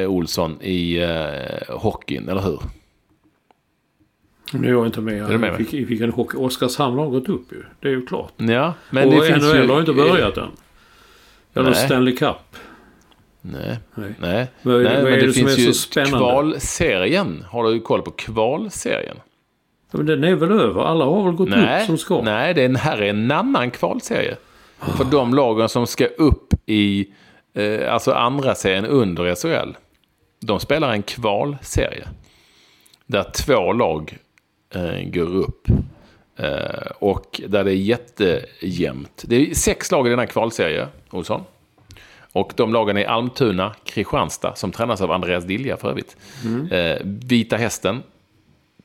Olsson 0.08 0.62
i 0.62 1.08
hockeyn, 1.70 2.30
eller 2.30 2.42
hur? 2.42 2.60
Nu 4.54 4.68
är 4.68 4.72
jag 4.72 4.86
inte 4.86 5.02
med. 5.02 5.32
Är 5.32 5.38
med 5.38 5.56
fick, 5.56 5.88
fick 5.88 6.02
en 6.02 6.12
hockey. 6.12 6.38
Oskarshamn 6.38 6.98
har 6.98 7.10
gått 7.10 7.30
upp 7.30 7.52
ju. 7.52 7.64
Det 7.80 7.88
är 7.88 7.92
ju 7.92 8.06
klart. 8.06 8.34
Ja, 8.38 8.74
men 8.90 9.08
och 9.08 9.14
det 9.14 9.22
finns 9.22 9.44
NHL 9.44 9.56
ju... 9.56 9.68
har 9.68 9.80
inte 9.80 9.94
börjat 9.94 10.38
än. 10.38 10.52
Eller 11.54 11.70
Nej. 11.70 11.86
Stanley 11.86 12.16
Cup. 12.16 12.56
Nej. 13.42 13.80
Nej. 13.96 14.14
Nej. 14.20 14.48
Vad, 14.62 14.84
Nej, 14.84 14.96
vad 14.96 15.04
men 15.04 15.20
det, 15.20 15.28
det 15.28 15.34
finns 15.34 15.58
ju 15.58 15.74
kvalserien. 16.06 17.46
Har 17.50 17.64
du 17.64 17.80
koll 17.80 18.02
på 18.02 18.12
kvalserien? 18.12 19.18
Ja, 19.92 19.98
men 19.98 20.06
den 20.06 20.24
är 20.24 20.36
väl 20.36 20.52
över? 20.52 20.82
Alla 20.82 21.06
har 21.06 21.24
väl 21.24 21.34
gått 21.34 21.50
Nej. 21.50 21.82
upp 21.82 21.86
som 21.86 21.98
ska? 21.98 22.22
Nej, 22.22 22.54
det 22.54 22.62
är 22.62 22.66
en, 22.66 22.76
här 22.76 22.98
är 22.98 23.10
en 23.10 23.32
annan 23.32 23.72
kvalserie. 23.72 24.36
Oh. 24.82 24.98
För 24.98 25.04
de 25.04 25.34
lagen 25.34 25.70
som 25.70 25.88
ska 25.88 26.06
upp 26.06 26.54
i 26.66 27.08
eh, 27.54 27.94
alltså 27.94 28.12
andra 28.12 28.56
serien 28.56 28.86
under 28.86 29.36
SHL. 29.36 29.72
De 30.42 30.60
spelar 30.60 30.92
en 30.92 31.04
kvalserie. 31.04 32.08
Där 33.06 33.24
två 33.24 33.74
lag 33.74 34.18
eh, 34.76 35.10
går 35.10 35.36
upp. 35.36 35.68
Eh, 36.40 36.92
och 37.00 37.42
där 37.48 37.64
det 37.64 37.72
är 37.72 37.76
jättejämnt. 37.76 39.24
Det 39.28 39.36
är 39.36 39.54
sex 39.54 39.92
lag 39.92 40.08
i 40.08 40.10
denna 40.10 40.28
kvalserie, 40.28 40.88
Olsson. 41.12 41.42
Och 42.32 42.54
de 42.56 42.74
lagen 42.74 42.98
är 42.98 43.06
Almtuna, 43.06 43.76
Kristianstad, 43.86 44.56
som 44.56 44.72
tränas 44.72 45.02
av 45.02 45.12
Andreas 45.12 45.44
Dilja 45.44 45.78
för 45.78 45.90
övrigt. 45.90 46.18
Mm. 46.46 46.72
Eh, 46.72 46.98
Vita 47.04 47.58
Hästen, 47.58 48.04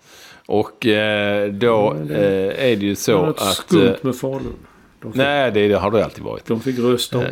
Och 0.45 0.85
eh, 0.85 1.51
då 1.51 1.93
det, 1.93 2.15
eh, 2.15 2.71
är 2.71 2.75
det 2.75 2.85
ju 2.85 2.95
så 2.95 3.25
det 3.25 3.29
att... 3.29 3.39
skumt 3.39 3.87
eh, 3.87 3.93
med 4.01 4.15
Falun. 4.15 4.53
Fick, 5.01 5.15
nej 5.15 5.51
det, 5.51 5.67
det 5.67 5.77
har 5.77 5.91
det 5.91 6.05
alltid 6.05 6.23
varit. 6.23 6.45
De 6.45 6.61
fick 6.61 6.79
rösta 6.79 7.17
om. 7.17 7.25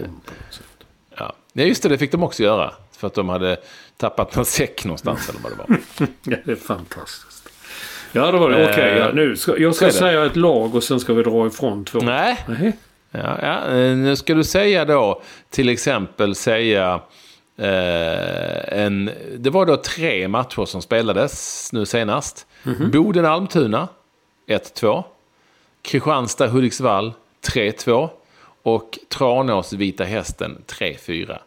Ja. 1.18 1.34
ja 1.54 1.64
just 1.64 1.84
det, 1.84 1.90
det 1.90 1.98
fick 1.98 2.12
de 2.12 2.24
också 2.24 2.44
göra. 2.44 2.74
För 2.98 3.08
att 3.08 3.14
de 3.14 3.30
hade 3.30 3.58
tappat 3.98 4.36
någon 4.36 4.45
säck 4.45 4.86
någonstans 4.86 5.30
eller 5.30 5.39
vad 5.39 5.52
det 5.52 5.58
var. 5.58 5.78
ja, 6.24 6.38
det 6.45 6.52
är 6.52 6.56
fantastiskt. 6.56 7.50
Ja, 8.12 8.32
då 8.32 8.38
var 8.38 8.50
det. 8.50 8.64
Okej, 8.64 8.74
okay, 8.74 8.98
ja, 8.98 9.12
nu 9.14 9.36
ska, 9.36 9.58
jag 9.58 9.76
ska 9.76 9.91
säga 9.91 10.26
ett 10.26 10.36
lag 10.36 10.76
och 10.76 10.84
sen 10.84 11.00
ska 11.00 11.14
vi 11.14 11.24
dra 11.24 11.48
ifrån 11.48 11.86
två. 11.86 12.00
Nej. 12.00 12.38
Nej. 12.48 12.78
Ja, 13.12 13.39
ja, 13.41 13.68
eh, 13.68 13.98
nu 13.98 14.16
ska 14.16 14.34
du 14.34 14.43
säga 14.43 14.86
då, 14.86 15.22
till 15.50 15.70
exempel 15.70 16.36
säga 16.36 17.00
eh, 17.58 18.80
en... 18.84 19.12
Det 19.38 19.50
var 19.50 19.66
då 19.66 19.78
tre 19.78 20.28
matcher 20.28 20.66
som 20.66 20.82
spelades 20.82 21.70
nu 21.74 21.86
senast. 21.86 22.48
Mm 22.66 22.78
-hmm. 22.78 22.91
Boden-Almtuna 22.91 23.88
1-2. 24.48 25.04
Kristianstad-Hudiksvall 25.82 27.14
3-2. 27.54 28.10
Och 28.64 29.00
Tranås-Vita 29.10 30.04
Hästen 30.04 30.64
3-4. 30.68 31.38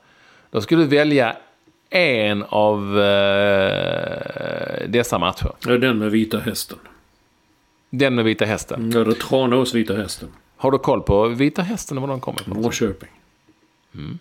Då 0.51 0.61
skulle 0.61 0.82
du 0.82 0.88
välja 0.88 1.36
en 1.91 2.45
av 2.49 3.01
eh, 3.01 4.88
dessa 4.88 5.18
matcher. 5.18 5.53
Ja, 5.66 5.78
den 5.78 5.99
med 5.99 6.11
Vita 6.11 6.38
Hästen. 6.38 6.78
Den 7.91 8.14
med 8.14 8.24
Vita 8.24 8.45
Hästen? 8.45 8.80
Mm, 8.80 8.99
ja, 8.99 9.05
det 9.05 9.14
Tranås 9.14 9.74
Vita 9.74 9.95
Hästen. 9.95 10.28
Har 10.57 10.70
du 10.70 10.78
koll 10.78 11.03
på 11.03 11.28
Vita 11.28 11.62
Hästen 11.62 11.99
och 11.99 12.03
var 12.03 12.09
de 12.09 12.20
kommer 12.20 12.41
ifrån? 12.41 12.61
Norrköping. 12.61 13.09
Mm. 13.95 14.18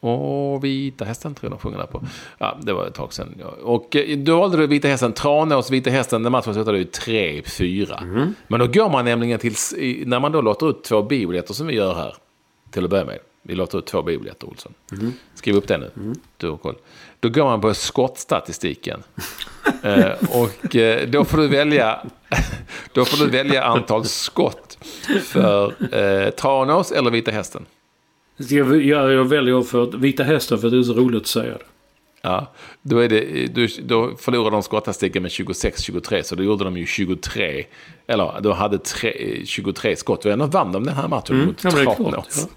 Och 0.00 0.64
Vita 0.64 1.04
Hästen 1.04 1.34
tror 1.34 1.50
jag 1.50 1.58
de 1.58 1.62
sjunger 1.62 1.78
där 1.78 1.86
på. 1.86 2.02
Ja, 2.38 2.58
det 2.62 2.72
var 2.72 2.86
ett 2.86 2.94
tag 2.94 3.12
sedan. 3.12 3.42
Och 3.62 3.96
eh, 3.96 4.18
då 4.18 4.38
valde 4.38 4.56
du 4.56 4.66
Vita 4.66 4.88
Hästen. 4.88 5.12
Tranås 5.12 5.70
Vita 5.70 5.90
Hästen, 5.90 6.22
den 6.22 6.32
matchen 6.32 6.54
slutade 6.54 6.78
ju 6.78 6.84
3-4. 6.84 8.02
Mm. 8.02 8.34
Men 8.48 8.60
då 8.60 8.66
går 8.66 8.90
man 8.90 9.04
nämligen 9.04 9.38
till, 9.38 9.54
när 10.06 10.20
man 10.20 10.32
då 10.32 10.40
låter 10.40 10.70
ut 10.70 10.84
två 10.84 11.02
biobiljetter 11.02 11.54
som 11.54 11.66
vi 11.66 11.74
gör 11.74 11.94
här, 11.94 12.14
till 12.70 12.84
att 12.84 12.90
börja 12.90 13.04
med. 13.04 13.18
Vi 13.46 13.54
låter 13.54 13.78
ut 13.78 13.86
två 13.86 14.02
biobiljetter, 14.02 14.48
Olsson. 14.48 14.74
Mm. 14.92 15.12
Skriv 15.34 15.56
upp 15.56 15.68
det 15.68 15.78
nu. 15.78 15.90
Mm. 15.96 16.14
Du 16.36 16.50
har 16.50 16.56
koll. 16.56 16.74
Då 17.20 17.28
går 17.28 17.44
man 17.44 17.60
på 17.60 17.74
skottstatistiken. 17.74 19.02
eh, 19.82 20.12
och 20.30 20.76
eh, 20.76 21.08
då 21.08 21.24
får 21.24 21.38
du 21.38 21.48
välja 21.48 22.06
då 22.92 23.04
får 23.04 23.24
du 23.24 23.30
välja 23.30 23.64
antal 23.64 24.04
skott 24.04 24.78
för 25.22 25.74
eh, 25.94 26.30
Tranås 26.30 26.92
eller 26.92 27.10
Vita 27.10 27.30
Hästen. 27.30 27.66
Jag, 28.36 28.84
jag 28.84 29.24
väljer 29.24 29.62
för 29.62 29.96
Vita 29.96 30.22
Hästen 30.22 30.58
för 30.58 30.66
att 30.66 30.72
det 30.72 30.78
är 30.78 30.82
så 30.82 30.94
roligt 30.94 31.22
att 31.22 31.26
säga 31.26 31.52
det. 31.52 31.64
Ja, 32.22 32.52
då, 32.82 32.98
är 32.98 33.08
det, 33.08 33.46
då, 33.46 33.66
då 33.82 34.16
förlorade 34.16 34.56
de 34.56 34.62
skottstatistiken 34.62 35.22
med 35.22 35.30
26-23, 35.30 36.22
så 36.22 36.34
då 36.34 36.42
gjorde 36.42 36.64
de 36.64 36.76
ju 36.76 36.86
23. 36.86 37.64
Eller 38.06 38.40
de 38.40 38.52
hade 38.52 38.78
tre, 38.78 39.42
23 39.44 39.96
skott 39.96 40.24
och 40.24 40.32
ändå 40.32 40.46
vann 40.46 40.72
de 40.72 40.84
den 40.84 40.94
här 40.94 41.08
matchen 41.08 41.36
mm, 41.36 41.46
mot 41.46 41.58
Tranås. 41.58 42.48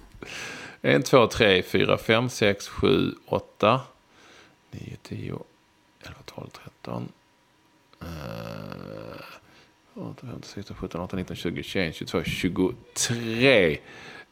1, 0.87 1.03
2, 1.03 1.27
3, 1.27 1.63
4, 1.63 1.97
5, 1.97 2.29
6, 2.29 2.67
7, 2.67 3.15
8, 3.25 3.81
9, 4.71 4.97
10, 5.03 5.39
11, 6.03 6.15
12, 6.25 6.49
13. 6.83 7.09
Uh, 8.01 8.07
8, 9.93 10.15
15, 10.21 10.41
16, 10.43 10.75
17, 10.75 11.01
18, 11.01 11.17
19, 11.17 11.35
20, 11.35 11.63
21, 11.63 11.95
22, 11.95 12.23
23. 12.23 13.77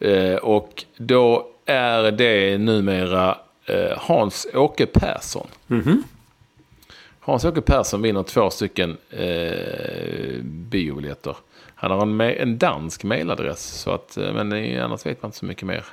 Uh, 0.05 0.35
och 0.35 0.85
då 0.97 1.47
är 1.65 2.11
det 2.11 2.57
numera 2.57 3.37
uh, 3.69 3.97
Hans-Åke 3.97 4.85
Persson. 4.85 5.47
Mm 5.69 5.83
-hmm. 5.83 6.03
Hans-Åke 7.19 7.61
Persson 7.61 8.01
vinner 8.01 8.23
två 8.23 8.49
stycken 8.49 8.97
uh, 9.19 10.43
biobiljetter. 10.43 11.37
Han 11.75 11.91
har 11.91 12.01
en, 12.01 12.21
en 12.21 12.57
dansk 12.57 13.03
mailadress, 13.03 13.63
så 13.63 13.91
att, 13.91 14.17
uh, 14.17 14.33
men 14.33 14.79
annars 14.79 15.05
vet 15.05 15.21
man 15.21 15.29
inte 15.29 15.37
så 15.37 15.45
mycket 15.45 15.67
mer. 15.67 15.85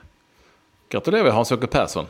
Gratulerar 0.93 1.25
vi 1.25 1.31
Hans-Åke 1.31 1.67
Persson. 1.67 2.07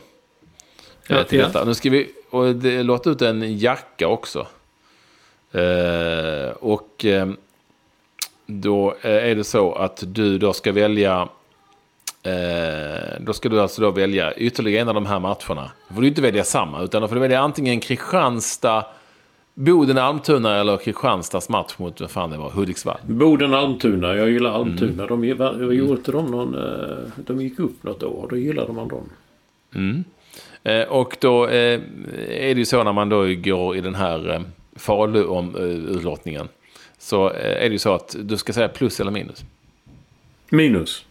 Ja, 1.07 1.23
till 1.23 1.39
detta. 1.39 1.65
Nu 1.65 1.73
ska 1.73 1.89
vi 1.89 2.11
och 2.29 2.55
det, 2.55 2.83
låta 2.83 3.09
ut 3.09 3.21
en 3.21 3.57
jacka 3.57 4.07
också. 4.07 4.47
Eh, 5.51 6.49
och 6.59 7.05
eh, 7.05 7.27
då 8.45 8.95
är 9.01 9.35
det 9.35 9.43
så 9.43 9.73
att 9.73 10.03
du 10.05 10.37
då 10.37 10.53
ska 10.53 10.71
välja 10.71 11.27
eh, 12.23 13.19
då 13.19 13.33
ska 13.33 13.49
du 13.49 13.61
alltså 13.61 13.81
då 13.81 13.91
välja 13.91 14.33
ytterligare 14.33 14.81
en 14.81 14.87
av 14.87 14.95
de 14.95 15.05
här 15.05 15.19
matcherna. 15.19 15.71
Då 15.87 15.95
får 15.95 16.01
du 16.01 16.07
inte 16.07 16.21
välja 16.21 16.43
samma, 16.43 16.81
utan 16.81 17.01
då 17.01 17.07
får 17.07 17.15
du 17.15 17.21
välja 17.21 17.39
antingen 17.41 17.79
Kristianstad, 17.79 18.85
Boden-Almtuna 19.53 20.55
eller 20.59 20.77
Kristianstads 20.77 21.49
match 21.49 21.73
mot, 21.77 22.01
vad 22.01 22.11
fan 22.11 22.29
det 22.29 22.37
var, 22.37 22.49
Hudiksvall. 22.49 22.97
Boden-Almtuna. 23.07 24.15
Jag 24.15 24.29
gillar 24.29 24.51
Almtuna. 24.51 25.03
Mm. 25.03 25.07
De, 25.07 25.75
gjorde 25.75 25.91
inte 25.91 26.11
de 26.11 26.25
någon... 26.31 26.55
eh, 26.55 26.97
De 27.17 27.41
gick 27.41 27.59
upp 27.59 27.83
något 27.83 28.03
år. 28.03 28.27
Då 28.29 28.37
gillade 28.37 28.73
man 28.73 28.87
dem. 28.87 29.09
Eh, 30.63 30.81
och 30.87 31.17
då 31.19 31.47
eh, 31.47 31.81
är 32.29 32.53
det 32.53 32.59
ju 32.59 32.65
så 32.65 32.83
när 32.83 32.93
man 32.93 33.09
då 33.09 33.23
går 33.35 33.75
i 33.77 33.81
den 33.81 33.95
här 33.95 34.33
eh, 34.33 34.41
Falu-utlottningen. 34.75 36.47
Så 36.97 37.29
är 37.29 37.59
det 37.69 37.73
ju 37.73 37.79
så 37.79 37.93
att 37.93 38.15
du 38.19 38.37
ska 38.37 38.53
säga 38.53 38.67
plus 38.67 38.99
eller 38.99 39.11
minus. 39.11 39.43
Minus. 40.49 41.05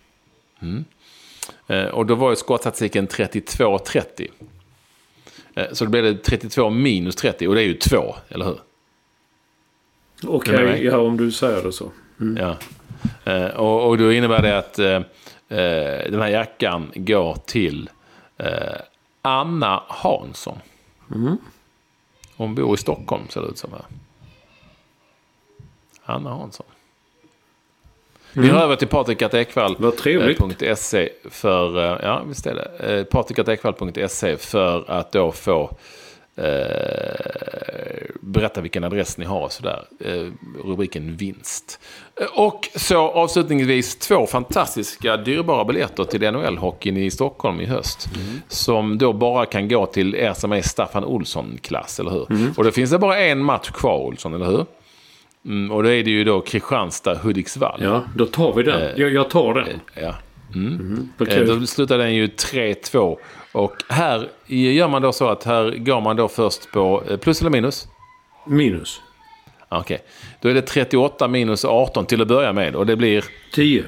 Eh, 1.66 1.84
och 1.84 2.07
då 2.07 2.14
var 2.14 2.30
ju 2.30 2.36
skottstatistiken 2.36 3.09
32-30. 3.09 4.28
Eh, 5.55 5.66
så 5.72 5.84
då 5.84 5.90
blev 5.90 6.05
det 6.05 6.14
32 6.14 6.70
minus 6.70 7.16
30 7.16 7.48
och 7.48 7.55
det 7.55 7.62
är 7.62 7.66
ju 7.66 7.74
2, 7.74 8.14
eller 8.28 8.44
hur? 8.44 8.59
Okej, 10.26 10.55
jag? 10.55 10.84
ja 10.84 10.98
om 10.98 11.16
du 11.16 11.32
säger 11.32 11.62
det 11.62 11.72
så. 11.72 11.90
Ja. 12.38 12.57
Eh, 13.24 13.46
och, 13.46 13.88
och 13.88 13.98
då 13.98 14.12
innebär 14.12 14.42
det 14.42 14.59
att 14.59 14.78
eh, 14.78 14.94
eh, 15.59 16.11
den 16.11 16.20
här 16.20 16.28
jackan 16.28 16.92
går 16.94 17.36
till 17.46 17.90
eh, 18.36 18.80
Anna 19.22 19.82
Hansson. 19.88 20.59
Hon 22.36 22.55
bor 22.55 22.74
i 22.74 22.76
Stockholm 22.76 23.28
ser 23.28 23.40
det 23.40 23.46
ut 23.46 23.59
som 23.59 23.72
här. 23.72 23.84
Anna 26.05 26.30
Hansson. 26.30 26.66
Vi 28.32 28.48
hör 28.48 28.62
över 28.62 28.76
till 28.76 28.88
trevligt. 29.90 30.38
eh, 30.94 31.08
för, 31.30 31.78
eh, 31.92 31.98
ja 32.02 32.22
visst 32.28 32.46
är 32.46 32.54
det, 32.54 32.94
eh, 32.98 33.04
patrikatekvall.se 33.04 34.36
för 34.36 34.90
att 34.90 35.12
då 35.12 35.32
få 35.32 35.70
eh, 36.36 36.44
berätta 38.20 38.60
vilken 38.60 38.84
adress 38.84 39.18
ni 39.18 39.24
har 39.24 39.48
sådär. 39.48 39.84
Eh, 40.00 40.26
rubriken 40.64 41.16
vinst. 41.16 41.80
Och 42.34 42.68
så 42.76 42.98
avslutningsvis 42.98 43.96
två 43.98 44.26
fantastiska 44.26 45.16
dyrbara 45.16 45.64
biljetter 45.64 46.04
till 46.04 46.20
NHL-hockeyn 46.22 46.96
i 46.98 47.10
Stockholm 47.10 47.60
i 47.60 47.66
höst. 47.66 48.08
Som 48.48 48.98
då 48.98 49.12
bara 49.12 49.46
kan 49.46 49.68
gå 49.68 49.86
till 49.86 50.14
er 50.14 50.32
som 50.32 50.52
är 50.52 50.62
Staffan 50.62 51.04
Olsson-klass, 51.04 52.00
eller 52.00 52.10
hur? 52.10 52.26
Och 52.56 52.64
det 52.64 52.72
finns 52.72 52.90
det 52.90 52.98
bara 52.98 53.18
en 53.18 53.38
match 53.44 53.70
kvar, 53.70 53.98
Olsson, 53.98 54.34
eller 54.34 54.46
hur? 54.46 54.66
Mm, 55.45 55.70
och 55.72 55.82
då 55.82 55.88
är 55.88 56.05
det 56.05 56.11
ju 56.11 56.24
då 56.24 56.40
Kristianstad-Hudiksvall. 56.40 57.80
Ja, 57.82 58.05
då 58.16 58.26
tar 58.26 58.53
vi 58.55 58.62
den. 58.62 58.90
Jag, 58.97 59.12
jag 59.12 59.30
tar 59.30 59.55
den. 59.55 59.68
Ja. 59.95 60.14
Okej. 61.18 61.38
Eh, 61.38 61.47
Då 61.47 61.66
slutar 61.66 61.99
den 61.99 62.14
ju 62.14 62.26
3-2. 62.26 63.16
Och 63.53 63.72
här 63.88 64.28
gör 64.47 64.88
man 64.88 65.03
då 65.03 65.12
så 65.12 65.28
att 65.28 65.45
här 65.45 65.70
går 65.70 66.01
man 66.01 66.16
då 66.16 66.28
först 66.28 66.70
på 66.72 67.03
eh, 67.11 67.16
plus 67.16 67.40
eller 67.40 67.51
minus? 67.51 67.88
Minus. 68.47 69.01
Ah, 69.68 69.80
Okej. 69.80 69.99
Då 70.40 70.49
är 70.49 70.55
det 70.55 70.62
38 70.62 71.28
minus 71.28 71.64
18 71.64 72.07
till 72.07 72.22
att 72.22 72.28
börja 72.28 72.53
med. 72.53 72.76
Och 72.76 72.86
det 72.86 72.97
blir 72.97 73.24
10. 73.55 73.84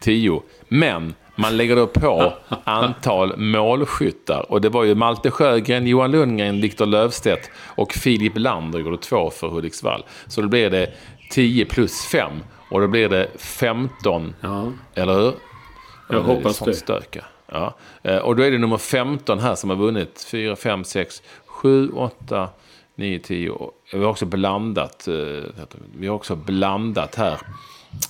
10. 0.00 0.42
Men 0.68 1.14
man 1.36 1.56
lägger 1.56 1.76
då 1.76 1.86
på 1.86 2.32
antal 2.64 3.36
målskyttar. 3.36 4.52
Och 4.52 4.60
det 4.60 4.68
var 4.68 4.84
ju 4.84 4.94
Malte 4.94 5.30
Sjögren, 5.30 5.86
Johan 5.86 6.10
Lundgren, 6.10 6.60
Viktor 6.60 6.86
Löfstedt 6.86 7.50
och 7.66 7.92
Filip 7.92 8.32
Lander 8.38 8.78
gjorde 8.78 8.96
två 8.98 9.30
för 9.30 9.48
Hudiksvall. 9.48 10.04
Så 10.26 10.40
då 10.42 10.48
blir 10.48 10.70
det 10.70 10.90
10 11.30 11.64
plus 11.64 12.06
5. 12.06 12.32
Och 12.70 12.80
då 12.80 12.88
blir 12.88 13.08
det 13.08 13.28
15, 13.38 14.34
Ja. 14.40 14.72
eller 14.94 15.14
hur? 15.14 15.32
Jag 16.08 16.18
Ja, 16.18 16.20
hoppas 16.20 16.58
det. 16.58 16.74
Stök, 16.74 17.16
ja. 17.52 17.74
Eh, 18.02 18.16
Och 18.18 18.36
då 18.36 18.42
är 18.42 18.50
det 18.50 18.58
nummer 18.58 18.78
15 18.78 19.38
här 19.38 19.54
som 19.54 19.70
har 19.70 19.76
vunnit. 19.76 20.26
4, 20.30 20.56
5, 20.56 20.84
6, 20.84 21.22
7, 21.46 21.88
8, 21.94 22.48
9, 22.96 23.18
10. 23.18 23.50
Och 23.50 23.72
Vi 23.92 23.98
har 23.98 24.06
också 24.10 24.26
blandat. 24.26 25.08
eh, 25.08 25.14
Vi 25.96 26.06
har 26.06 26.14
också 26.14 26.36
blandat 26.36 27.14
här. 27.14 27.38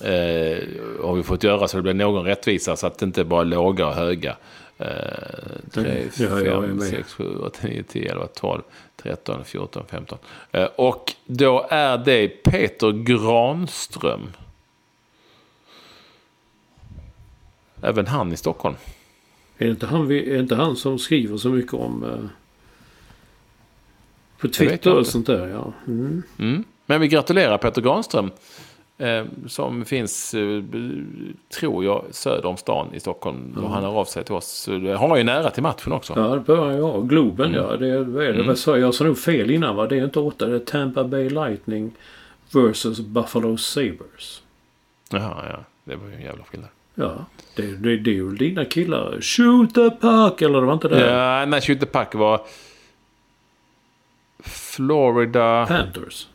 Eh, 0.01 0.63
har 1.05 1.13
vi 1.15 1.23
fått 1.23 1.43
göra 1.43 1.67
så 1.67 1.77
det 1.77 1.83
blir 1.83 1.93
någon 1.93 2.25
rättvisa 2.25 2.75
så 2.75 2.87
att 2.87 2.97
det 2.97 3.05
inte 3.05 3.23
bara 3.23 3.41
är 3.41 3.45
låga 3.45 3.87
och 3.87 3.93
höga. 3.93 4.37
Eh, 4.77 4.87
3, 5.71 6.03
Ja, 6.17 6.25
jag 6.25 6.39
är 6.39 6.61
5, 6.61 6.75
med. 6.77 6.87
6, 6.87 7.13
7, 7.13 7.35
8, 7.37 7.59
9, 7.67 7.83
10, 7.83 8.11
11, 8.11 8.27
12, 8.27 8.61
13, 8.97 9.45
14, 9.45 9.83
15. 9.89 10.17
Eh, 10.51 10.65
Och 10.75 11.13
då 11.25 11.67
är 11.69 11.97
det 11.97 12.27
Peter 12.27 12.91
Granström. 12.91 14.27
Även 17.81 18.07
han 18.07 18.33
i 18.33 18.37
Stockholm. 18.37 18.75
Är 19.57 19.65
det 19.65 19.71
inte 19.71 19.85
han, 19.85 20.11
är 20.11 20.39
inte 20.39 20.55
han 20.55 20.75
som 20.75 20.99
skriver 20.99 21.37
så 21.37 21.49
mycket 21.49 21.73
om... 21.73 22.03
Eh, 22.03 22.29
på 24.39 24.47
Twitter 24.47 24.93
och 24.93 25.07
sånt 25.07 25.27
där, 25.27 25.47
ja. 25.47 25.73
Mm. 25.87 26.23
Mm. 26.39 26.63
Men 26.85 27.01
vi 27.01 27.07
gratulerar 27.07 27.57
Peter 27.57 27.81
Granström. 27.81 28.31
Eh, 28.97 29.25
som 29.47 29.85
finns, 29.85 30.33
eh, 30.33 30.63
tror 31.59 31.85
jag, 31.85 32.03
söder 32.11 32.45
om 32.45 32.57
stan 32.57 32.87
i 32.93 32.99
Stockholm. 32.99 33.53
Och 33.63 33.69
han 33.69 33.83
har 33.83 33.91
av 33.91 34.05
sig 34.05 34.23
till 34.23 34.33
oss. 34.35 34.69
Det 34.83 34.93
har 34.95 35.17
ju 35.17 35.23
nära 35.23 35.49
till 35.49 35.63
matchen 35.63 35.91
också. 35.93 36.13
Ja, 36.15 36.21
det 36.27 36.39
börjar 36.39 36.77
jag. 36.77 37.09
Globen, 37.09 37.45
Mm. 37.55 37.61
ja. 37.63 37.77
Det, 37.77 37.87
är 37.87 38.33
det? 38.33 38.43
Vad 38.43 38.57
sa 38.57 38.77
jag? 38.77 38.93
Sa 38.93 39.03
nog 39.03 39.17
fel 39.17 39.51
innan, 39.51 39.75
va? 39.75 39.87
Det 39.87 39.99
är 39.99 40.03
inte 40.03 40.19
åtta. 40.19 40.45
Det 40.45 40.55
är 40.55 40.59
Tampa 40.59 41.03
Bay 41.03 41.29
Lightning 41.29 41.91
versus 42.53 42.99
Buffalo 42.99 43.57
Sabres. 43.57 44.41
Jaha, 45.09 45.43
ja. 45.49 45.57
Det 45.83 45.95
var 45.95 46.07
ju 46.07 46.13
en 46.15 46.21
jävla 46.21 46.43
skillnad. 46.43 46.69
Ja, 46.95 47.25
det, 47.55 47.61
det, 47.61 47.97
det 47.97 48.09
är 48.11 48.15
ju 48.15 48.35
dina 48.35 48.65
killar. 48.65 49.21
Shoot 49.21 49.73
the 49.75 49.89
puck! 49.89 50.41
Eller 50.41 50.59
det 50.61 50.65
var 50.67 50.73
inte 50.73 50.87
det? 50.87 50.99
Ja, 51.11 51.45
när 51.45 51.61
Shoot 51.61 51.79
the 51.79 51.85
Puck 51.85 52.15
var 52.15 52.41
Florida... 54.43 55.65
Panthers. 55.67 56.27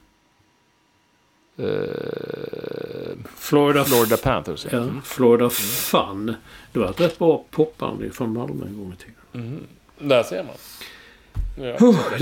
Eh, 1.61 3.17
Florida, 3.37 3.85
Florida 3.85 4.17
Panthers. 4.17 4.67
Ja. 4.73 4.79
Ja, 4.79 4.87
Florida 5.05 5.51
Fun. 5.51 6.35
Det 6.73 6.79
var 6.79 6.91
ett 6.91 7.01
rätt 7.01 7.19
bra 7.19 7.45
popband 7.51 8.15
från 8.15 8.33
Malmö 8.33 8.67
en 8.67 8.79
gång 8.79 8.93
i 8.93 9.03
tiden. 9.33 9.67
Där 9.99 10.23
ser 10.23 10.43
man. 10.45 10.55
Ja. 11.67 11.73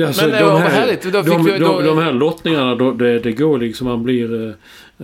Alltså, 0.06 0.22
Men 0.26 0.30
det 0.36 0.44
var 0.44 0.58
härligt, 0.58 1.02
då 1.12 1.24
fick 1.24 1.32
de, 1.32 1.44
vi- 1.44 1.58
då- 1.58 1.80
de, 1.80 1.86
de 1.86 1.98
här 1.98 2.12
lottningarna, 2.12 2.74
då, 2.74 2.92
det, 2.92 3.18
det 3.18 3.32
går 3.32 3.58
liksom, 3.58 3.86
man 3.86 4.02
blir... 4.02 4.46
eh, 4.46 4.54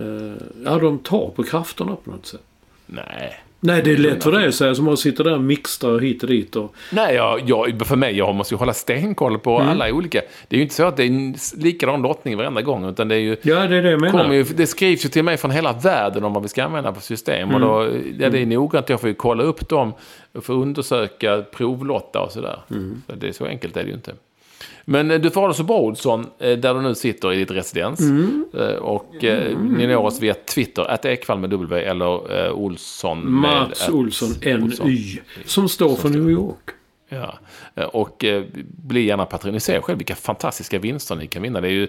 eh, 0.05 0.33
ja, 0.65 0.77
de 0.79 0.99
tar 0.99 1.29
på 1.35 1.43
krafterna 1.43 1.95
på 2.03 2.11
något 2.11 2.25
sätt. 2.25 2.41
Nej. 2.85 3.41
Nej, 3.65 3.81
det 3.83 3.91
är 3.91 3.97
lätt 3.97 4.23
för 4.23 4.31
dig 4.31 4.47
att 4.47 4.55
säga 4.55 4.75
som 4.75 4.85
man 4.85 4.97
sitter 4.97 5.23
där 5.23 5.33
och 5.33 5.41
mixtrar 5.41 5.99
hit 5.99 6.23
och 6.23 6.29
dit. 6.29 6.55
Och, 6.55 6.75
Nej, 6.91 7.15
jag, 7.15 7.41
jag, 7.49 7.87
för 7.87 7.95
mig, 7.95 8.17
jag 8.17 8.35
måste 8.35 8.53
ju 8.53 8.57
hålla 8.59 8.73
stenkoll 8.73 9.39
på 9.39 9.55
Mm. 9.59 9.69
alla 9.69 9.93
olika. 9.93 10.21
Det 10.47 10.55
är 10.55 10.57
ju 10.57 10.63
inte 10.63 10.75
så 10.75 10.83
att 10.83 10.97
det 10.97 11.03
är 11.03 11.07
en 11.07 11.35
likadan 11.57 12.01
lottning 12.01 12.37
varenda 12.37 12.61
gång. 12.61 12.89
Utan 12.89 13.07
det 13.07 13.15
är 13.15 13.19
ju... 13.19 13.37
ja, 13.41 13.67
det 13.67 13.75
är 13.77 13.81
det 13.83 13.91
jag 13.91 14.01
menar. 14.01 14.23
Kommer 14.23 14.35
ju, 14.35 14.43
det 14.43 14.67
skrivs 14.67 15.05
ju 15.05 15.09
till 15.09 15.23
mig 15.23 15.37
från 15.37 15.51
hela 15.51 15.73
världen 15.73 16.23
om 16.23 16.33
vad 16.33 16.43
vi 16.43 16.49
ska 16.49 16.63
använda 16.63 16.93
för 16.93 17.01
system. 17.01 17.53
Och 17.55 17.59
då, 17.59 17.87
ja, 18.19 18.29
det 18.29 18.39
är 18.41 18.45
noggrant. 18.45 18.89
Jag 18.89 18.99
får 19.01 19.09
ju 19.09 19.15
kolla 19.15 19.43
upp 19.43 19.69
dem. 19.69 19.93
och 20.33 20.43
få 20.43 20.53
undersöka, 20.53 21.41
provlotta 21.41 22.19
och 22.21 22.31
sådär. 22.31 22.59
Så 23.07 23.15
det 23.15 23.27
är 23.27 23.31
så 23.31 23.45
enkelt 23.45 23.77
är 23.77 23.83
det 23.83 23.89
ju 23.89 23.95
inte. 23.95 24.11
Men 24.85 25.11
eh, 25.11 25.19
du 25.21 25.29
får 25.31 25.41
ha 25.41 25.47
det 25.47 25.53
så 25.53 25.63
bra 25.63 25.77
Olsson, 25.79 26.27
eh, 26.39 26.57
där 26.57 26.73
du 26.73 26.81
nu 26.81 26.95
sitter 26.95 27.33
i 27.33 27.37
ditt 27.37 27.51
residens. 27.51 27.99
Eh, 28.53 28.75
Och 28.75 29.23
eh, 29.23 29.57
ni 29.59 29.87
når 29.87 29.95
oss 29.97 30.19
via 30.21 30.33
Twitter, 30.33 30.81
att 30.91 31.05
Ekvall 31.05 31.39
med 31.39 31.49
W 31.49 31.83
eller 31.83 32.51
Olsson 32.51 33.19
med... 33.19 33.31
Mats 33.41 33.81
att- 33.87 33.93
Olsson. 33.93 34.29
NY. 34.43 35.19
Som 35.45 35.69
står 35.69 35.95
för 35.95 36.09
New 36.09 36.29
York. 36.29 36.69
Ja, 37.09 37.39
och 37.87 38.25
bli 38.87 39.05
gärna 39.05 39.25
patron. 39.25 39.53
Ni 39.53 39.59
ser 39.59 39.81
själv 39.81 39.97
vilka 39.97 40.15
fantastiska 40.15 40.79
vinster 40.79 41.15
ni 41.15 41.27
kan 41.27 41.41
vinna. 41.41 41.61
Det 41.61 41.67
är 41.67 41.71
ju 41.71 41.87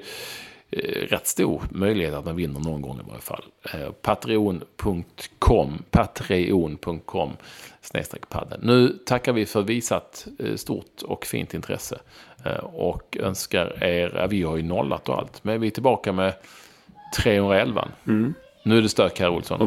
rätt 0.70 1.26
stor 1.26 1.62
möjlighet 1.70 2.14
att 2.14 2.24
man 2.24 2.36
vinner 2.36 2.60
någon 2.60 2.82
gång 2.82 3.00
i 3.00 3.08
varje 3.08 3.20
fall. 3.20 3.44
Eh, 3.74 3.90
Patreon.com, 4.02 5.82
patreon.com 5.90 7.32
snedstreck 7.80 8.28
padden. 8.28 8.60
Nu 8.62 8.98
tackar 9.06 9.32
vi 9.32 9.46
för 9.46 9.62
visat 9.62 10.26
eh, 10.38 10.54
stort 10.54 11.02
och 11.02 11.26
fint 11.26 11.54
intresse. 11.54 11.98
Eh, 12.44 12.64
och 12.64 13.16
önskar 13.20 13.84
er, 13.84 14.26
vi 14.30 14.42
har 14.42 14.56
ju 14.56 14.62
nollat 14.62 15.08
och 15.08 15.18
allt, 15.18 15.44
men 15.44 15.60
vi 15.60 15.66
är 15.66 15.70
tillbaka 15.70 16.12
med 16.12 16.34
311. 17.16 17.88
Nu 18.62 18.78
är 18.78 18.82
det 18.82 18.88
stök 18.88 19.20
här 19.20 19.28
Olsson. 19.28 19.58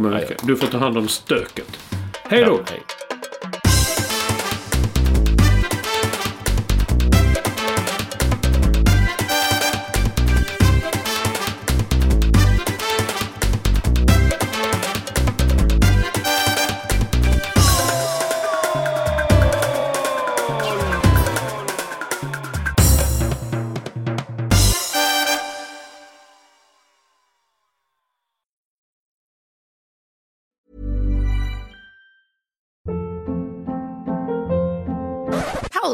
Du 0.44 0.56
får 0.56 0.68
ta 0.68 0.78
hand 0.78 0.98
om 0.98 1.08
stöket. 1.08 1.80
Hej 2.24 2.46
då! 2.46 2.52
Ja, 2.52 2.64
hej. 2.70 2.80